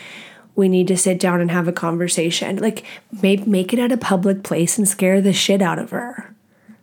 we 0.54 0.68
need 0.68 0.88
to 0.88 0.96
sit 0.96 1.20
down 1.20 1.40
and 1.40 1.50
have 1.50 1.68
a 1.68 1.72
conversation. 1.72 2.56
Like, 2.56 2.84
make, 3.22 3.46
make 3.46 3.72
it 3.72 3.78
at 3.78 3.92
a 3.92 3.96
public 3.96 4.42
place 4.42 4.76
and 4.76 4.86
scare 4.86 5.20
the 5.20 5.32
shit 5.32 5.62
out 5.62 5.78
of 5.78 5.90
her. 5.90 6.34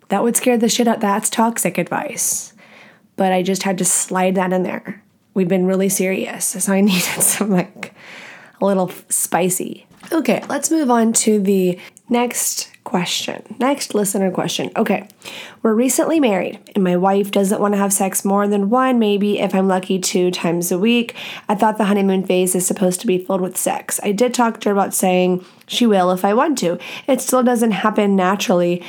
That 0.08 0.24
would 0.24 0.36
scare 0.38 0.58
the 0.58 0.70
shit 0.70 0.88
out. 0.88 1.02
That's 1.02 1.30
toxic 1.30 1.78
advice. 1.78 2.54
But 3.16 3.32
I 3.32 3.44
just 3.44 3.64
had 3.64 3.78
to 3.80 3.86
slide 3.86 4.36
that 4.36 4.54
in 4.54 4.64
there. 4.64 5.04
We've 5.36 5.48
been 5.48 5.68
really 5.68 5.90
serious. 5.90 6.46
So 6.46 6.74
I 6.74 6.82
needed 6.82 7.22
some, 7.22 7.52
like, 7.52 7.94
a 8.62 8.66
little 8.66 8.92
spicy. 9.10 9.86
Okay, 10.12 10.44
let's 10.50 10.72
move 10.72 10.90
on 10.90 11.14
to 11.14 11.40
the 11.40 11.80
next 12.10 12.73
question. 12.84 13.56
Next 13.60 13.96
listener 13.96 14.32
question. 14.32 14.72
Okay, 14.76 15.08
we're 15.62 15.74
recently 15.74 16.20
married, 16.20 16.60
and 16.76 16.84
my 16.84 16.98
wife 16.98 17.32
doesn't 17.32 17.62
want 17.62 17.74
to 17.74 17.78
have 17.78 17.94
sex 17.94 18.26
more 18.26 18.48
than 18.48 18.70
one, 18.70 19.00
maybe 19.00 19.40
if 19.40 19.56
I'm 19.56 19.68
lucky, 19.68 20.00
two 20.00 20.32
times 20.32 20.72
a 20.72 20.78
week. 20.78 21.16
I 21.48 21.56
thought 21.56 21.78
the 21.78 21.86
honeymoon 21.86 22.26
phase 22.26 22.56
is 22.56 22.68
supposed 22.68 23.02
to 23.02 23.08
be 23.08 23.18
filled 23.18 23.42
with 23.42 23.58
sex. 23.58 24.00
I 24.04 24.12
did 24.12 24.34
talk 24.34 24.60
to 24.62 24.70
her 24.70 24.74
about 24.74 24.94
saying 24.94 25.46
she 25.68 25.86
will 25.86 26.12
if 26.12 26.26
I 26.26 26.34
want 26.34 26.58
to. 26.60 26.78
It 27.08 27.22
still 27.22 27.44
doesn't 27.44 27.72
happen 27.72 28.16
naturally 28.16 28.84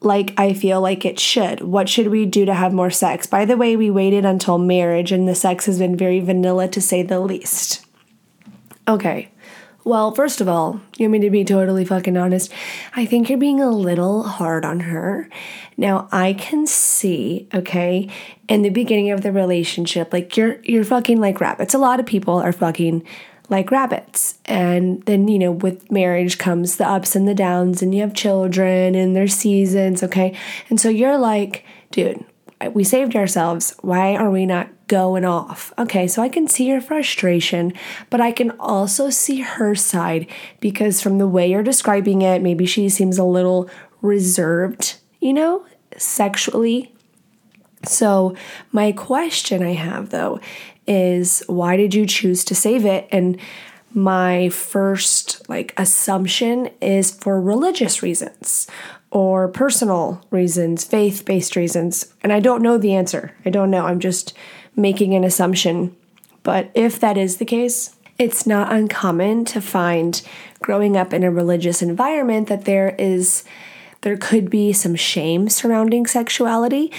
like 0.00 0.34
I 0.36 0.52
feel 0.52 0.80
like 0.80 1.04
it 1.04 1.18
should. 1.18 1.60
What 1.62 1.88
should 1.88 2.08
we 2.08 2.26
do 2.26 2.44
to 2.44 2.54
have 2.54 2.72
more 2.72 2.90
sex? 2.90 3.26
By 3.26 3.44
the 3.44 3.56
way, 3.56 3.76
we 3.76 3.90
waited 3.90 4.24
until 4.24 4.58
marriage 4.58 5.12
and 5.12 5.26
the 5.26 5.34
sex 5.34 5.66
has 5.66 5.78
been 5.78 5.96
very 5.96 6.20
vanilla 6.20 6.68
to 6.68 6.80
say 6.80 7.02
the 7.02 7.20
least. 7.20 7.84
Okay. 8.86 9.30
Well, 9.84 10.14
first 10.14 10.40
of 10.40 10.48
all, 10.48 10.80
you 10.96 11.04
want 11.04 11.12
me 11.12 11.18
to 11.20 11.30
be 11.30 11.44
totally 11.44 11.84
fucking 11.84 12.16
honest? 12.16 12.50
I 12.96 13.04
think 13.04 13.28
you're 13.28 13.38
being 13.38 13.60
a 13.60 13.70
little 13.70 14.22
hard 14.22 14.64
on 14.64 14.80
her. 14.80 15.28
Now, 15.76 16.08
I 16.10 16.32
can 16.32 16.66
see, 16.66 17.48
okay, 17.52 18.08
in 18.48 18.62
the 18.62 18.70
beginning 18.70 19.10
of 19.10 19.20
the 19.20 19.30
relationship, 19.30 20.10
like 20.10 20.38
you're 20.38 20.58
you're 20.62 20.84
fucking 20.84 21.20
like 21.20 21.40
rabbits. 21.40 21.74
A 21.74 21.78
lot 21.78 22.00
of 22.00 22.06
people 22.06 22.38
are 22.38 22.52
fucking 22.52 23.06
like 23.50 23.70
rabbits. 23.70 24.38
And 24.46 25.02
then, 25.04 25.28
you 25.28 25.38
know, 25.38 25.52
with 25.52 25.90
marriage 25.90 26.38
comes 26.38 26.76
the 26.76 26.88
ups 26.88 27.14
and 27.14 27.28
the 27.28 27.34
downs, 27.34 27.82
and 27.82 27.94
you 27.94 28.00
have 28.00 28.14
children 28.14 28.94
and 28.94 29.14
their 29.14 29.28
seasons, 29.28 30.02
okay? 30.02 30.34
And 30.70 30.80
so 30.80 30.88
you're 30.88 31.18
like, 31.18 31.64
dude, 31.90 32.24
we 32.68 32.84
saved 32.84 33.16
ourselves. 33.16 33.74
Why 33.80 34.14
are 34.16 34.30
we 34.30 34.46
not 34.46 34.68
going 34.86 35.24
off? 35.24 35.72
Okay, 35.78 36.06
so 36.06 36.22
I 36.22 36.28
can 36.28 36.48
see 36.48 36.66
your 36.66 36.80
frustration, 36.80 37.72
but 38.10 38.20
I 38.20 38.32
can 38.32 38.52
also 38.52 39.10
see 39.10 39.40
her 39.40 39.74
side 39.74 40.26
because 40.60 41.00
from 41.00 41.18
the 41.18 41.28
way 41.28 41.50
you're 41.50 41.62
describing 41.62 42.22
it, 42.22 42.42
maybe 42.42 42.66
she 42.66 42.88
seems 42.88 43.18
a 43.18 43.24
little 43.24 43.68
reserved, 44.02 44.96
you 45.20 45.32
know, 45.32 45.64
sexually. 45.96 46.94
So, 47.84 48.34
my 48.72 48.92
question 48.92 49.62
I 49.62 49.72
have 49.72 50.10
though 50.10 50.40
is 50.86 51.42
why 51.46 51.76
did 51.76 51.94
you 51.94 52.06
choose 52.06 52.44
to 52.44 52.54
save 52.54 52.84
it? 52.84 53.08
And 53.10 53.38
my 53.92 54.48
first 54.48 55.48
like 55.48 55.72
assumption 55.76 56.68
is 56.80 57.10
for 57.10 57.40
religious 57.40 58.02
reasons 58.02 58.66
or 59.14 59.46
personal 59.46 60.20
reasons, 60.32 60.82
faith-based 60.82 61.54
reasons. 61.54 62.12
And 62.22 62.32
I 62.32 62.40
don't 62.40 62.62
know 62.62 62.76
the 62.76 62.94
answer. 62.94 63.32
I 63.46 63.50
don't 63.50 63.70
know. 63.70 63.86
I'm 63.86 64.00
just 64.00 64.34
making 64.74 65.14
an 65.14 65.22
assumption. 65.22 65.94
But 66.42 66.70
if 66.74 66.98
that 66.98 67.16
is 67.16 67.36
the 67.36 67.44
case, 67.44 67.94
it's 68.18 68.44
not 68.44 68.72
uncommon 68.72 69.44
to 69.46 69.60
find 69.60 70.20
growing 70.60 70.96
up 70.96 71.12
in 71.12 71.22
a 71.22 71.30
religious 71.30 71.80
environment 71.80 72.48
that 72.48 72.64
there 72.64 72.94
is 72.98 73.44
there 74.02 74.16
could 74.18 74.50
be 74.50 74.72
some 74.72 74.94
shame 74.94 75.48
surrounding 75.48 76.06
sexuality 76.06 76.92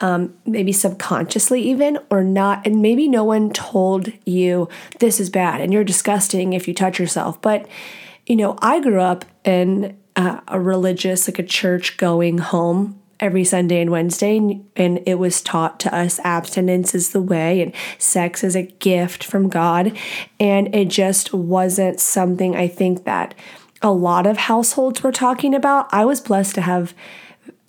um, 0.00 0.34
maybe 0.44 0.72
subconsciously 0.72 1.62
even 1.62 1.98
or 2.10 2.22
not 2.22 2.66
and 2.66 2.82
maybe 2.82 3.08
no 3.08 3.24
one 3.24 3.50
told 3.50 4.12
you 4.24 4.68
this 5.00 5.18
is 5.18 5.30
bad 5.30 5.60
and 5.60 5.72
you're 5.72 5.84
disgusting 5.84 6.52
if 6.52 6.68
you 6.68 6.74
touch 6.74 6.98
yourself 6.98 7.40
but 7.42 7.66
you 8.26 8.36
know 8.36 8.56
i 8.60 8.80
grew 8.80 9.00
up 9.00 9.24
in 9.44 9.96
uh, 10.16 10.40
a 10.48 10.60
religious 10.60 11.28
like 11.28 11.38
a 11.38 11.42
church 11.42 11.96
going 11.96 12.38
home 12.38 12.98
every 13.20 13.44
sunday 13.44 13.80
and 13.80 13.90
wednesday 13.90 14.36
and, 14.36 14.68
and 14.76 15.00
it 15.06 15.14
was 15.14 15.40
taught 15.40 15.78
to 15.78 15.94
us 15.94 16.18
abstinence 16.24 16.94
is 16.94 17.10
the 17.10 17.22
way 17.22 17.60
and 17.60 17.72
sex 17.98 18.42
is 18.42 18.56
a 18.56 18.62
gift 18.62 19.22
from 19.24 19.48
god. 19.48 19.96
And 20.40 20.74
it 20.74 20.88
just 20.88 21.32
wasn't 21.32 22.00
something 22.00 22.56
i 22.56 22.66
think 22.68 23.04
that 23.04 23.34
a 23.82 23.92
lot 23.92 24.26
of 24.26 24.36
households 24.36 25.02
were 25.02 25.12
talking 25.12 25.54
about. 25.54 25.92
I 25.92 26.04
was 26.04 26.20
blessed 26.20 26.54
to 26.54 26.60
have 26.60 26.94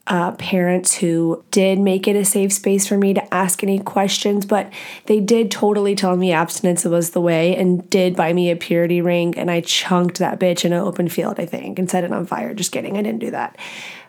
uh, 0.08 0.32
parents 0.34 0.96
who 0.96 1.44
did 1.50 1.80
make 1.80 2.08
it 2.08 2.16
a 2.16 2.26
safe 2.26 2.52
space 2.52 2.86
for 2.86 2.98
me 2.98 3.14
to 3.14 3.34
ask 3.34 3.64
any 3.64 3.80
questions, 3.80 4.46
but 4.46 4.72
they 5.06 5.20
did 5.20 5.50
totally 5.50 5.96
tell 5.96 6.18
me 6.18 6.34
abstinence 6.34 6.84
was 6.84 7.12
the 7.12 7.22
way 7.22 7.56
and 7.56 7.90
did 7.90 8.16
buy 8.16 8.34
me 8.34 8.52
a 8.52 8.56
purity 8.56 9.02
ring. 9.02 9.38
And 9.38 9.50
I 9.50 9.62
chunked 9.62 10.20
that 10.20 10.40
bitch 10.40 10.66
in 10.66 10.74
an 10.74 10.82
open 10.82 11.08
field, 11.08 11.40
I 11.40 11.46
think, 11.46 11.80
and 11.80 11.90
set 11.90 12.04
it 12.04 12.12
on 12.12 12.26
fire. 12.26 12.54
Just 12.54 12.74
kidding, 12.74 12.98
I 12.98 13.02
didn't 13.02 13.20
do 13.20 13.32
that. 13.32 13.58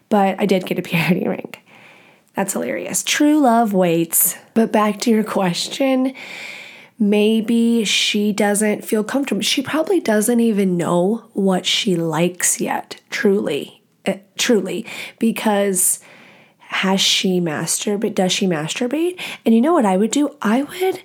But 0.09 0.41
I 0.41 0.47
did 0.47 0.67
get 0.67 0.79
a 0.79 0.83
purity 0.91 1.29
ring. 1.29 1.55
That's 2.35 2.55
hilarious. 2.55 3.05
True 3.05 3.39
love 3.39 3.73
waits. 3.73 4.37
But 4.55 4.73
back 4.73 4.99
to 5.01 5.11
your 5.11 5.25
question 5.25 6.15
maybe 6.97 7.85
she 7.85 8.33
doesn't 8.33 8.85
feel 8.85 9.03
comfortable. 9.03 9.43
She 9.43 9.63
probably 9.63 10.01
doesn't 10.01 10.39
even 10.39 10.77
know 10.77 11.29
what 11.33 11.67
she 11.67 11.97
likes 11.97 12.61
yet, 12.61 13.01
truly. 13.11 13.84
Uh, 14.07 14.15
truly, 14.37 14.85
because 15.19 16.01
has 16.59 17.01
she 17.01 17.41
masturbate? 17.41 18.15
Does 18.15 18.33
she 18.33 18.47
masturbate? 18.47 19.21
And 19.45 19.55
you 19.55 19.61
know 19.61 19.73
what 19.73 19.87
I 19.87 19.97
would 19.97 20.11
do? 20.11 20.37
I 20.43 20.63
would 20.63 21.03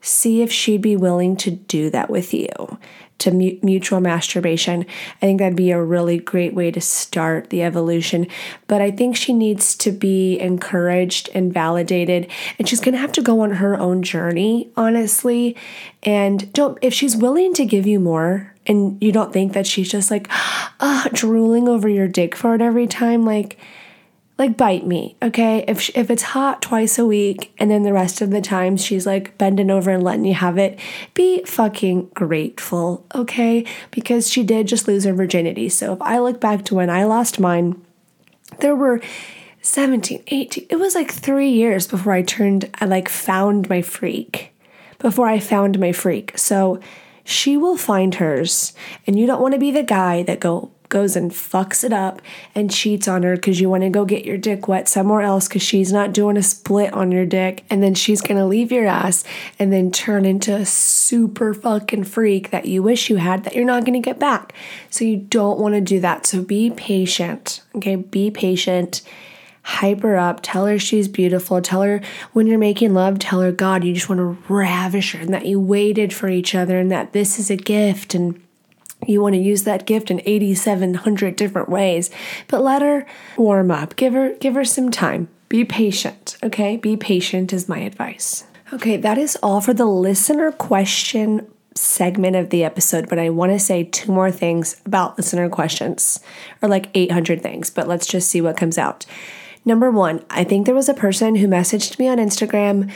see 0.00 0.42
if 0.42 0.52
she'd 0.52 0.82
be 0.82 0.96
willing 0.96 1.36
to 1.36 1.50
do 1.50 1.90
that 1.90 2.10
with 2.10 2.32
you 2.32 2.78
to 3.18 3.32
mutual 3.32 4.00
masturbation. 4.00 4.86
I 5.16 5.20
think 5.20 5.40
that'd 5.40 5.56
be 5.56 5.72
a 5.72 5.82
really 5.82 6.18
great 6.18 6.54
way 6.54 6.70
to 6.70 6.80
start 6.80 7.50
the 7.50 7.62
evolution. 7.62 8.28
But 8.68 8.80
I 8.80 8.92
think 8.92 9.16
she 9.16 9.32
needs 9.32 9.74
to 9.78 9.90
be 9.90 10.38
encouraged 10.38 11.28
and 11.34 11.52
validated. 11.52 12.30
And 12.58 12.68
she's 12.68 12.80
going 12.80 12.94
to 12.94 13.00
have 13.00 13.12
to 13.12 13.22
go 13.22 13.40
on 13.40 13.52
her 13.54 13.76
own 13.76 14.02
journey, 14.02 14.70
honestly. 14.76 15.56
And 16.04 16.52
don't, 16.52 16.78
if 16.80 16.94
she's 16.94 17.16
willing 17.16 17.54
to 17.54 17.64
give 17.64 17.86
you 17.86 17.98
more 17.98 18.54
and 18.68 19.02
you 19.02 19.10
don't 19.10 19.32
think 19.32 19.54
that 19.54 19.66
she's 19.66 19.90
just 19.90 20.10
like, 20.10 20.28
ah, 20.30 21.08
drooling 21.12 21.68
over 21.68 21.88
your 21.88 22.06
dick 22.06 22.36
fart 22.36 22.60
every 22.60 22.86
time, 22.86 23.24
like, 23.24 23.58
like 24.38 24.56
bite 24.56 24.86
me, 24.86 25.16
okay? 25.20 25.64
If 25.66 25.90
if 25.96 26.10
it's 26.10 26.22
hot 26.22 26.62
twice 26.62 26.96
a 26.98 27.04
week 27.04 27.52
and 27.58 27.70
then 27.70 27.82
the 27.82 27.92
rest 27.92 28.20
of 28.20 28.30
the 28.30 28.40
time 28.40 28.76
she's 28.76 29.04
like 29.04 29.36
bending 29.36 29.68
over 29.68 29.90
and 29.90 30.04
letting 30.04 30.24
you 30.24 30.34
have 30.34 30.58
it, 30.58 30.78
be 31.14 31.42
fucking 31.44 32.10
grateful, 32.14 33.04
okay? 33.14 33.64
Because 33.90 34.30
she 34.30 34.44
did 34.44 34.68
just 34.68 34.86
lose 34.86 35.04
her 35.04 35.12
virginity. 35.12 35.68
So 35.68 35.94
if 35.94 36.02
I 36.02 36.20
look 36.20 36.40
back 36.40 36.64
to 36.66 36.76
when 36.76 36.88
I 36.88 37.04
lost 37.04 37.40
mine, 37.40 37.82
there 38.60 38.76
were 38.76 39.00
17, 39.62 40.22
18, 40.28 40.66
it 40.70 40.76
was 40.76 40.94
like 40.94 41.10
3 41.10 41.50
years 41.50 41.88
before 41.88 42.12
I 42.12 42.22
turned 42.22 42.70
I 42.80 42.84
like 42.84 43.08
found 43.08 43.68
my 43.68 43.82
freak. 43.82 44.52
Before 45.00 45.26
I 45.26 45.40
found 45.40 45.80
my 45.80 45.92
freak. 45.92 46.36
So 46.38 46.80
she 47.28 47.58
will 47.58 47.76
find 47.76 48.14
hers 48.14 48.72
and 49.06 49.18
you 49.18 49.26
don't 49.26 49.42
want 49.42 49.52
to 49.52 49.60
be 49.60 49.70
the 49.70 49.82
guy 49.82 50.22
that 50.22 50.40
go 50.40 50.70
goes 50.88 51.14
and 51.14 51.30
fucks 51.30 51.84
it 51.84 51.92
up 51.92 52.22
and 52.54 52.72
cheats 52.72 53.06
on 53.06 53.22
her 53.22 53.36
because 53.36 53.60
you 53.60 53.68
want 53.68 53.82
to 53.82 53.90
go 53.90 54.06
get 54.06 54.24
your 54.24 54.38
dick 54.38 54.66
wet 54.66 54.88
somewhere 54.88 55.20
else 55.20 55.46
because 55.46 55.60
she's 55.60 55.92
not 55.92 56.14
doing 56.14 56.38
a 56.38 56.42
split 56.42 56.90
on 56.94 57.12
your 57.12 57.26
dick. 57.26 57.64
And 57.68 57.82
then 57.82 57.92
she's 57.92 58.22
going 58.22 58.38
to 58.38 58.46
leave 58.46 58.72
your 58.72 58.86
ass 58.86 59.24
and 59.58 59.70
then 59.70 59.90
turn 59.90 60.24
into 60.24 60.54
a 60.54 60.64
super 60.64 61.52
fucking 61.52 62.04
freak 62.04 62.50
that 62.50 62.64
you 62.64 62.82
wish 62.82 63.10
you 63.10 63.16
had 63.16 63.44
that 63.44 63.54
you're 63.54 63.66
not 63.66 63.84
going 63.84 64.00
to 64.00 64.06
get 64.06 64.18
back. 64.18 64.54
So 64.88 65.04
you 65.04 65.18
don't 65.18 65.58
want 65.58 65.74
to 65.74 65.82
do 65.82 66.00
that. 66.00 66.24
So 66.24 66.42
be 66.42 66.70
patient. 66.70 67.60
Okay. 67.74 67.96
Be 67.96 68.30
patient 68.30 69.02
hype 69.68 70.00
her 70.00 70.16
up, 70.16 70.40
tell 70.42 70.64
her 70.64 70.78
she's 70.78 71.08
beautiful, 71.08 71.60
tell 71.60 71.82
her 71.82 72.00
when 72.32 72.46
you're 72.46 72.58
making 72.58 72.94
love, 72.94 73.18
tell 73.18 73.42
her, 73.42 73.52
God, 73.52 73.84
you 73.84 73.92
just 73.92 74.08
want 74.08 74.18
to 74.18 74.52
ravish 74.52 75.12
her 75.12 75.20
and 75.20 75.32
that 75.34 75.44
you 75.44 75.60
waited 75.60 76.12
for 76.14 76.30
each 76.30 76.54
other 76.54 76.78
and 76.78 76.90
that 76.90 77.12
this 77.12 77.38
is 77.38 77.50
a 77.50 77.56
gift 77.56 78.14
and 78.14 78.42
you 79.06 79.20
want 79.20 79.34
to 79.34 79.40
use 79.40 79.64
that 79.64 79.86
gift 79.86 80.10
in 80.10 80.22
8700 80.24 81.36
different 81.36 81.68
ways. 81.68 82.10
But 82.48 82.62
let 82.62 82.80
her 82.80 83.06
warm 83.36 83.70
up. 83.70 83.94
Give 83.96 84.14
her 84.14 84.34
give 84.36 84.54
her 84.54 84.64
some 84.64 84.90
time. 84.90 85.28
Be 85.50 85.66
patient 85.66 86.38
okay? 86.42 86.78
Be 86.78 86.96
patient 86.96 87.52
is 87.52 87.68
my 87.68 87.80
advice. 87.80 88.44
Okay 88.72 88.96
that 88.96 89.18
is 89.18 89.36
all 89.42 89.60
for 89.60 89.74
the 89.74 89.86
listener 89.86 90.50
question 90.50 91.46
segment 91.74 92.36
of 92.36 92.50
the 92.50 92.64
episode, 92.64 93.08
but 93.08 93.18
I 93.18 93.28
want 93.28 93.52
to 93.52 93.58
say 93.58 93.84
two 93.84 94.10
more 94.10 94.30
things 94.30 94.80
about 94.84 95.16
listener 95.16 95.48
questions, 95.48 96.20
or 96.60 96.68
like 96.68 96.88
800 96.94 97.40
things, 97.40 97.70
but 97.70 97.86
let's 97.86 98.06
just 98.06 98.28
see 98.28 98.40
what 98.40 98.56
comes 98.56 98.78
out. 98.78 99.06
Number 99.68 99.90
one, 99.90 100.24
I 100.30 100.44
think 100.44 100.64
there 100.64 100.74
was 100.74 100.88
a 100.88 100.94
person 100.94 101.34
who 101.36 101.46
messaged 101.46 101.98
me 101.98 102.08
on 102.08 102.16
Instagram 102.16 102.90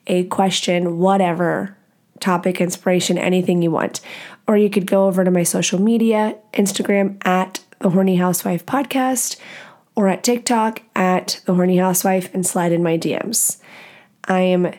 a 0.07 0.23
question, 0.25 0.99
whatever 0.99 1.77
topic, 2.21 2.61
inspiration, 2.61 3.19
anything 3.19 3.63
you 3.63 3.73
want. 3.73 4.01
Or 4.47 4.57
you 4.57 4.71
could 4.71 4.87
go 4.87 5.07
over 5.07 5.25
to 5.25 5.31
my 5.31 5.43
social 5.43 5.81
media 5.81 6.37
Instagram 6.53 7.17
at 7.27 7.61
the 7.81 7.91
Horny 7.91 8.17
Housewife 8.17 8.67
Podcast 8.67 9.37
or 9.99 10.07
at 10.07 10.23
TikTok 10.23 10.81
at 10.95 11.41
the 11.45 11.55
Horny 11.55 11.79
Housewife 11.79 12.33
and 12.33 12.47
slide 12.47 12.71
in 12.71 12.85
my 12.85 12.97
DMs. 12.97 13.57
I 14.29 14.43
am 14.43 14.73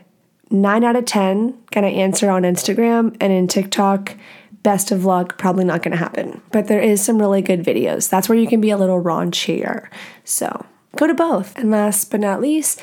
nine 0.50 0.86
out 0.86 0.96
of 0.96 1.04
10 1.04 1.58
gonna 1.72 1.88
answer 1.88 2.30
on 2.30 2.44
Instagram 2.44 3.18
and 3.20 3.34
in 3.34 3.50
TikTok. 3.50 4.16
Best 4.64 4.92
of 4.92 5.04
luck, 5.04 5.38
probably 5.38 5.66
not 5.66 5.84
gonna 5.84 5.98
happen. 5.98 6.42
But 6.54 6.68
there 6.68 6.80
is 6.80 7.02
some 7.04 7.20
really 7.20 7.42
good 7.42 7.66
videos. 7.66 8.10
That's 8.10 8.30
where 8.30 8.38
you 8.38 8.48
can 8.48 8.62
be 8.62 8.70
a 8.70 8.78
little 8.78 9.04
raunchier. 9.04 9.90
So 10.24 10.66
go 10.96 11.06
to 11.06 11.14
both. 11.14 11.54
And 11.58 11.70
last 11.70 12.12
but 12.12 12.22
not 12.22 12.40
least, 12.40 12.82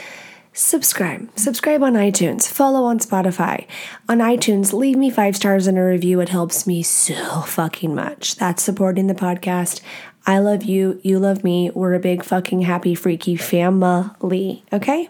subscribe. 0.57 1.29
Subscribe 1.39 1.83
on 1.83 1.93
iTunes, 1.95 2.49
follow 2.49 2.85
on 2.85 2.99
Spotify. 2.99 3.67
On 4.09 4.19
iTunes, 4.19 4.73
leave 4.73 4.97
me 4.97 5.11
five 5.11 5.37
stars 5.37 5.67
and 5.67 5.79
a 5.79 5.83
review. 5.83 6.21
It 6.21 6.31
helps 6.31 6.67
me 6.67 6.83
so 6.83 7.43
fucking 7.43 7.95
much. 7.95 8.37
That's 8.37 8.63
supporting 8.63 9.07
the 9.07 9.15
podcast. 9.15 9.81
I 10.27 10.39
love 10.39 10.65
you. 10.65 10.99
You 11.05 11.19
love 11.19 11.45
me. 11.45 11.71
We're 11.71 11.95
a 11.95 12.01
big 12.01 12.25
fucking 12.25 12.63
happy, 12.63 12.95
freaky 12.95 13.37
family. 13.37 14.65
Okay? 14.73 15.09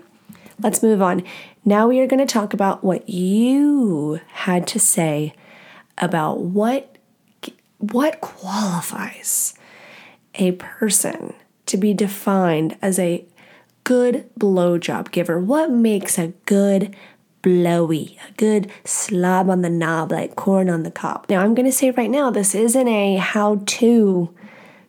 Let's 0.61 0.82
move 0.82 1.01
on. 1.01 1.22
Now 1.64 1.88
we 1.88 2.01
are 2.01 2.07
going 2.07 2.24
to 2.24 2.32
talk 2.32 2.53
about 2.53 2.84
what 2.84 3.09
you 3.09 4.20
had 4.32 4.66
to 4.68 4.80
say 4.80 5.34
about 5.99 6.40
what 6.40 6.92
what 7.78 8.20
qualifies 8.20 9.55
a 10.34 10.53
person 10.53 11.34
to 11.66 11.76
be 11.76 11.92
defined 11.92 12.76
as 12.80 12.99
a 12.99 13.24
good 13.87 14.28
blowjob 14.37 15.12
giver. 15.12 15.39
What 15.39 15.70
makes 15.70 16.18
a 16.18 16.32
good 16.45 16.97
blowy, 17.41 18.18
a 18.28 18.32
good 18.32 18.68
slob 18.84 19.49
on 19.49 19.62
the 19.62 19.70
knob 19.70 20.11
like 20.11 20.34
corn 20.34 20.68
on 20.68 20.82
the 20.82 20.91
cob. 20.91 21.26
Now 21.28 21.41
I'm 21.41 21.55
going 21.55 21.66
to 21.66 21.72
say 21.72 21.93
right 21.93 22.11
now 22.11 22.28
this 22.28 22.57
isn't 22.57 22.89
a 22.89 23.14
how-to 23.14 24.34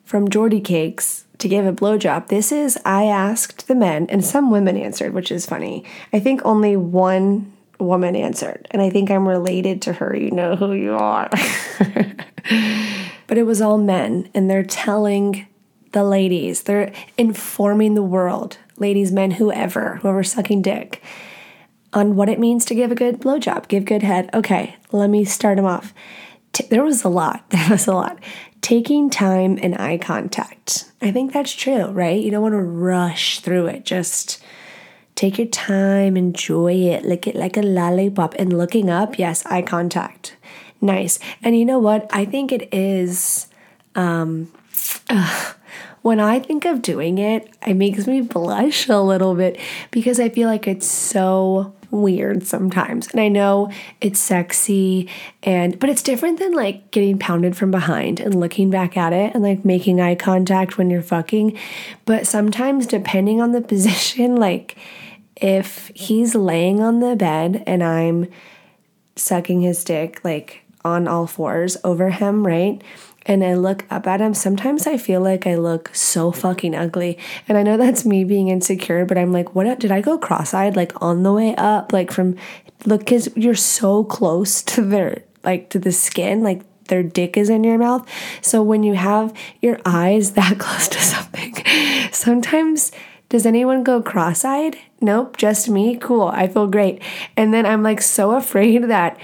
from 0.04 0.28
Jordyn 0.28 0.68
Hakes 0.68 1.26
to 1.38 1.48
give 1.48 1.68
a 1.68 1.72
blowjob. 1.72 2.30
This 2.30 2.52
is 2.52 2.80
I 2.86 3.04
asked 3.04 3.68
the 3.68 3.76
men, 3.76 4.08
and 4.10 4.26
some 4.26 4.50
women 4.50 4.76
answered, 4.76 5.14
which 5.14 5.32
is 5.32 5.46
funny. 5.46 5.86
I 6.12 6.20
think 6.20 6.42
only 6.44 6.76
one 6.76 7.54
woman 7.80 8.16
answered, 8.16 8.68
and 8.72 8.82
I 8.82 8.90
think 8.90 9.12
I'm 9.12 9.28
related 9.28 9.80
to 9.84 9.94
her. 9.94 10.18
You 10.18 10.32
know 10.32 10.56
who 10.56 10.74
you 10.74 10.96
are. 10.96 11.30
but 13.28 13.38
it 13.38 13.46
was 13.46 13.62
all 13.62 13.78
men, 13.78 14.28
and 14.34 14.50
they're 14.50 14.64
telling 14.64 15.46
the 15.92 16.04
ladies, 16.04 16.64
they're 16.64 16.92
informing 17.16 17.94
the 17.94 18.02
world, 18.02 18.58
ladies, 18.78 19.12
men, 19.12 19.32
whoever, 19.32 19.98
whoever's 19.98 20.32
sucking 20.32 20.62
dick, 20.62 21.02
on 21.94 22.16
what 22.16 22.30
it 22.30 22.40
means 22.40 22.66
to 22.66 22.76
give 22.76 22.92
a 22.92 22.96
good 22.96 23.20
blowjob, 23.20 23.68
give 23.68 23.86
good 23.86 24.04
head. 24.04 24.30
Okay, 24.34 24.76
let 24.92 25.10
me 25.10 25.26
start 25.26 25.58
them 25.58 25.66
off. 25.66 25.94
T- 26.54 26.68
there 26.70 26.84
was 26.84 27.04
a 27.04 27.10
lot. 27.10 27.44
There 27.50 27.70
was 27.70 27.88
a 27.88 27.94
lot 27.94 28.20
taking 28.62 29.10
time 29.10 29.58
and 29.62 29.76
eye 29.76 29.98
contact. 29.98 30.92
I 31.02 31.12
think 31.12 31.32
that's 31.32 31.54
true, 31.54 31.86
right? 31.86 32.22
You 32.22 32.32
don't 32.32 32.42
want 32.42 32.54
to 32.54 32.58
rush 32.62 33.40
through 33.40 33.68
it. 33.68 33.86
Just 33.86 34.44
take 35.16 35.38
your 35.38 35.48
time, 35.48 36.18
enjoy 36.18 36.74
it, 36.74 37.06
lick 37.06 37.28
it 37.28 37.36
like 37.36 37.56
a 37.56 37.62
lollipop. 37.62 38.36
And 38.38 38.58
looking 38.58 38.90
up, 38.90 39.18
yes, 39.18 39.46
eye 39.46 39.62
contact. 39.62 40.36
Nice. 40.82 41.18
And 41.42 41.58
you 41.58 41.66
know 41.66 41.80
what? 41.80 42.10
I 42.12 42.26
think 42.26 42.52
it 42.52 42.74
is. 42.74 43.48
Um, 43.96 44.52
when 46.08 46.22
I 46.22 46.40
think 46.40 46.64
of 46.64 46.82
doing 46.82 47.18
it, 47.18 47.54
it 47.68 47.74
makes 47.74 48.08
me 48.08 48.22
blush 48.22 48.88
a 48.88 49.02
little 49.02 49.36
bit 49.36 49.60
because 49.92 50.22
I 50.22 50.30
feel 50.30 50.48
like 50.48 50.66
it's 50.66 50.90
so 50.90 51.76
weird 51.92 52.48
sometimes. 52.48 53.10
And 53.10 53.20
I 53.20 53.28
know 53.28 53.70
it's 54.00 54.18
sexy 54.18 55.10
and 55.44 55.78
but 55.78 55.90
it's 55.90 56.02
different 56.02 56.40
than 56.40 56.54
like 56.54 56.92
getting 56.92 57.20
pounded 57.20 57.58
from 57.58 57.72
behind 57.72 58.22
and 58.22 58.40
looking 58.40 58.70
back 58.70 58.96
at 58.96 59.12
it 59.12 59.34
and 59.34 59.44
like 59.44 59.66
making 59.66 60.00
eye 60.00 60.16
contact 60.16 60.78
when 60.78 60.90
you're 60.90 61.02
fucking. 61.02 61.58
But 62.06 62.26
sometimes 62.26 62.88
depending 62.88 63.42
on 63.42 63.52
the 63.52 63.62
position, 63.74 64.38
like 64.38 64.78
if 65.36 65.92
he's 65.94 66.36
laying 66.36 66.80
on 66.80 67.02
the 67.02 67.18
bed 67.18 67.66
and 67.68 67.84
I'm 67.84 68.30
sucking 69.18 69.60
his 69.60 69.84
dick 69.84 70.24
like 70.24 70.64
on 70.86 71.06
all 71.06 71.28
fours 71.28 71.76
over 71.84 72.12
him, 72.12 72.48
right? 72.48 72.82
And 73.28 73.44
I 73.44 73.56
look 73.56 73.86
up 73.92 74.08
at 74.08 74.22
him, 74.22 74.34
sometimes 74.34 74.88
I 74.88 74.98
feel 74.98 75.20
like 75.20 75.46
I 75.46 75.56
look 75.56 75.94
so 75.94 76.32
fucking 76.32 76.74
ugly. 76.74 77.20
And 77.48 77.58
I 77.58 77.64
know 77.64 77.76
that's 77.76 78.06
me 78.06 78.24
being 78.24 78.48
insecure, 78.48 79.06
but 79.06 79.18
I'm 79.18 79.34
like, 79.34 79.54
what 79.54 79.80
did 79.80 79.92
I 79.92 80.00
go 80.00 80.18
cross 80.18 80.54
eyed 80.54 80.78
like 80.78 80.94
on 81.02 81.24
the 81.24 81.34
way 81.34 81.54
up? 81.56 81.92
Like 81.92 82.12
from 82.12 82.38
look, 82.86 83.02
because 83.02 83.30
you're 83.36 83.54
so 83.54 84.06
close 84.06 84.64
to 84.64 84.82
their 84.82 85.24
like 85.44 85.70
to 85.72 85.80
the 85.80 85.92
skin, 85.92 86.42
like 86.42 86.62
their 86.86 87.04
dick 87.04 87.36
is 87.36 87.50
in 87.50 87.66
your 87.66 87.78
mouth. 87.78 88.08
So 88.42 88.64
when 88.64 88.84
you 88.84 88.94
have 88.96 89.34
your 89.62 89.80
eyes 89.86 90.32
that 90.34 90.58
close 90.58 90.88
to 90.88 91.00
something, 91.00 91.56
sometimes 92.12 92.94
does 93.30 93.46
anyone 93.46 93.84
go 93.84 94.02
cross 94.02 94.46
eyed? 94.46 94.78
Nope, 95.02 95.36
just 95.36 95.68
me. 95.68 95.98
Cool. 95.98 96.30
I 96.30 96.48
feel 96.48 96.68
great. 96.68 97.02
And 97.36 97.54
then 97.54 97.66
I'm 97.66 97.84
like 97.84 98.02
so 98.02 98.32
afraid 98.32 98.86
that 98.86 99.20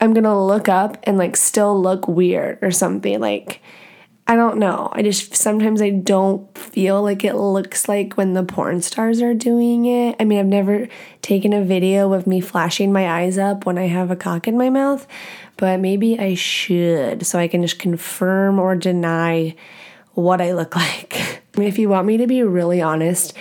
I'm 0.00 0.14
gonna 0.14 0.44
look 0.44 0.68
up 0.68 0.98
and 1.04 1.18
like 1.18 1.36
still 1.36 1.80
look 1.80 2.06
weird 2.06 2.58
or 2.62 2.70
something. 2.70 3.20
Like, 3.20 3.60
I 4.26 4.36
don't 4.36 4.58
know. 4.58 4.90
I 4.92 5.02
just 5.02 5.34
sometimes 5.34 5.80
I 5.80 5.90
don't 5.90 6.56
feel 6.56 7.02
like 7.02 7.24
it 7.24 7.34
looks 7.34 7.88
like 7.88 8.14
when 8.14 8.34
the 8.34 8.42
porn 8.42 8.82
stars 8.82 9.22
are 9.22 9.34
doing 9.34 9.86
it. 9.86 10.16
I 10.20 10.24
mean, 10.24 10.38
I've 10.38 10.46
never 10.46 10.86
taken 11.22 11.52
a 11.52 11.64
video 11.64 12.12
of 12.12 12.26
me 12.26 12.40
flashing 12.40 12.92
my 12.92 13.08
eyes 13.08 13.38
up 13.38 13.64
when 13.64 13.78
I 13.78 13.86
have 13.86 14.10
a 14.10 14.16
cock 14.16 14.46
in 14.46 14.58
my 14.58 14.70
mouth, 14.70 15.06
but 15.56 15.80
maybe 15.80 16.18
I 16.18 16.34
should 16.34 17.26
so 17.26 17.38
I 17.38 17.48
can 17.48 17.62
just 17.62 17.78
confirm 17.78 18.58
or 18.58 18.76
deny 18.76 19.56
what 20.12 20.40
I 20.40 20.52
look 20.52 20.76
like. 20.76 21.42
if 21.56 21.78
you 21.78 21.88
want 21.88 22.06
me 22.06 22.18
to 22.18 22.26
be 22.26 22.42
really 22.42 22.82
honest, 22.82 23.32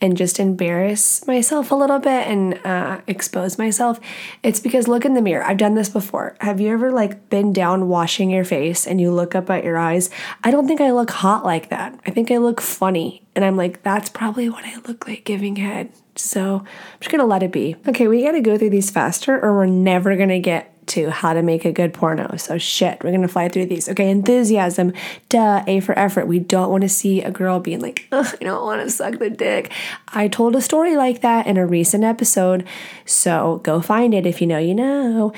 and 0.00 0.16
just 0.16 0.38
embarrass 0.38 1.26
myself 1.26 1.70
a 1.70 1.74
little 1.74 1.98
bit 1.98 2.26
and 2.26 2.60
uh, 2.66 3.00
expose 3.06 3.58
myself, 3.58 3.98
it's 4.42 4.60
because 4.60 4.88
look 4.88 5.04
in 5.04 5.14
the 5.14 5.22
mirror. 5.22 5.42
I've 5.44 5.56
done 5.56 5.74
this 5.74 5.88
before. 5.88 6.36
Have 6.40 6.60
you 6.60 6.72
ever 6.72 6.92
like 6.92 7.30
been 7.30 7.52
down 7.52 7.88
washing 7.88 8.30
your 8.30 8.44
face 8.44 8.86
and 8.86 9.00
you 9.00 9.10
look 9.10 9.34
up 9.34 9.48
at 9.48 9.64
your 9.64 9.78
eyes? 9.78 10.10
I 10.44 10.50
don't 10.50 10.66
think 10.66 10.80
I 10.80 10.92
look 10.92 11.10
hot 11.10 11.44
like 11.44 11.70
that. 11.70 11.98
I 12.06 12.10
think 12.10 12.30
I 12.30 12.36
look 12.36 12.60
funny. 12.60 13.22
And 13.34 13.44
I'm 13.44 13.56
like, 13.56 13.82
that's 13.82 14.08
probably 14.08 14.48
what 14.48 14.64
I 14.64 14.76
look 14.86 15.06
like 15.06 15.24
giving 15.24 15.56
head. 15.56 15.92
So 16.14 16.56
I'm 16.56 17.00
just 17.00 17.10
gonna 17.10 17.26
let 17.26 17.42
it 17.42 17.52
be. 17.52 17.76
Okay, 17.86 18.08
we 18.08 18.22
gotta 18.22 18.40
go 18.40 18.56
through 18.58 18.70
these 18.70 18.90
faster 18.90 19.38
or 19.42 19.54
we're 19.54 19.66
never 19.66 20.16
gonna 20.16 20.40
get 20.40 20.75
to 20.86 21.10
how 21.10 21.32
to 21.32 21.42
make 21.42 21.64
a 21.64 21.72
good 21.72 21.92
porno. 21.92 22.36
So 22.36 22.58
shit, 22.58 23.02
we're 23.02 23.12
gonna 23.12 23.28
fly 23.28 23.48
through 23.48 23.66
these. 23.66 23.88
Okay, 23.88 24.10
enthusiasm, 24.10 24.92
duh, 25.28 25.64
A 25.66 25.80
for 25.80 25.98
effort. 25.98 26.26
We 26.26 26.38
don't 26.38 26.70
want 26.70 26.82
to 26.82 26.88
see 26.88 27.22
a 27.22 27.30
girl 27.30 27.60
being 27.60 27.80
like, 27.80 28.06
I 28.12 28.36
don't 28.40 28.64
want 28.64 28.82
to 28.82 28.90
suck 28.90 29.18
the 29.18 29.30
dick. 29.30 29.72
I 30.08 30.28
told 30.28 30.56
a 30.56 30.60
story 30.60 30.96
like 30.96 31.20
that 31.22 31.46
in 31.46 31.56
a 31.56 31.66
recent 31.66 32.04
episode, 32.04 32.66
so 33.04 33.60
go 33.64 33.80
find 33.80 34.14
it 34.14 34.26
if 34.26 34.40
you 34.40 34.46
know 34.46 34.58
you 34.58 34.74
know. 34.74 35.32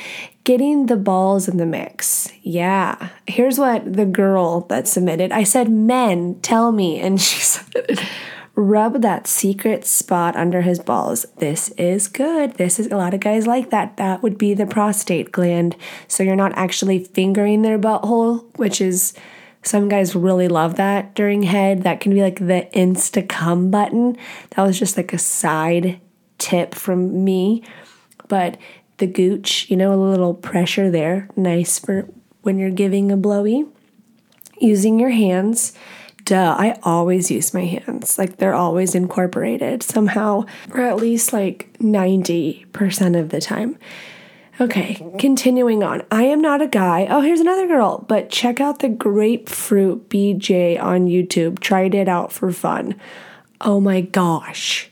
Getting 0.44 0.86
the 0.86 0.96
balls 0.96 1.46
in 1.46 1.58
the 1.58 1.66
mix. 1.66 2.32
Yeah. 2.42 3.10
Here's 3.26 3.58
what 3.58 3.92
the 3.92 4.06
girl 4.06 4.60
that 4.68 4.88
submitted. 4.88 5.30
I 5.30 5.42
said, 5.42 5.68
men, 5.70 6.40
tell 6.40 6.72
me. 6.72 7.00
And 7.00 7.20
she 7.20 7.40
said 7.42 8.00
rub 8.58 9.02
that 9.02 9.28
secret 9.28 9.86
spot 9.86 10.34
under 10.34 10.62
his 10.62 10.80
balls. 10.80 11.24
This 11.36 11.68
is 11.78 12.08
good. 12.08 12.54
This 12.54 12.80
is 12.80 12.88
a 12.88 12.96
lot 12.96 13.14
of 13.14 13.20
guys 13.20 13.46
like 13.46 13.70
that. 13.70 13.96
That 13.98 14.20
would 14.20 14.36
be 14.36 14.52
the 14.52 14.66
prostate 14.66 15.30
gland. 15.30 15.76
So 16.08 16.24
you're 16.24 16.34
not 16.34 16.58
actually 16.58 17.04
fingering 17.04 17.62
their 17.62 17.78
butthole, 17.78 18.44
which 18.56 18.80
is 18.80 19.14
some 19.62 19.88
guys 19.88 20.16
really 20.16 20.48
love 20.48 20.74
that 20.74 21.14
during 21.14 21.44
head. 21.44 21.84
That 21.84 22.00
can 22.00 22.12
be 22.12 22.20
like 22.20 22.40
the 22.40 22.68
insta 22.74 23.28
cum 23.28 23.70
button. 23.70 24.16
That 24.50 24.62
was 24.62 24.76
just 24.76 24.96
like 24.96 25.12
a 25.12 25.18
side 25.18 26.00
tip 26.38 26.74
from 26.74 27.22
me. 27.22 27.62
But 28.26 28.58
the 28.96 29.06
gooch, 29.06 29.70
you 29.70 29.76
know, 29.76 29.94
a 29.94 30.02
little 30.02 30.34
pressure 30.34 30.90
there, 30.90 31.28
nice 31.36 31.78
for 31.78 32.08
when 32.42 32.58
you're 32.58 32.70
giving 32.70 33.12
a 33.12 33.16
blowy. 33.16 33.66
Using 34.60 34.98
your 34.98 35.10
hands 35.10 35.74
duh, 36.28 36.54
I 36.58 36.78
always 36.82 37.30
use 37.30 37.54
my 37.54 37.64
hands. 37.64 38.18
Like 38.18 38.36
they're 38.36 38.54
always 38.54 38.94
incorporated 38.94 39.82
somehow, 39.82 40.44
or 40.70 40.82
at 40.82 40.96
least 40.96 41.32
like 41.32 41.72
90% 41.78 43.18
of 43.18 43.30
the 43.30 43.40
time. 43.40 43.78
Okay, 44.60 45.00
continuing 45.18 45.82
on. 45.82 46.02
I 46.10 46.24
am 46.24 46.42
not 46.42 46.60
a 46.60 46.66
guy. 46.66 47.06
Oh, 47.08 47.20
here's 47.20 47.40
another 47.40 47.66
girl. 47.66 48.04
But 48.08 48.28
check 48.28 48.60
out 48.60 48.80
the 48.80 48.88
grapefruit 48.88 50.10
BJ 50.10 50.82
on 50.82 51.06
YouTube. 51.06 51.60
Tried 51.60 51.94
it 51.94 52.08
out 52.08 52.30
for 52.30 52.52
fun. 52.52 52.94
Oh 53.62 53.80
my 53.80 54.02
gosh. 54.02 54.90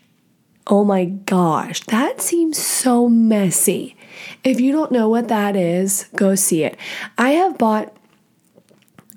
Oh 0.68 0.84
my 0.84 1.04
gosh, 1.04 1.80
that 1.86 2.20
seems 2.20 2.58
so 2.58 3.08
messy. 3.08 3.96
If 4.42 4.60
you 4.60 4.72
don't 4.72 4.90
know 4.90 5.08
what 5.08 5.28
that 5.28 5.54
is, 5.54 6.06
go 6.16 6.34
see 6.34 6.64
it. 6.64 6.76
I 7.18 7.30
have 7.30 7.58
bought 7.58 7.95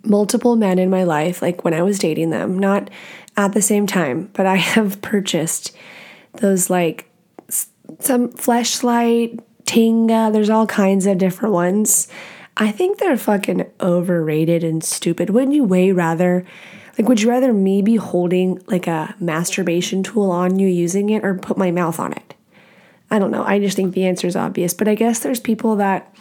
multiple 0.09 0.55
men 0.55 0.79
in 0.79 0.89
my 0.89 1.03
life, 1.03 1.41
like 1.41 1.63
when 1.63 1.73
I 1.73 1.81
was 1.81 1.99
dating 1.99 2.31
them, 2.31 2.57
not 2.57 2.89
at 3.37 3.53
the 3.53 3.61
same 3.61 3.87
time, 3.87 4.29
but 4.33 4.45
I 4.45 4.55
have 4.55 5.01
purchased 5.01 5.75
those 6.33 6.69
like 6.69 7.09
some 7.99 8.29
fleshlight, 8.29 9.39
Tenga, 9.65 10.29
there's 10.31 10.49
all 10.49 10.67
kinds 10.67 11.05
of 11.05 11.17
different 11.17 11.53
ones. 11.53 12.07
I 12.57 12.71
think 12.71 12.97
they're 12.97 13.17
fucking 13.17 13.69
overrated 13.79 14.63
and 14.63 14.83
stupid. 14.83 15.29
Wouldn't 15.29 15.53
you 15.53 15.63
way 15.63 15.91
rather 15.91 16.45
like 16.97 17.07
would 17.07 17.21
you 17.21 17.29
rather 17.29 17.53
me 17.53 17.81
be 17.81 17.95
holding 17.95 18.61
like 18.67 18.85
a 18.85 19.15
masturbation 19.19 20.03
tool 20.03 20.29
on 20.31 20.59
you 20.59 20.67
using 20.67 21.09
it 21.09 21.23
or 21.23 21.35
put 21.35 21.57
my 21.57 21.71
mouth 21.71 21.99
on 21.99 22.11
it? 22.11 22.33
I 23.09 23.19
don't 23.19 23.31
know. 23.31 23.43
I 23.43 23.59
just 23.59 23.75
think 23.75 23.93
the 23.93 24.05
answer 24.05 24.27
is 24.27 24.35
obvious, 24.35 24.73
but 24.73 24.87
I 24.87 24.95
guess 24.95 25.19
there's 25.19 25.39
people 25.39 25.77
that 25.77 26.13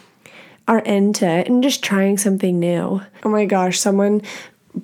are 0.69 0.79
into 0.79 1.25
it 1.25 1.47
and 1.47 1.63
just 1.63 1.83
trying 1.83 2.15
something 2.17 2.59
new. 2.59 3.01
Oh 3.23 3.29
my 3.29 3.45
gosh, 3.45 3.79
someone 3.79 4.21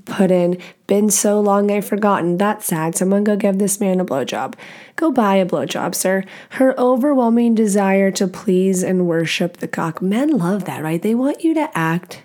put 0.06 0.32
in, 0.32 0.58
been 0.88 1.12
so 1.12 1.40
long 1.40 1.70
I've 1.70 1.86
forgotten. 1.86 2.38
That's 2.38 2.66
sad. 2.66 2.96
Someone 2.96 3.24
go 3.24 3.36
give 3.36 3.60
this 3.60 3.80
man 3.80 4.00
a 4.00 4.06
blowjob. 4.06 4.56
Go 4.96 5.12
buy 5.12 5.36
a 5.36 5.46
blowjob, 5.46 5.94
sir. 5.94 6.24
Her 6.50 6.78
overwhelming 6.80 7.54
desire 7.54 8.10
to 8.12 8.28
please 8.28 8.82
and 8.82 9.08
worship 9.08 9.58
the 9.58 9.68
cock. 9.68 10.02
Men 10.02 10.32
love 10.32 10.66
that, 10.66 10.82
right? 10.82 11.02
They 11.02 11.14
want 11.14 11.44
you 11.44 11.54
to 11.54 11.70
act 11.78 12.24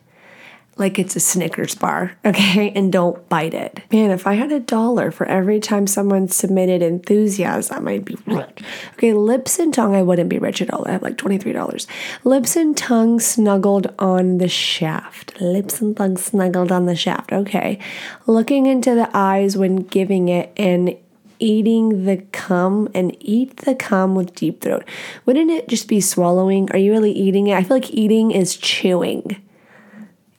like 0.80 0.98
it's 0.98 1.14
a 1.14 1.20
Snickers 1.20 1.74
bar, 1.74 2.16
okay? 2.24 2.72
And 2.74 2.92
don't 2.92 3.28
bite 3.28 3.54
it. 3.54 3.80
Man, 3.92 4.10
if 4.10 4.26
I 4.26 4.34
had 4.34 4.50
a 4.50 4.58
dollar 4.58 5.10
for 5.10 5.26
every 5.26 5.60
time 5.60 5.86
someone 5.86 6.26
submitted 6.28 6.82
enthusiasm, 6.82 7.86
I'd 7.86 8.04
be 8.04 8.16
rich. 8.26 8.62
Okay, 8.94 9.12
lips 9.12 9.58
and 9.58 9.72
tongue, 9.72 9.94
I 9.94 10.02
wouldn't 10.02 10.30
be 10.30 10.38
rich 10.38 10.60
at 10.60 10.72
all. 10.72 10.88
I 10.88 10.92
have 10.92 11.02
like 11.02 11.16
$23. 11.16 11.86
Lips 12.24 12.56
and 12.56 12.76
tongue 12.76 13.20
snuggled 13.20 13.94
on 13.98 14.38
the 14.38 14.48
shaft. 14.48 15.40
Lips 15.40 15.80
and 15.80 15.96
tongue 15.96 16.16
snuggled 16.16 16.72
on 16.72 16.86
the 16.86 16.96
shaft, 16.96 17.32
okay. 17.32 17.78
Looking 18.26 18.66
into 18.66 18.94
the 18.94 19.10
eyes 19.14 19.56
when 19.56 19.76
giving 19.76 20.28
it 20.28 20.52
and 20.56 20.96
eating 21.38 22.04
the 22.04 22.18
cum 22.32 22.88
and 22.94 23.16
eat 23.20 23.58
the 23.58 23.74
cum 23.74 24.14
with 24.14 24.34
deep 24.34 24.60
throat. 24.60 24.84
Wouldn't 25.26 25.50
it 25.50 25.68
just 25.68 25.88
be 25.88 26.00
swallowing? 26.00 26.70
Are 26.72 26.78
you 26.78 26.92
really 26.92 27.12
eating 27.12 27.46
it? 27.46 27.56
I 27.56 27.62
feel 27.62 27.76
like 27.76 27.90
eating 27.92 28.30
is 28.30 28.56
chewing 28.56 29.42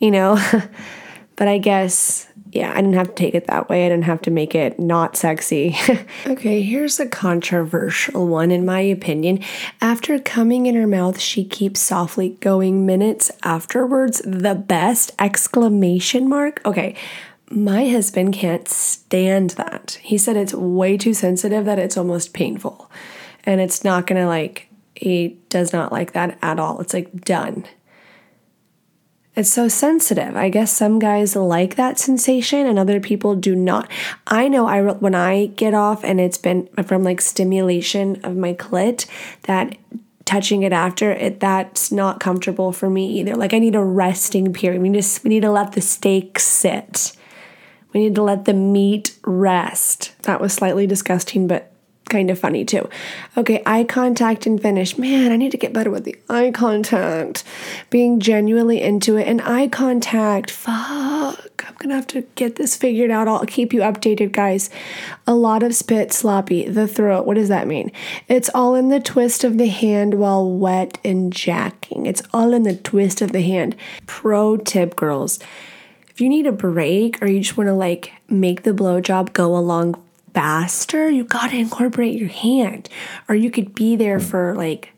you 0.02 0.12
know? 0.12 0.38
but 1.38 1.48
I 1.48 1.58
guess, 1.60 2.28
yeah, 2.52 2.72
I 2.72 2.76
didn't 2.76 2.96
have 2.96 3.10
to 3.10 3.16
take 3.16 3.36
it 3.36 3.48
that 3.48 3.70
way. 3.70 3.86
I 3.86 3.90
didn't 3.90 4.04
have 4.06 4.22
to 4.24 4.32
make 4.32 4.54
it 4.54 4.78
not 4.78 5.16
sexy. 5.16 5.78
okay, 6.28 6.62
here's 6.62 7.00
a 7.00 7.08
controversial 7.08 8.28
one, 8.28 8.52
in 8.52 8.66
my 8.66 8.82
opinion. 8.82 9.40
After 9.80 10.20
coming 10.20 10.66
in 10.66 10.76
her 10.76 10.88
mouth, 10.88 11.20
she 11.20 11.46
keeps 11.46 11.80
softly 11.80 12.32
going 12.42 12.86
minutes 12.86 13.32
afterwards. 13.44 14.22
The 14.26 14.56
best 14.56 15.14
exclamation 15.18 16.28
mark. 16.28 16.62
Okay, 16.66 16.96
my 17.50 17.88
husband 17.88 18.34
can't 18.34 18.68
stand 18.68 19.52
that. 19.52 20.00
He 20.02 20.18
said 20.18 20.36
it's 20.36 20.54
way 20.54 20.98
too 20.98 21.14
sensitive 21.14 21.66
that 21.66 21.80
it's 21.80 21.98
almost 21.98 22.34
painful. 22.34 22.90
And 23.44 23.62
it's 23.62 23.84
not 23.84 24.08
gonna 24.08 24.28
like, 24.28 24.70
he 24.96 25.40
does 25.50 25.74
not 25.74 25.92
like 25.92 26.14
that 26.14 26.38
at 26.42 26.60
all. 26.60 26.80
It's 26.82 26.94
like 26.94 27.22
done. 27.22 27.66
It's 29.34 29.50
so 29.50 29.70
sensitive. 29.70 30.36
I 30.36 30.50
guess 30.50 30.74
some 30.74 31.00
guys 31.00 31.38
like 31.38 31.76
that 31.76 31.98
sensation 31.98 32.68
and 32.68 32.78
other 32.78 33.00
people 33.00 33.36
do 33.36 33.56
not. 33.56 33.90
I 34.28 34.50
know 34.50 34.68
I 34.68 34.82
when 34.82 35.16
I 35.16 35.48
get 35.48 35.74
off 35.74 36.04
and 36.04 36.20
it's 36.20 36.38
been 36.38 36.68
from 36.86 37.04
like 37.04 37.22
stimulation 37.22 38.20
of 38.26 38.36
my 38.36 38.54
clit 38.54 39.06
that 39.44 39.78
touching 40.26 40.64
it 40.64 40.74
after 40.74 41.12
it 41.12 41.40
that's 41.40 41.92
not 41.92 42.20
comfortable 42.20 42.74
for 42.74 42.90
me 42.90 43.20
either. 43.20 43.36
Like 43.36 43.54
I 43.54 43.60
need 43.60 43.76
a 43.76 43.84
resting 43.84 44.52
period. 44.52 44.82
We 44.82 44.90
just 44.90 45.24
we 45.24 45.30
need 45.30 45.42
to 45.42 45.52
let 45.52 45.72
the 45.74 45.82
steak 45.82 46.38
sit. 46.38 47.14
We 47.94 48.02
need 48.02 48.16
to 48.16 48.24
let 48.24 48.46
the 48.46 48.54
meat 48.54 49.18
rest. 49.24 50.14
That 50.24 50.42
was 50.42 50.54
slightly 50.54 50.88
disgusting, 50.88 51.48
but 51.48 51.71
kind 52.12 52.30
of 52.30 52.38
funny 52.38 52.64
too. 52.64 52.88
Okay, 53.36 53.64
eye 53.66 53.86
contact 53.86 54.46
and 54.46 54.62
finish. 54.62 54.98
Man, 54.98 55.32
I 55.32 55.38
need 55.38 55.52
to 55.52 55.58
get 55.58 55.74
better 55.74 55.90
with 55.90 56.04
the 56.04 56.16
eye 56.30 56.52
contact. 56.52 57.44
Being 57.90 58.20
genuinely 58.20 58.82
into 58.82 59.18
it 59.18 59.28
and 59.28 59.42
eye 59.42 59.68
contact. 59.68 60.52
Fuck. 60.52 61.66
I'm 61.68 61.76
gonna 61.80 61.96
have 61.96 62.08
to 62.08 62.22
get 62.36 62.58
this 62.58 62.76
figured 62.76 63.10
out. 63.10 63.28
I'll 63.28 63.46
keep 63.46 63.74
you 63.74 63.80
updated, 63.80 64.34
guys. 64.34 64.70
A 65.26 65.34
lot 65.34 65.64
of 65.64 65.74
spit, 65.74 66.12
sloppy, 66.12 66.68
the 66.68 66.88
throat. 66.88 67.26
What 67.26 67.36
does 67.36 67.50
that 67.50 67.68
mean? 67.68 67.92
It's 68.28 68.50
all 68.54 68.76
in 68.76 68.90
the 68.90 69.00
twist 69.00 69.44
of 69.44 69.58
the 69.58 69.68
hand 69.68 70.16
while 70.16 70.48
wet 70.52 71.00
and 71.06 71.32
jacking. 71.32 72.06
It's 72.06 72.22
all 72.34 72.54
in 72.54 72.64
the 72.64 72.76
twist 72.76 73.22
of 73.22 73.32
the 73.32 73.42
hand. 73.42 73.76
Pro 74.06 74.58
tip, 74.58 74.96
girls. 74.96 75.40
If 76.10 76.20
you 76.20 76.28
need 76.28 76.46
a 76.46 76.52
break 76.52 77.22
or 77.22 77.28
you 77.28 77.40
just 77.40 77.58
want 77.58 77.70
to 77.70 77.74
like 77.74 78.12
make 78.28 78.64
the 78.64 78.74
blowjob 78.74 79.32
go 79.32 79.56
along 79.56 79.96
faster, 80.34 81.10
you 81.10 81.24
got 81.24 81.52
to 81.52 81.58
incorporate 81.58 82.20
your 82.20 82.30
hand. 82.30 82.90
Or 83.28 83.36
you 83.36 83.52
could 83.52 83.76
be 83.76 83.96
there 83.96 84.20
hmm. 84.20 84.26
for 84.26 84.56
like 84.56 84.94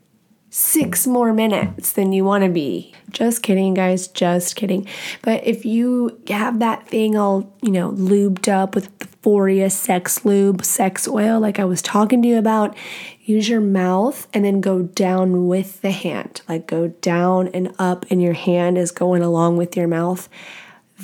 six 0.53 1.07
more 1.07 1.33
minutes 1.33 1.93
than 1.93 2.13
you 2.13 2.23
want 2.23 2.43
to 2.43 2.49
be. 2.49 2.93
Just 3.09 3.41
kidding, 3.41 3.73
guys. 3.73 4.07
Just 4.07 4.55
kidding. 4.55 4.87
But 5.23 5.45
if 5.47 5.65
you 5.65 6.21
have 6.27 6.59
that 6.59 6.87
thing 6.87 7.17
all, 7.17 7.51
you 7.63 7.71
know, 7.71 7.91
lubed 7.91 8.47
up 8.47 8.75
with 8.75 8.95
the 8.99 9.07
Foria 9.23 9.71
sex 9.71 10.25
lube, 10.25 10.63
sex 10.63 11.07
oil, 11.07 11.39
like 11.39 11.59
I 11.59 11.65
was 11.65 11.81
talking 11.81 12.21
to 12.21 12.27
you 12.27 12.37
about, 12.37 12.77
use 13.21 13.49
your 13.49 13.61
mouth 13.61 14.27
and 14.31 14.45
then 14.45 14.61
go 14.61 14.83
down 14.83 15.47
with 15.47 15.81
the 15.81 15.91
hand. 15.91 16.41
Like 16.47 16.67
go 16.67 16.89
down 16.89 17.47
and 17.47 17.73
up, 17.79 18.05
and 18.11 18.21
your 18.21 18.33
hand 18.33 18.77
is 18.77 18.91
going 18.91 19.23
along 19.23 19.57
with 19.57 19.75
your 19.75 19.87
mouth. 19.87 20.29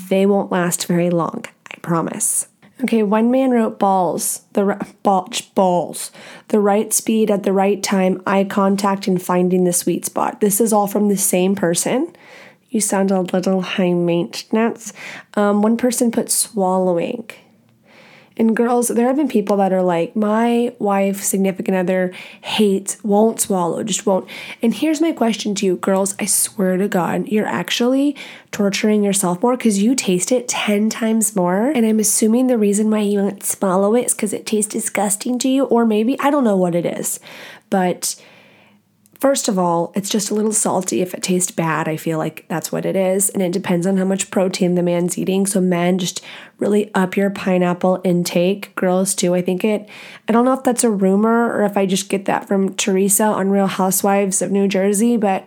They 0.10 0.28
won't 0.28 0.52
last 0.52 0.86
very 0.86 1.10
long, 1.10 1.46
I 1.72 1.76
promise. 1.82 2.48
Okay, 2.82 3.04
one 3.04 3.30
man 3.30 3.52
wrote 3.52 3.78
balls, 3.78 4.44
the 4.54 4.88
ball, 5.04 5.30
balls, 5.54 6.12
the 6.48 6.62
right 6.62 6.94
speed 6.94 7.30
at 7.30 7.44
the 7.44 7.52
right 7.52 7.84
time, 7.84 8.22
eye 8.26 8.46
contact, 8.46 9.06
and 9.06 9.22
finding 9.22 9.66
the 9.66 9.74
sweet 9.74 10.06
spot. 10.06 10.40
This 10.40 10.62
is 10.62 10.72
all 10.72 10.88
from 10.88 11.10
the 11.10 11.18
same 11.18 11.56
person. 11.56 12.14
You 12.70 12.80
sound 12.80 13.12
a 13.12 13.22
little 13.22 13.62
high 13.62 13.94
maintenance. 13.94 14.94
Um, 15.34 15.62
one 15.62 15.76
person 15.76 16.10
put 16.10 16.32
swallowing. 16.32 17.30
And 18.40 18.56
girls, 18.56 18.88
there 18.88 19.08
have 19.08 19.18
been 19.18 19.28
people 19.28 19.58
that 19.58 19.74
are 19.74 19.84
like, 19.84 20.16
my 20.16 20.74
wife, 20.80 21.22
significant 21.22 21.76
other 21.76 22.14
hates, 22.42 22.98
won't 23.04 23.42
swallow, 23.42 23.84
just 23.84 24.06
won't. 24.06 24.30
And 24.62 24.74
here's 24.74 25.02
my 25.02 25.12
question 25.12 25.54
to 25.56 25.66
you, 25.66 25.76
girls. 25.76 26.16
I 26.20 26.26
swear 26.26 26.78
to 26.78 26.88
God, 26.88 27.28
you're 27.28 27.46
actually 27.46 28.16
torturing 28.52 29.04
yourself 29.04 29.42
more 29.44 29.58
because 29.58 29.84
you 29.84 29.94
taste 29.94 30.32
it 30.32 30.48
10 30.48 30.90
times 30.90 31.36
more. 31.36 31.70
And 31.72 31.86
I'm 31.86 32.00
assuming 32.00 32.48
the 32.48 32.58
reason 32.58 32.90
why 32.90 33.02
you 33.02 33.20
won't 33.20 33.46
swallow 33.46 33.94
it 33.94 34.06
is 34.06 34.14
because 34.14 34.32
it 34.32 34.46
tastes 34.46 34.72
disgusting 34.72 35.38
to 35.40 35.50
you, 35.50 35.66
or 35.66 35.86
maybe 35.86 36.18
I 36.22 36.32
don't 36.32 36.46
know 36.46 36.58
what 36.58 36.76
it 36.76 36.86
is. 36.86 37.20
But 37.70 38.16
First 39.20 39.50
of 39.50 39.60
all, 39.60 39.92
it's 39.96 40.10
just 40.10 40.32
a 40.32 40.34
little 40.34 40.54
salty. 40.54 41.02
If 41.02 41.14
it 41.14 41.22
tastes 41.22 41.52
bad, 41.52 41.90
I 41.90 41.98
feel 41.98 42.18
like 42.18 42.46
that's 42.48 42.72
what 42.72 42.86
it 42.86 42.96
is. 42.96 43.30
And 43.30 43.44
it 43.44 43.52
depends 43.52 43.86
on 43.86 43.98
how 43.98 44.06
much 44.06 44.32
protein 44.32 44.76
the 44.76 44.84
man's 44.84 45.18
eating. 45.18 45.46
So, 45.46 45.60
men, 45.60 46.00
just 46.00 46.24
really 46.58 46.90
up 46.96 47.18
your 47.18 47.30
pineapple 47.30 48.00
intake. 48.06 48.74
Girls, 48.76 49.14
too. 49.14 49.36
I 49.36 49.42
think 49.42 49.66
it, 49.66 49.90
I 50.30 50.32
don't 50.32 50.46
know 50.46 50.54
if 50.54 50.64
that's 50.64 50.86
a 50.86 50.90
rumor 50.90 51.54
or 51.54 51.66
if 51.66 51.76
I 51.76 51.86
just 51.86 52.08
get 52.08 52.26
that 52.26 52.48
from 52.48 52.76
Teresa 52.76 53.26
on 53.26 53.50
Real 53.50 53.68
Housewives 53.68 54.42
of 54.42 54.52
New 54.52 54.70
Jersey, 54.70 55.18
but 55.18 55.46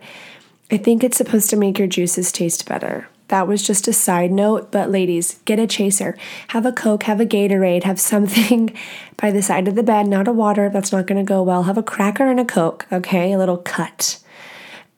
I 0.69 0.77
think 0.77 1.03
it's 1.03 1.17
supposed 1.17 1.49
to 1.49 1.55
make 1.55 1.79
your 1.79 1.87
juices 1.87 2.31
taste 2.31 2.67
better. 2.67 3.07
That 3.33 3.47
was 3.47 3.63
just 3.63 3.87
a 3.87 3.93
side 3.93 4.31
note, 4.31 4.71
but 4.71 4.91
ladies, 4.91 5.39
get 5.45 5.57
a 5.57 5.65
chaser. 5.65 6.15
Have 6.49 6.67
a 6.67 6.71
Coke, 6.71 7.01
have 7.05 7.19
a 7.19 7.25
Gatorade, 7.25 7.81
have 7.81 7.99
something 7.99 8.77
by 9.17 9.31
the 9.31 9.41
side 9.41 9.67
of 9.67 9.73
the 9.73 9.81
bed, 9.81 10.07
not 10.07 10.27
a 10.27 10.31
water, 10.31 10.69
that's 10.69 10.91
not 10.91 11.07
gonna 11.07 11.23
go 11.23 11.41
well. 11.41 11.63
Have 11.63 11.79
a 11.79 11.81
cracker 11.81 12.29
and 12.29 12.39
a 12.39 12.45
Coke, 12.45 12.85
okay? 12.91 13.33
A 13.33 13.39
little 13.39 13.57
cut. 13.57 14.19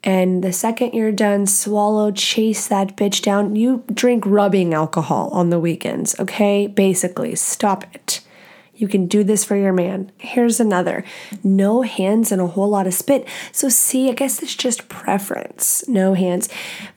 And 0.04 0.44
the 0.44 0.52
second 0.52 0.92
you're 0.92 1.12
done, 1.12 1.46
swallow, 1.46 2.10
chase 2.10 2.68
that 2.68 2.94
bitch 2.94 3.22
down. 3.22 3.56
You 3.56 3.84
drink 3.90 4.26
rubbing 4.26 4.74
alcohol 4.74 5.30
on 5.32 5.48
the 5.48 5.58
weekends, 5.58 6.14
okay? 6.20 6.66
Basically, 6.66 7.36
stop 7.36 7.84
it. 7.94 8.20
You 8.76 8.88
can 8.88 9.06
do 9.06 9.24
this 9.24 9.44
for 9.44 9.56
your 9.56 9.72
man. 9.72 10.12
Here's 10.18 10.60
another 10.60 11.04
no 11.42 11.82
hands 11.82 12.30
and 12.30 12.40
a 12.40 12.46
whole 12.46 12.68
lot 12.68 12.86
of 12.86 12.94
spit. 12.94 13.26
So, 13.52 13.68
see, 13.68 14.10
I 14.10 14.12
guess 14.12 14.42
it's 14.42 14.54
just 14.54 14.88
preference. 14.88 15.86
No 15.88 16.14
hands. 16.14 16.48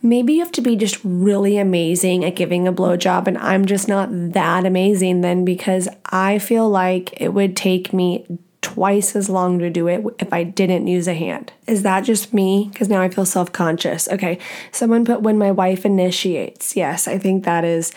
Maybe 0.02 0.34
you 0.34 0.40
have 0.40 0.52
to 0.54 0.62
be 0.62 0.76
just 0.76 1.00
really 1.04 1.58
amazing 1.58 2.26
at 2.26 2.36
giving 2.36 2.68
a 2.68 2.74
blowjob, 2.74 3.28
and 3.28 3.38
I'm 3.38 3.66
just 3.66 3.88
not 3.88 4.10
that 4.12 4.66
amazing 4.66 5.22
then 5.22 5.46
because 5.46 5.88
I 6.06 6.40
feel 6.40 6.70
like 6.70 7.20
it 7.22 7.30
would 7.30 7.56
take 7.56 7.94
me 7.94 8.26
twice 8.62 9.16
as 9.16 9.30
long 9.30 9.58
to 9.60 9.70
do 9.70 9.88
it 9.88 10.04
if 10.20 10.32
I 10.34 10.44
didn't 10.44 10.88
use 10.88 11.08
a 11.08 11.14
hand. 11.14 11.52
Is 11.66 11.84
that 11.84 12.02
just 12.02 12.34
me? 12.34 12.70
Because 12.72 12.90
now 12.90 13.02
I 13.02 13.10
feel 13.10 13.26
self 13.26 13.52
conscious. 13.52 14.08
Okay, 14.10 14.38
someone 14.72 15.06
put 15.06 15.22
when 15.22 15.38
my 15.38 15.52
wife 15.52 15.86
initiates. 15.86 16.76
Yes, 16.76 17.08
I 17.08 17.18
think 17.18 17.46
that 17.46 17.64
is. 17.64 17.94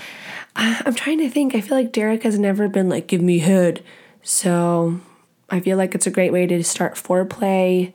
I'm 0.57 0.95
trying 0.95 1.19
to 1.19 1.31
think. 1.31 1.55
I 1.55 1.61
feel 1.61 1.77
like 1.77 1.93
Derek 1.93 2.23
has 2.25 2.39
never 2.39 2.69
been 2.69 2.89
like, 2.89 3.07
give 3.07 3.23
me 3.23 3.39
head. 3.39 3.83
So 4.23 5.01
I 5.51 5.61
feel 5.61 5.77
like 5.77 5.95
it's 5.95 6.07
a 6.07 6.11
great 6.11 6.33
way 6.33 6.47
to 6.47 6.63
start 6.63 6.95
foreplay. 6.95 7.93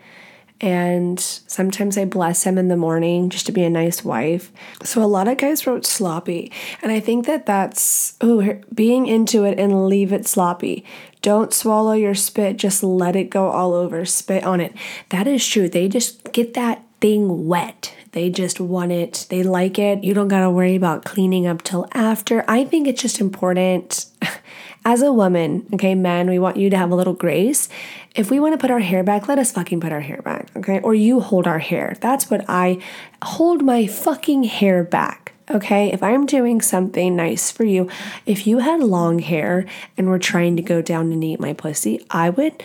And 0.60 1.20
sometimes 1.20 2.00
I 2.00 2.06
bless 2.06 2.44
him 2.44 2.58
in 2.58 2.68
the 2.68 2.78
morning 2.78 3.30
just 3.30 3.46
to 3.46 3.52
be 3.52 3.64
a 3.64 3.70
nice 3.70 4.04
wife. 4.04 4.52
So 4.84 5.04
a 5.04 5.06
lot 5.06 5.28
of 5.28 5.38
guys 5.38 5.68
wrote 5.68 5.86
sloppy. 5.86 6.52
And 6.82 6.92
I 6.92 7.00
think 7.00 7.28
that 7.28 7.46
that's, 7.46 8.16
oh, 8.22 8.60
being 8.74 9.06
into 9.06 9.44
it 9.44 9.60
and 9.60 9.88
leave 9.88 10.12
it 10.12 10.26
sloppy. 10.26 10.84
Don't 11.22 11.54
swallow 11.54 11.94
your 11.94 12.16
spit, 12.16 12.58
just 12.58 12.82
let 12.82 13.16
it 13.16 13.30
go 13.30 13.50
all 13.50 13.74
over. 13.74 14.04
Spit 14.04 14.44
on 14.44 14.60
it. 14.60 14.74
That 15.10 15.28
is 15.28 15.46
true. 15.48 15.70
They 15.70 15.88
just 15.88 16.32
get 16.32 16.56
that 16.56 16.84
thing 17.02 17.48
wet. 17.48 17.94
They 18.18 18.32
just 18.32 18.60
want 18.60 18.92
it. 18.92 19.28
They 19.30 19.44
like 19.44 19.78
it. 19.78 20.04
You 20.04 20.16
don't 20.16 20.28
got 20.28 20.40
to 20.40 20.50
worry 20.50 20.76
about 20.76 21.06
cleaning 21.06 21.46
up 21.46 21.62
till 21.62 21.88
after. 21.94 22.44
I 22.48 22.66
think 22.66 22.88
it's 22.88 23.00
just 23.00 23.22
important. 23.22 24.08
As 24.86 25.04
a 25.04 25.14
woman, 25.14 25.68
okay, 25.76 25.94
men, 25.94 26.28
we 26.28 26.40
want 26.40 26.58
you 26.58 26.72
to 26.72 26.78
have 26.78 26.90
a 26.90 26.96
little 26.96 27.14
grace. 27.14 27.70
If 28.16 28.32
we 28.32 28.40
want 28.40 28.54
to 28.54 28.58
put 28.58 28.72
our 28.72 28.80
hair 28.80 29.04
back, 29.04 29.28
let 29.28 29.38
us 29.38 29.52
fucking 29.52 29.82
put 29.82 29.92
our 29.92 30.00
hair 30.00 30.24
back, 30.24 30.50
okay? 30.56 30.80
Or 30.80 30.96
you 30.96 31.20
hold 31.20 31.46
our 31.46 31.60
hair. 31.60 31.96
That's 32.02 32.28
what 32.28 32.44
I 32.48 32.82
hold 33.22 33.62
my 33.62 33.86
fucking 33.86 34.46
hair 34.46 34.84
back. 34.84 35.34
Okay, 35.52 35.94
if 35.94 36.02
I'm 36.02 36.26
doing 36.26 36.60
something 36.60 37.16
nice 37.16 37.52
for 37.52 37.66
you, 37.66 37.88
if 38.26 38.48
you 38.48 38.58
had 38.58 38.82
long 38.82 39.20
hair 39.20 39.68
and 39.96 40.08
were 40.08 40.18
trying 40.18 40.56
to 40.56 40.64
go 40.64 40.82
down 40.82 41.12
and 41.12 41.24
eat 41.24 41.40
my 41.40 41.54
pussy, 41.54 42.04
I 42.10 42.32
would 42.32 42.64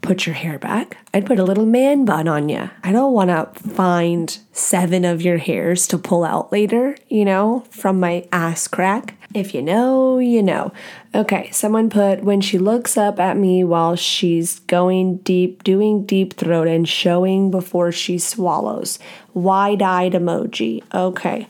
put 0.00 0.26
your 0.26 0.34
hair 0.34 0.58
back. 0.58 0.96
I'd 1.12 1.26
put 1.26 1.38
a 1.38 1.44
little 1.44 1.66
man 1.66 2.04
bun 2.04 2.26
on 2.26 2.48
you. 2.48 2.70
I 2.82 2.92
don't 2.92 3.12
want 3.12 3.30
to 3.30 3.60
find 3.68 4.36
seven 4.52 5.04
of 5.04 5.22
your 5.22 5.38
hairs 5.38 5.86
to 5.88 5.98
pull 5.98 6.24
out 6.24 6.50
later, 6.50 6.96
you 7.08 7.24
know, 7.24 7.64
from 7.70 8.00
my 8.00 8.26
ass 8.32 8.66
crack. 8.66 9.14
If 9.34 9.54
you 9.54 9.62
know, 9.62 10.18
you 10.18 10.42
know. 10.42 10.72
Okay, 11.14 11.50
someone 11.52 11.88
put 11.88 12.22
when 12.22 12.40
she 12.40 12.58
looks 12.58 12.96
up 12.96 13.18
at 13.18 13.36
me 13.36 13.64
while 13.64 13.96
she's 13.96 14.58
going 14.60 15.18
deep, 15.18 15.64
doing 15.64 16.04
deep 16.04 16.34
throat 16.34 16.68
and 16.68 16.88
showing 16.88 17.50
before 17.50 17.92
she 17.92 18.18
swallows. 18.18 18.98
Wide 19.32 19.80
eyed 19.80 20.12
emoji. 20.12 20.82
Okay. 20.92 21.48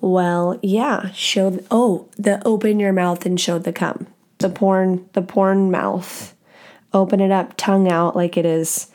Well, 0.00 0.58
yeah, 0.62 1.10
show, 1.12 1.58
oh, 1.70 2.08
the 2.16 2.46
open 2.46 2.78
your 2.78 2.92
mouth 2.92 3.24
and 3.24 3.40
show 3.40 3.58
the 3.58 3.72
cum. 3.72 4.06
The 4.38 4.50
porn, 4.50 5.08
the 5.14 5.22
porn 5.22 5.70
mouth. 5.70 6.33
Open 6.94 7.20
it 7.20 7.30
up, 7.30 7.54
tongue 7.56 7.90
out 7.90 8.16
like 8.16 8.36
it 8.36 8.46
is 8.46 8.86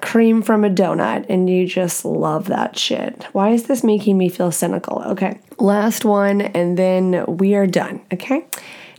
cream 0.00 0.42
from 0.42 0.64
a 0.64 0.70
donut 0.70 1.26
and 1.28 1.50
you 1.50 1.66
just 1.66 2.04
love 2.04 2.46
that 2.46 2.78
shit. 2.78 3.24
Why 3.32 3.50
is 3.50 3.64
this 3.64 3.82
making 3.82 4.16
me 4.16 4.28
feel 4.28 4.52
cynical? 4.52 5.02
Okay, 5.06 5.38
last 5.58 6.04
one 6.04 6.40
and 6.40 6.78
then 6.78 7.24
we 7.26 7.54
are 7.54 7.66
done, 7.66 8.00
okay? 8.12 8.46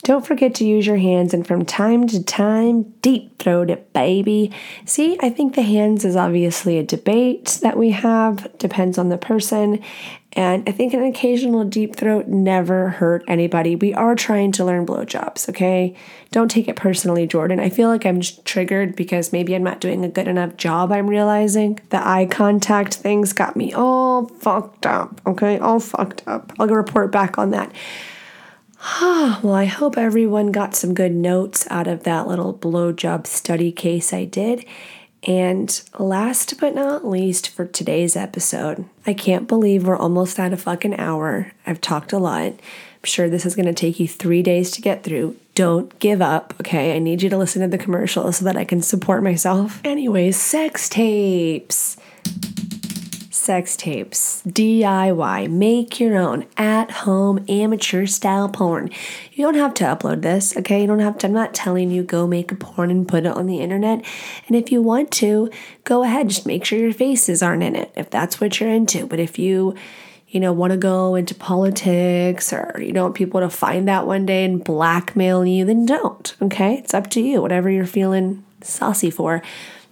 Don't 0.03 0.25
forget 0.25 0.55
to 0.55 0.65
use 0.65 0.87
your 0.87 0.97
hands 0.97 1.33
and 1.33 1.45
from 1.45 1.65
time 1.65 2.07
to 2.07 2.23
time, 2.23 2.83
deep 3.01 3.37
throat 3.37 3.69
it, 3.69 3.91
baby. 3.91 4.51
See, 4.85 5.17
I 5.21 5.29
think 5.29 5.55
the 5.55 5.61
hands 5.61 6.05
is 6.05 6.15
obviously 6.15 6.77
a 6.77 6.83
debate 6.83 7.59
that 7.61 7.77
we 7.77 7.91
have, 7.91 8.57
depends 8.57 8.97
on 8.97 9.09
the 9.09 9.17
person. 9.17 9.81
And 10.33 10.67
I 10.69 10.71
think 10.71 10.93
an 10.93 11.03
occasional 11.03 11.63
deep 11.65 11.95
throat 11.95 12.27
never 12.27 12.89
hurt 12.89 13.23
anybody. 13.27 13.75
We 13.75 13.95
are 13.95 14.13
trying 14.13 14.51
to 14.53 14.65
learn 14.65 14.85
blowjobs, 14.85 15.49
okay? 15.49 15.95
Don't 16.31 16.51
take 16.51 16.67
it 16.67 16.75
personally, 16.75 17.27
Jordyn. 17.27 17.59
I 17.59 17.69
feel 17.69 17.89
like 17.89 18.05
I'm 18.05 18.21
just 18.21 18.45
triggered 18.45 18.95
because 18.95 19.33
maybe 19.33 19.55
I'm 19.55 19.63
not 19.63 19.81
doing 19.81 20.05
a 20.05 20.09
good 20.09 20.27
enough 20.27 20.55
job, 20.55 20.91
I'm 20.91 21.09
realizing. 21.09 21.79
The 21.89 22.07
eye 22.07 22.27
contact 22.27 22.93
things 22.95 23.33
got 23.33 23.55
me 23.55 23.73
all 23.73 24.27
fucked 24.27 24.85
up, 24.85 25.19
okay? 25.25 25.57
All 25.57 25.79
fucked 25.79 26.21
up. 26.27 26.53
I'll 26.59 26.67
report 26.67 27.11
back 27.11 27.39
on 27.39 27.49
that. 27.49 27.71
well, 29.01 29.55
I 29.55 29.65
hope 29.65 29.97
everyone 29.97 30.51
got 30.51 30.75
some 30.75 30.93
good 30.93 31.11
notes 31.11 31.65
out 31.71 31.87
of 31.87 32.03
that 32.03 32.27
little 32.27 32.53
blowjob 32.53 33.25
study 33.25 33.71
case 33.71 34.13
I 34.13 34.25
did. 34.25 34.63
And 35.23 35.81
last 35.97 36.59
but 36.59 36.73
not 36.73 37.05
least 37.05 37.49
for 37.49 37.65
today's 37.65 38.15
episode, 38.15 38.85
I 39.05 39.13
can't 39.13 39.47
believe 39.47 39.85
we're 39.85 39.97
almost 39.97 40.39
at 40.39 40.53
a 40.53 40.57
fucking 40.57 40.97
hour. 40.97 41.51
I've 41.65 41.81
talked 41.81 42.13
a 42.13 42.17
lot. 42.19 42.53
I'm 42.53 43.05
sure 43.05 43.29
this 43.29 43.45
is 43.45 43.55
going 43.55 43.65
to 43.65 43.73
take 43.73 43.99
you 43.99 44.07
three 44.07 44.41
days 44.41 44.71
to 44.71 44.81
get 44.81 45.03
through. 45.03 45.35
Don't 45.55 45.97
give 45.99 46.21
up, 46.21 46.53
okay? 46.61 46.95
I 46.95 46.99
need 46.99 47.21
you 47.21 47.29
to 47.29 47.37
listen 47.37 47.61
to 47.61 47.67
the 47.67 47.77
commercial 47.77 48.31
so 48.31 48.45
that 48.45 48.55
I 48.55 48.63
can 48.63 48.81
support 48.81 49.23
myself. 49.23 49.81
Anyways, 49.83 50.37
sex 50.37 50.87
tapes 50.87 51.97
sex 53.39 53.75
tapes, 53.75 54.43
DIY, 54.47 55.49
make 55.49 55.99
your 55.99 56.17
own 56.17 56.45
at 56.57 56.91
home 56.91 57.43
amateur 57.47 58.05
style 58.05 58.49
porn. 58.49 58.89
You 59.33 59.45
don't 59.45 59.55
have 59.55 59.73
to 59.75 59.85
upload 59.85 60.21
this, 60.21 60.55
okay? 60.57 60.81
You 60.81 60.87
don't 60.87 60.99
have 60.99 61.17
to. 61.19 61.27
I'm 61.27 61.33
not 61.33 61.53
telling 61.53 61.89
you 61.89 62.03
go 62.03 62.27
make 62.27 62.51
a 62.51 62.55
porn 62.55 62.91
and 62.91 63.07
put 63.07 63.25
it 63.25 63.35
on 63.35 63.47
the 63.47 63.61
internet. 63.61 64.05
And 64.47 64.55
if 64.55 64.71
you 64.71 64.81
want 64.81 65.11
to, 65.13 65.49
go 65.83 66.03
ahead, 66.03 66.29
just 66.29 66.45
make 66.45 66.65
sure 66.65 66.77
your 66.77 66.93
faces 66.93 67.41
aren't 67.41 67.63
in 67.63 67.75
it 67.75 67.91
if 67.95 68.09
that's 68.09 68.41
what 68.41 68.59
you're 68.59 68.69
into. 68.69 69.07
But 69.07 69.19
if 69.19 69.39
you, 69.39 69.75
you 70.27 70.39
know, 70.39 70.53
want 70.53 70.71
to 70.71 70.77
go 70.77 71.15
into 71.15 71.33
politics 71.33 72.51
or 72.51 72.79
you 72.79 72.91
don't 72.91 73.05
want 73.05 73.15
people 73.15 73.39
to 73.39 73.49
find 73.49 73.87
that 73.87 74.05
one 74.05 74.25
day 74.25 74.43
and 74.45 74.63
blackmail 74.63 75.45
you, 75.45 75.65
then 75.65 75.85
don't, 75.85 76.35
okay? 76.41 76.75
It's 76.75 76.93
up 76.93 77.09
to 77.11 77.21
you, 77.21 77.41
whatever 77.41 77.69
you're 77.69 77.85
feeling 77.85 78.43
saucy 78.61 79.09
for. 79.09 79.41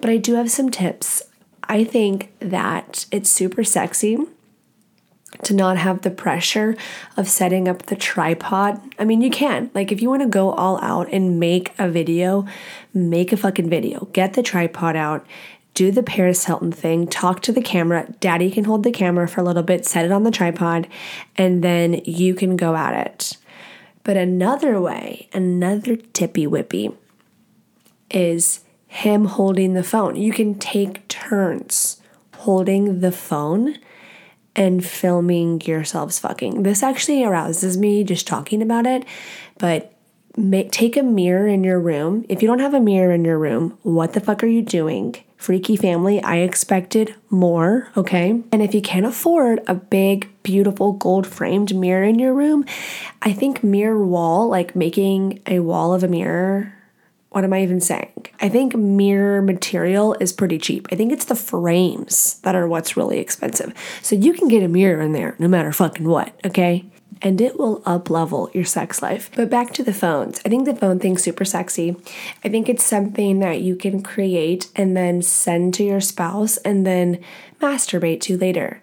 But 0.01 0.09
I 0.09 0.17
do 0.17 0.35
have 0.35 0.51
some 0.51 0.69
tips 0.69 1.23
I 1.67 1.83
think 1.83 2.31
that 2.39 3.05
it's 3.11 3.29
super 3.29 3.63
sexy 3.63 4.17
to 5.43 5.53
not 5.53 5.77
have 5.77 6.01
the 6.01 6.09
pressure 6.09 6.75
of 7.15 7.27
setting 7.27 7.67
up 7.67 7.83
the 7.83 7.95
tripod. 7.95 8.81
I 8.97 9.05
mean, 9.05 9.21
you 9.21 9.29
can. 9.29 9.69
Like, 9.73 9.91
if 9.91 10.01
you 10.01 10.09
want 10.09 10.23
to 10.23 10.27
go 10.27 10.51
all 10.51 10.79
out 10.81 11.11
and 11.11 11.39
make 11.39 11.73
a 11.77 11.89
video, 11.89 12.45
make 12.93 13.31
a 13.31 13.37
fucking 13.37 13.69
video. 13.69 14.05
Get 14.13 14.33
the 14.33 14.41
tripod 14.41 14.95
out, 14.95 15.25
do 15.73 15.91
the 15.91 16.01
Paris 16.01 16.45
Hilton 16.45 16.71
thing, 16.71 17.07
talk 17.07 17.41
to 17.43 17.51
the 17.51 17.61
camera. 17.61 18.11
Daddy 18.19 18.49
can 18.49 18.63
hold 18.63 18.83
the 18.83 18.91
camera 18.91 19.27
for 19.27 19.41
a 19.41 19.43
little 19.43 19.63
bit, 19.63 19.85
set 19.85 20.05
it 20.05 20.11
on 20.11 20.23
the 20.23 20.31
tripod, 20.31 20.87
and 21.35 21.63
then 21.63 22.01
you 22.05 22.33
can 22.33 22.55
go 22.55 22.75
at 22.75 23.07
it. 23.07 23.37
But 24.03 24.17
another 24.17 24.79
way, 24.79 25.27
another 25.33 25.97
tippy 25.97 26.47
whippy, 26.47 26.95
is 28.09 28.61
him 28.87 29.25
holding 29.25 29.73
the 29.73 29.83
phone. 29.83 30.15
You 30.15 30.31
can 30.31 30.55
take 30.55 31.07
turns 31.07 32.01
holding 32.35 33.01
the 33.01 33.11
phone 33.11 33.77
and 34.55 34.83
filming 34.83 35.61
yourselves 35.61 36.17
fucking. 36.19 36.63
This 36.63 36.81
actually 36.81 37.23
arouses 37.23 37.77
me 37.77 38.03
just 38.03 38.25
talking 38.25 38.61
about 38.61 38.87
it, 38.87 39.05
but 39.59 39.93
make, 40.35 40.71
take 40.71 40.97
a 40.97 41.03
mirror 41.03 41.47
in 41.47 41.63
your 41.63 41.79
room. 41.79 42.25
If 42.29 42.41
you 42.41 42.47
don't 42.47 42.59
have 42.59 42.73
a 42.73 42.79
mirror 42.79 43.13
in 43.13 43.23
your 43.23 43.37
room, 43.37 43.77
what 43.83 44.13
the 44.13 44.19
fuck 44.19 44.43
are 44.43 44.47
you 44.47 44.61
doing? 44.61 45.15
Freaky 45.35 45.75
family, 45.75 46.21
I 46.23 46.37
expected 46.37 47.13
more, 47.29 47.89
okay? 47.95 48.41
And 48.51 48.61
if 48.63 48.73
you 48.73 48.81
can't 48.81 49.05
afford 49.05 49.61
a 49.67 49.75
big, 49.75 50.27
beautiful 50.41 50.93
gold 50.93 51.27
framed 51.27 51.75
mirror 51.75 52.03
in 52.03 52.17
your 52.17 52.33
room, 52.33 52.65
I 53.21 53.33
think 53.33 53.63
mirror 53.63 54.03
wall, 54.03 54.47
like 54.47 54.75
making 54.75 55.41
a 55.45 55.59
wall 55.59 55.93
of 55.93 56.03
a 56.03 56.07
mirror 56.07 56.73
what 57.37 57.43
am 57.43 57.53
I 57.53 57.61
even 57.61 57.79
saying? 57.79 58.25
I 58.41 58.49
think 58.49 58.75
mirror 58.75 59.43
material 59.43 60.15
is 60.15 60.33
pretty 60.33 60.57
cheap. 60.57 60.87
I 60.91 60.95
think 60.95 61.11
it's 61.11 61.25
the 61.25 61.35
frames 61.35 62.39
that 62.39 62.55
are 62.55 62.67
what's 62.67 62.97
really 62.97 63.19
expensive. 63.19 63.75
So 64.01 64.15
you 64.15 64.33
can 64.33 64.47
get 64.47 64.63
a 64.63 64.67
mirror 64.67 65.03
in 65.03 65.11
there 65.11 65.35
no 65.37 65.47
matter 65.47 65.71
fucking 65.71 66.07
what, 66.07 66.33
okay? 66.43 66.85
And 67.21 67.39
it 67.39 67.59
will 67.59 67.83
up 67.85 68.09
level 68.09 68.49
your 68.55 68.65
sex 68.65 69.03
life. 69.03 69.29
But 69.35 69.51
back 69.51 69.71
to 69.73 69.83
the 69.83 69.93
phones. 69.93 70.41
I 70.47 70.49
think 70.49 70.65
the 70.65 70.75
phone 70.75 70.97
thing's 70.97 71.21
super 71.21 71.45
sexy. 71.45 71.95
I 72.43 72.49
think 72.49 72.69
it's 72.69 72.83
something 72.83 73.37
that 73.41 73.61
you 73.61 73.75
can 73.75 74.01
create 74.01 74.71
and 74.75 74.97
then 74.97 75.21
send 75.21 75.75
to 75.75 75.83
your 75.83 76.01
spouse 76.01 76.57
and 76.57 76.87
then 76.87 77.23
masturbate 77.61 78.21
to 78.21 78.37
later. 78.39 78.81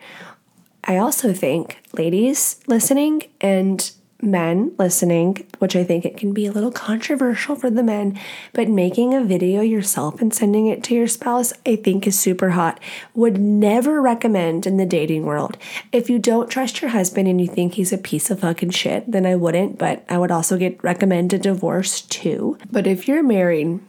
I 0.85 0.99
also 0.99 1.33
think, 1.33 1.81
ladies 1.93 2.61
listening 2.69 3.25
and 3.41 3.91
men 4.25 4.75
listening, 4.79 5.47
which 5.59 5.77
I 5.77 5.85
think 5.85 6.05
it 6.05 6.17
can 6.17 6.33
be 6.33 6.47
a 6.47 6.53
little 6.53 6.71
controversial 6.71 7.57
for 7.57 7.71
the 7.71 7.83
men, 7.83 8.19
but 8.53 8.69
making 8.69 9.15
a 9.15 9.25
video 9.25 9.61
yourself 9.61 10.21
and 10.21 10.33
sending 10.33 10.67
it 10.67 10.83
to 10.85 10.95
your 10.95 11.07
spouse, 11.07 11.53
I 11.67 11.77
think 11.77 12.07
is 12.07 12.19
super 12.19 12.51
hot. 12.51 12.81
Would 13.15 13.39
never 13.39 14.01
recommend 14.01 14.67
in 14.67 14.77
the 14.77 14.87
dating 14.87 15.25
world. 15.25 15.57
If 15.93 16.09
you 16.09 16.19
don't 16.19 16.51
trust 16.51 16.83
your 16.83 16.91
husband 16.91 17.29
and 17.29 17.41
you 17.41 17.47
think 17.47 17.75
he's 17.75 17.93
a 17.93 17.99
piece 17.99 18.31
of 18.31 18.41
fucking 18.41 18.71
shit, 18.71 19.11
then 19.11 19.27
I 19.27 19.37
wouldn't, 19.37 19.79
but 19.79 20.05
I 20.09 20.19
would 20.19 20.31
also 20.31 20.57
get 20.57 20.83
recommend 20.83 21.33
a 21.33 21.39
divorce 21.39 22.01
too. 22.01 22.59
But 22.71 22.87
if 22.87 23.07
you're 23.07 23.23
married, 23.23 23.81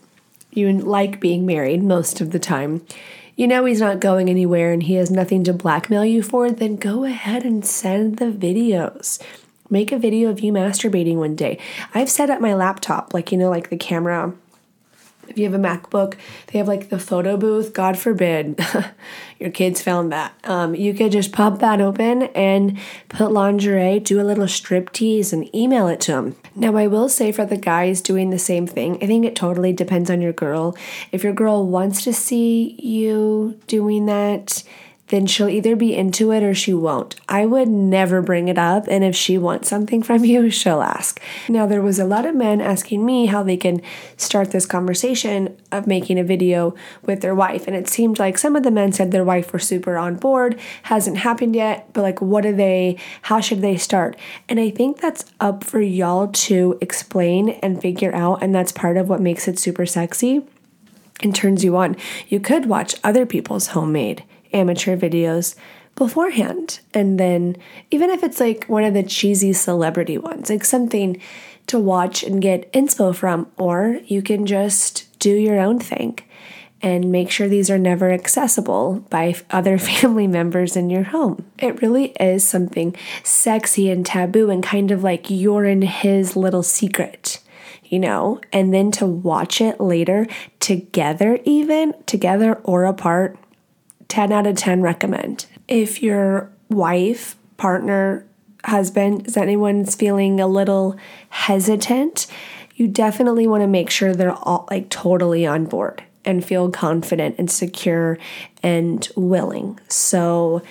you 0.52 0.72
like 0.72 1.20
being 1.20 1.46
married 1.46 1.84
most 1.84 2.22
of 2.22 2.32
the 2.32 2.40
time, 2.40 2.86
you 3.36 3.48
know 3.48 3.66
he's 3.66 3.82
not 3.82 4.00
going 4.00 4.30
anywhere 4.30 4.72
and 4.72 4.84
he 4.84 4.94
has 4.94 5.12
nothing 5.12 5.44
to 5.44 5.54
blackmail 5.54 6.06
you 6.06 6.24
for, 6.24 6.50
then 6.52 6.78
go 6.78 7.04
ahead 7.04 7.44
and 7.44 7.66
send 7.66 8.18
the 8.18 8.32
videos. 8.32 9.22
Make 9.70 9.92
a 9.92 9.98
video 9.98 10.30
of 10.30 10.42
you 10.42 10.54
masturbating 10.54 11.16
one 11.16 11.36
day. 11.36 11.58
I've 11.94 12.10
set 12.10 12.30
up 12.30 12.40
my 12.40 12.54
laptop, 12.54 13.14
like, 13.14 13.32
you 13.32 13.38
know, 13.38 13.50
like 13.50 13.70
the 13.70 13.78
camera 13.78 14.34
If 15.28 15.40
you 15.40 15.46
have 15.46 15.56
a 15.56 15.58
MacBook, 15.58 16.16
they 16.48 16.60
have 16.60 16.68
like 16.68 16.90
the 16.90 17.00
photo 17.00 17.36
booth. 17.36 17.74
God 17.74 17.98
forbid 17.98 18.64
your 19.40 19.50
kids 19.50 19.82
found 19.82 20.12
that. 20.12 20.34
Um, 20.44 20.76
you 20.76 20.94
could 20.94 21.12
just 21.12 21.32
pop 21.32 21.58
that 21.60 21.82
open 21.82 22.24
and 22.36 22.78
put 23.10 23.32
lingerie, 23.32 24.00
do 24.00 24.22
a 24.22 24.24
little 24.24 24.48
strip 24.48 24.92
tease, 24.92 25.34
and 25.34 25.54
email 25.56 25.88
it 25.88 26.00
to 26.02 26.12
them. 26.12 26.36
Now, 26.56 26.76
I 26.76 26.86
will 26.86 27.10
say 27.10 27.32
for 27.32 27.44
the 27.44 27.58
guys 27.58 28.02
doing 28.02 28.30
the 28.30 28.38
same 28.38 28.68
thing, 28.68 29.02
I 29.02 29.08
think 29.08 29.26
it 29.26 29.36
totally 29.36 29.74
depends 29.74 30.12
on 30.12 30.22
your 30.22 30.34
girl. 30.34 30.78
If 31.12 31.24
your 31.24 31.34
girl 31.34 31.66
wants 31.66 32.04
to 32.04 32.14
see 32.14 32.80
you 32.80 33.60
doing 33.66 34.06
that, 34.06 34.64
then 35.08 35.28
she'll 35.28 35.50
either 35.50 35.76
be 35.76 35.96
into 35.96 36.32
it 36.32 36.42
or 36.42 36.54
she 36.54 36.74
won't. 36.74 37.16
I 37.30 37.46
would 37.46 37.68
never 37.68 38.22
bring 38.22 38.48
it 38.48 38.58
up, 38.58 38.88
and 38.88 39.04
if 39.04 39.16
she 39.16 39.38
wants 39.38 39.70
something 39.70 40.02
from 40.02 40.26
you, 40.26 40.50
she'll 40.50 40.82
ask. 40.82 41.22
Now, 41.48 41.66
there 41.66 41.82
was 41.82 42.00
a 42.00 42.06
lot 42.06 42.26
of 42.26 42.36
men 42.36 42.60
asking 42.62 43.06
me 43.06 43.28
how 43.28 43.44
they 43.44 43.58
can 43.58 43.82
start 44.18 44.52
this 44.52 44.66
conversation 44.66 45.56
of 45.72 45.86
making 45.86 46.18
a 46.18 46.24
video 46.24 46.74
with 47.04 47.22
their 47.22 47.36
wife, 47.36 47.68
and 47.68 47.76
it 47.76 47.88
seemed 47.88 48.18
like 48.18 48.38
some 48.38 48.56
of 48.56 48.64
the 48.64 48.72
men 48.72 48.92
said 48.92 49.12
their 49.12 49.24
wife 49.24 49.54
were 49.54 49.60
super 49.60 49.98
on 49.98 50.16
board, 50.16 50.60
hasn't 50.84 51.18
happened 51.18 51.56
yet, 51.56 51.88
but 51.94 52.02
like, 52.02 52.22
what 52.22 52.42
do 52.42 52.56
they, 52.56 52.98
how 53.24 53.40
should 53.40 53.62
they 53.62 53.78
start? 53.78 54.18
And 54.50 54.60
I 54.60 54.72
think 54.72 55.00
that's 55.00 55.26
up 55.40 55.64
for 55.64 55.82
y'all 55.82 56.28
to 56.30 56.78
explain 56.82 57.50
and 57.62 57.82
figure 57.82 58.14
out, 58.16 58.42
and 58.42 58.56
that's 58.56 58.72
part 58.72 58.98
of 58.98 59.08
what 59.08 59.22
makes 59.22 59.48
it 59.48 59.60
super 59.60 59.86
sexy 59.86 60.44
and 61.22 61.34
turns 61.34 61.64
you 61.64 61.78
on. 61.78 61.96
You 62.28 62.40
could 62.40 62.66
watch 62.66 62.96
other 63.04 63.26
people's 63.26 63.68
homemade 63.68 64.24
amateur 64.54 64.98
videos 64.98 65.56
beforehand. 65.96 66.80
And 66.94 67.20
then, 67.20 67.56
even 67.92 68.10
if 68.10 68.24
it's 68.24 68.40
like 68.40 68.66
one 68.66 68.84
of 68.84 68.94
the 68.94 69.04
cheesy 69.04 69.54
celebrity 69.54 70.18
ones, 70.18 70.50
like 70.50 70.66
something 70.66 71.22
to 71.68 71.80
watch 71.80 72.24
and 72.24 72.42
get 72.42 72.72
inspo 72.74 73.16
from, 73.16 73.48
or 73.58 74.00
you 74.06 74.22
can 74.22 74.46
just 74.46 75.18
do 75.20 75.32
your 75.32 75.60
own 75.60 75.80
thing 75.80 76.20
and 76.82 77.12
make 77.12 77.32
sure 77.32 77.48
these 77.48 77.70
are 77.70 77.80
never 77.80 78.12
accessible 78.12 79.06
by 79.10 79.36
other 79.50 79.78
family 79.78 80.28
members 80.28 80.76
in 80.76 80.90
your 80.90 81.04
home. 81.04 81.46
It 81.58 81.82
really 81.82 82.12
is 82.20 82.48
something 82.48 82.96
sexy 83.24 83.90
and 83.90 84.06
taboo 84.06 84.50
and 84.50 84.64
kind 84.64 84.92
of 84.92 85.04
like 85.04 85.30
you're 85.30 85.66
in 85.66 85.82
his 85.82 86.36
little 86.36 86.64
secret 86.64 87.40
you 87.88 88.00
know, 88.00 88.42
and 88.52 88.74
then 88.74 88.92
to 88.92 89.06
watch 89.06 89.62
it 89.62 89.80
later 89.80 90.28
together, 90.60 91.40
even 91.46 91.94
together 92.08 92.56
or 92.64 92.86
apart, 92.86 93.38
10 94.08 94.32
out 94.32 94.48
of 94.48 94.56
10 94.56 94.82
recommend. 94.82 95.46
If 95.68 96.02
your 96.02 96.52
wife, 96.70 97.36
partner, 97.58 98.26
husband, 98.64 99.28
is 99.28 99.38
anyone's 99.38 99.96
feeling 99.96 100.40
a 100.40 100.48
little 100.48 100.96
hesitant, 101.30 102.28
you 102.76 102.88
definitely 102.88 103.48
want 103.48 103.62
to 103.62 103.68
make 103.68 103.90
sure 103.90 104.14
they're 104.14 104.34
all 104.34 104.68
like 104.70 104.90
totally 104.90 105.46
on 105.46 105.66
board 105.66 106.04
and 106.24 106.44
feel 106.44 106.70
confident 106.72 107.36
and 107.38 107.50
secure 107.50 108.18
and 108.64 109.08
willing. 109.16 109.80
So, 109.88 110.62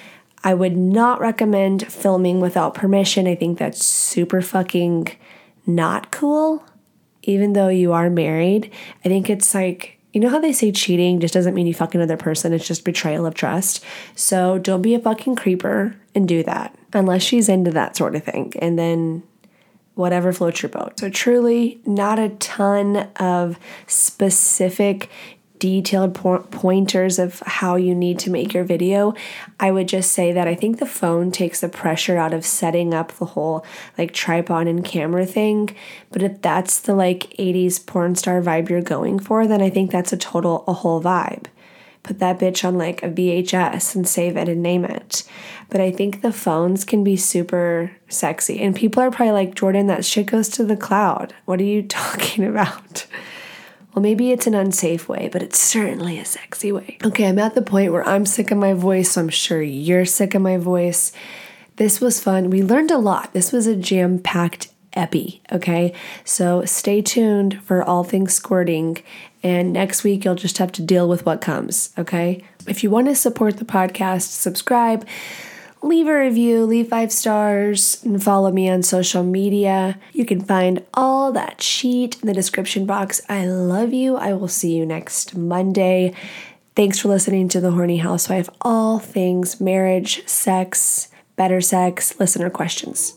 I 0.46 0.52
would 0.52 0.76
not 0.76 1.20
recommend 1.20 1.90
filming 1.90 2.38
without 2.38 2.74
permission. 2.74 3.26
I 3.26 3.34
think 3.34 3.58
that's 3.58 3.82
super 3.82 4.42
fucking 4.42 5.08
not 5.66 6.10
cool 6.10 6.62
even 7.26 7.54
though 7.54 7.68
you 7.68 7.92
are 7.92 8.10
married, 8.10 8.70
I 9.04 9.08
think 9.08 9.28
it's 9.30 9.54
like, 9.54 9.93
you 10.14 10.20
know 10.20 10.28
how 10.30 10.38
they 10.38 10.52
say 10.52 10.70
cheating 10.70 11.18
just 11.18 11.34
doesn't 11.34 11.54
mean 11.54 11.66
you 11.66 11.74
fuck 11.74 11.94
another 11.94 12.16
person, 12.16 12.52
it's 12.52 12.66
just 12.66 12.84
betrayal 12.84 13.26
of 13.26 13.34
trust. 13.34 13.84
So 14.14 14.58
don't 14.58 14.80
be 14.80 14.94
a 14.94 15.00
fucking 15.00 15.34
creeper 15.34 15.96
and 16.14 16.28
do 16.28 16.44
that 16.44 16.74
unless 16.92 17.22
she's 17.22 17.48
into 17.48 17.72
that 17.72 17.96
sort 17.96 18.14
of 18.14 18.22
thing. 18.22 18.52
And 18.60 18.78
then 18.78 19.24
whatever 19.96 20.32
floats 20.32 20.62
your 20.62 20.70
boat. 20.70 21.00
So, 21.00 21.10
truly, 21.10 21.80
not 21.84 22.20
a 22.20 22.28
ton 22.28 23.08
of 23.16 23.58
specific 23.88 25.10
detailed 25.64 26.14
pointers 26.14 27.18
of 27.18 27.40
how 27.46 27.74
you 27.74 27.94
need 27.94 28.18
to 28.18 28.28
make 28.28 28.52
your 28.52 28.64
video. 28.64 29.14
I 29.58 29.70
would 29.70 29.88
just 29.88 30.12
say 30.12 30.30
that 30.30 30.46
I 30.46 30.54
think 30.54 30.78
the 30.78 30.84
phone 30.84 31.30
takes 31.30 31.62
the 31.62 31.70
pressure 31.70 32.18
out 32.18 32.34
of 32.34 32.44
setting 32.44 32.92
up 32.92 33.12
the 33.12 33.24
whole 33.24 33.64
like 33.96 34.12
tripod 34.12 34.66
and 34.66 34.84
camera 34.84 35.24
thing. 35.24 35.74
But 36.10 36.22
if 36.22 36.42
that's 36.42 36.80
the 36.80 36.94
like 36.94 37.30
80s 37.38 37.86
porn 37.86 38.14
star 38.14 38.42
vibe 38.42 38.68
you're 38.68 38.82
going 38.82 39.18
for, 39.18 39.46
then 39.46 39.62
I 39.62 39.70
think 39.70 39.90
that's 39.90 40.12
a 40.12 40.18
total, 40.18 40.64
a 40.68 40.74
whole 40.74 41.02
vibe. 41.02 41.46
Put 42.02 42.18
that 42.18 42.38
bitch 42.38 42.62
on 42.62 42.76
like 42.76 43.02
a 43.02 43.08
VHS 43.08 43.94
and 43.94 44.06
save 44.06 44.36
it 44.36 44.50
and 44.50 44.62
name 44.62 44.84
it. 44.84 45.24
But 45.70 45.80
I 45.80 45.90
think 45.90 46.20
the 46.20 46.30
phones 46.30 46.84
can 46.84 47.02
be 47.02 47.16
super 47.16 47.90
sexy. 48.10 48.60
And 48.60 48.76
people 48.76 49.02
are 49.02 49.10
probably 49.10 49.32
like, 49.32 49.54
Jordyn, 49.54 49.86
that 49.86 50.04
shit 50.04 50.26
goes 50.26 50.50
to 50.50 50.64
the 50.66 50.76
cloud. 50.76 51.34
What 51.46 51.58
are 51.58 51.64
you 51.64 51.82
talking 51.88 52.44
about? 52.44 53.06
Well, 53.94 54.02
maybe 54.02 54.32
it's 54.32 54.48
an 54.48 54.54
unsafe 54.54 55.08
way, 55.08 55.28
but 55.32 55.40
it's 55.40 55.58
certainly 55.58 56.18
a 56.18 56.24
sexy 56.24 56.72
way. 56.72 56.98
Okay, 57.04 57.28
I'm 57.28 57.38
at 57.38 57.54
the 57.54 57.62
point 57.62 57.92
where 57.92 58.06
I'm 58.06 58.26
sick 58.26 58.50
of 58.50 58.58
my 58.58 58.72
voice, 58.72 59.12
so 59.12 59.20
I'm 59.20 59.28
sure 59.28 59.62
you're 59.62 60.04
sick 60.04 60.34
of 60.34 60.42
my 60.42 60.56
voice. 60.56 61.12
This 61.76 62.00
was 62.00 62.20
fun. 62.20 62.50
We 62.50 62.62
learned 62.62 62.90
a 62.90 62.98
lot. 62.98 63.32
This 63.32 63.52
was 63.52 63.68
a 63.68 63.76
jam 63.76 64.18
packed 64.18 64.68
epi, 64.94 65.42
okay? 65.52 65.92
So 66.24 66.64
stay 66.64 67.02
tuned 67.02 67.62
for 67.62 67.84
all 67.84 68.02
things 68.02 68.34
squirting, 68.34 68.98
and 69.44 69.72
next 69.72 70.02
week 70.02 70.24
you'll 70.24 70.34
just 70.34 70.58
have 70.58 70.72
to 70.72 70.82
deal 70.82 71.08
with 71.08 71.24
what 71.24 71.40
comes, 71.40 71.90
okay? 71.96 72.42
If 72.66 72.82
you 72.82 72.90
want 72.90 73.06
to 73.08 73.14
support 73.14 73.58
the 73.58 73.64
podcast, 73.64 74.22
subscribe 74.22 75.06
leave 75.84 76.08
a 76.08 76.18
review, 76.18 76.64
leave 76.64 76.88
five 76.88 77.12
stars, 77.12 78.02
and 78.04 78.22
follow 78.22 78.50
me 78.50 78.68
on 78.68 78.82
social 78.82 79.22
media. 79.22 79.98
You 80.12 80.24
can 80.24 80.40
find 80.40 80.84
all 80.94 81.30
that 81.32 81.62
sheet 81.62 82.20
in 82.20 82.26
the 82.26 82.34
description 82.34 82.86
box. 82.86 83.20
I 83.28 83.46
love 83.46 83.92
you. 83.92 84.16
I 84.16 84.32
will 84.32 84.48
see 84.48 84.74
you 84.74 84.86
next 84.86 85.36
Monday. 85.36 86.14
Thanks 86.74 86.98
for 86.98 87.08
listening 87.08 87.48
to 87.50 87.60
The 87.60 87.70
Horny 87.70 87.98
Housewife. 87.98 88.48
All 88.62 88.98
things 88.98 89.60
marriage, 89.60 90.26
sex, 90.26 91.08
better 91.36 91.60
sex, 91.60 92.18
listener 92.18 92.50
questions. 92.50 93.16